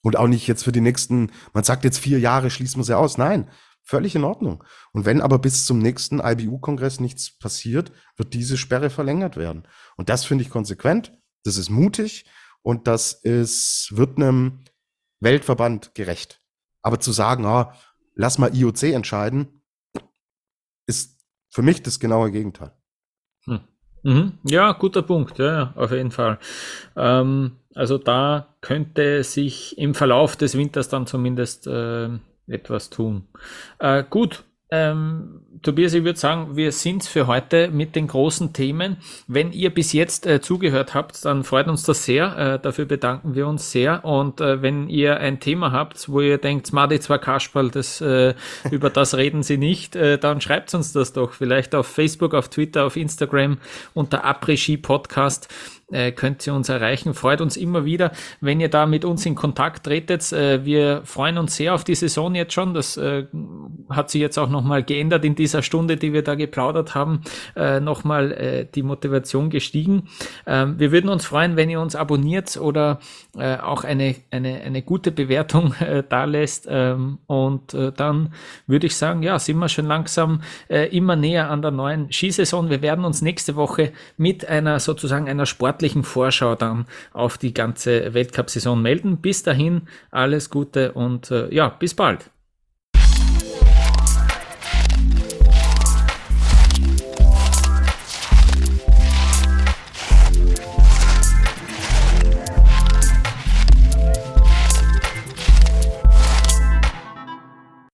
Und 0.00 0.16
auch 0.16 0.26
nicht 0.26 0.46
jetzt 0.46 0.64
für 0.64 0.72
die 0.72 0.80
nächsten, 0.80 1.32
man 1.52 1.64
sagt 1.64 1.84
jetzt 1.84 1.98
vier 1.98 2.18
Jahre 2.18 2.50
schließen 2.50 2.80
wir 2.80 2.84
sie 2.84 2.96
aus. 2.96 3.18
Nein, 3.18 3.50
völlig 3.82 4.14
in 4.14 4.24
Ordnung. 4.24 4.64
Und 4.92 5.04
wenn 5.04 5.20
aber 5.20 5.38
bis 5.38 5.66
zum 5.66 5.80
nächsten 5.80 6.18
IBU-Kongress 6.20 7.00
nichts 7.00 7.36
passiert, 7.38 7.92
wird 8.16 8.32
diese 8.32 8.56
Sperre 8.56 8.90
verlängert 8.90 9.36
werden. 9.36 9.68
Und 9.96 10.08
das 10.08 10.24
finde 10.24 10.44
ich 10.44 10.50
konsequent, 10.50 11.12
das 11.44 11.56
ist 11.56 11.68
mutig 11.68 12.24
und 12.62 12.86
das 12.86 13.12
ist, 13.12 13.88
wird 13.92 14.16
einem 14.16 14.64
Weltverband 15.20 15.94
gerecht. 15.94 16.40
Aber 16.82 17.00
zu 17.00 17.12
sagen, 17.12 17.44
ah, 17.46 17.74
lass 18.14 18.38
mal 18.38 18.54
IOC 18.54 18.84
entscheiden, 18.84 19.62
ist 20.86 21.18
für 21.50 21.62
mich 21.62 21.82
das 21.82 22.00
genaue 22.00 22.30
Gegenteil. 22.30 22.72
Hm. 23.44 23.60
Mhm. 24.02 24.38
Ja, 24.44 24.72
guter 24.72 25.02
Punkt, 25.02 25.38
ja, 25.38 25.72
auf 25.76 25.90
jeden 25.90 26.10
Fall. 26.10 26.38
Ähm, 26.96 27.56
also 27.74 27.98
da 27.98 28.54
könnte 28.60 29.22
sich 29.24 29.76
im 29.78 29.94
Verlauf 29.94 30.36
des 30.36 30.56
Winters 30.56 30.88
dann 30.88 31.06
zumindest 31.06 31.66
äh, 31.66 32.10
etwas 32.46 32.90
tun. 32.90 33.28
Äh, 33.78 34.04
gut, 34.08 34.44
ähm, 34.70 35.40
Tobias, 35.62 35.94
ich 35.94 36.04
würde 36.04 36.18
sagen, 36.18 36.56
wir 36.56 36.72
sind 36.72 37.04
für 37.04 37.26
heute 37.26 37.68
mit 37.68 37.96
den 37.96 38.06
großen 38.06 38.52
Themen. 38.52 38.98
Wenn 39.26 39.52
ihr 39.52 39.72
bis 39.72 39.92
jetzt 39.92 40.26
äh, 40.26 40.40
zugehört 40.40 40.94
habt, 40.94 41.24
dann 41.24 41.42
freut 41.42 41.68
uns 41.68 41.82
das 41.82 42.04
sehr. 42.04 42.36
Äh, 42.36 42.58
dafür 42.60 42.84
bedanken 42.84 43.34
wir 43.34 43.48
uns 43.48 43.72
sehr. 43.72 44.04
Und 44.04 44.40
äh, 44.40 44.62
wenn 44.62 44.88
ihr 44.88 45.18
ein 45.18 45.40
Thema 45.40 45.72
habt, 45.72 46.08
wo 46.08 46.20
ihr 46.20 46.38
denkt, 46.38 46.72
Madi 46.72 47.00
zwar 47.00 47.18
Kasperl, 47.18 47.70
das, 47.70 48.00
äh, 48.00 48.34
über 48.70 48.90
das 48.90 49.14
reden 49.16 49.42
sie 49.42 49.58
nicht, 49.58 49.96
äh, 49.96 50.18
dann 50.18 50.40
schreibt 50.40 50.72
uns 50.74 50.92
das 50.92 51.12
doch 51.12 51.32
vielleicht 51.32 51.74
auf 51.74 51.86
Facebook, 51.86 52.34
auf 52.34 52.48
Twitter, 52.48 52.84
auf 52.84 52.96
Instagram 52.96 53.58
unter 53.94 54.24
Après-Ski 54.24 54.76
Podcast 54.76 55.48
äh, 55.90 56.12
könnt 56.12 56.46
ihr 56.46 56.54
uns 56.54 56.68
erreichen. 56.68 57.14
Freut 57.14 57.40
uns 57.40 57.56
immer 57.56 57.84
wieder, 57.84 58.12
wenn 58.40 58.60
ihr 58.60 58.68
da 58.68 58.86
mit 58.86 59.04
uns 59.04 59.24
in 59.24 59.34
Kontakt 59.34 59.84
tretet. 59.84 60.32
Äh, 60.32 60.64
wir 60.64 61.02
freuen 61.04 61.38
uns 61.38 61.56
sehr 61.56 61.74
auf 61.74 61.84
die 61.84 61.94
Saison 61.94 62.34
jetzt 62.34 62.52
schon. 62.52 62.74
Das 62.74 62.96
äh, 62.96 63.24
hat 63.88 64.10
sich 64.10 64.20
jetzt 64.20 64.38
auch 64.38 64.50
nochmal 64.50 64.82
geändert 64.82 65.24
in 65.24 65.34
dieser 65.34 65.62
Stunde, 65.62 65.96
die 65.96 66.12
wir 66.12 66.22
da 66.22 66.34
geplaudert 66.34 66.94
haben. 66.94 67.22
Äh, 67.56 67.80
nochmal 67.80 68.32
äh, 68.32 68.66
die 68.66 68.82
Motivation 68.82 69.50
gestiegen. 69.50 70.08
Ähm, 70.46 70.78
wir 70.78 70.92
würden 70.92 71.08
uns 71.08 71.24
freuen, 71.24 71.56
wenn 71.56 71.70
ihr 71.70 71.80
uns 71.80 71.96
abonniert 71.96 72.56
oder 72.56 73.00
äh, 73.36 73.56
auch 73.56 73.84
eine, 73.84 74.14
eine, 74.30 74.60
eine 74.60 74.82
gute 74.82 75.10
Bewertung 75.10 75.74
äh, 75.80 76.02
da 76.06 76.24
lässt. 76.24 76.66
Ähm, 76.68 77.18
und 77.26 77.72
äh, 77.72 77.92
dann 77.92 78.34
würde 78.66 78.86
ich 78.86 78.96
sagen, 78.96 79.22
ja, 79.22 79.38
sind 79.38 79.58
wir 79.58 79.68
schon 79.68 79.86
langsam 79.86 80.42
äh, 80.68 80.94
immer 80.94 81.16
näher 81.16 81.50
an 81.50 81.62
der 81.62 81.70
neuen 81.70 82.12
Skisaison. 82.12 82.68
Wir 82.68 82.82
werden 82.82 83.04
uns 83.04 83.22
nächste 83.22 83.56
Woche 83.56 83.92
mit 84.18 84.46
einer 84.46 84.80
sozusagen 84.80 85.28
einer 85.28 85.46
Sport 85.46 85.77
sportlichen 85.78 86.02
Vorschau 86.02 86.56
dann 86.56 86.86
auf 87.12 87.38
die 87.38 87.54
ganze 87.54 88.12
Weltcup-Saison 88.12 88.82
melden. 88.82 89.18
Bis 89.18 89.44
dahin 89.44 89.82
alles 90.10 90.50
Gute 90.50 90.92
und 90.92 91.30
äh, 91.30 91.54
ja, 91.54 91.68
bis 91.68 91.94
bald. 91.94 92.30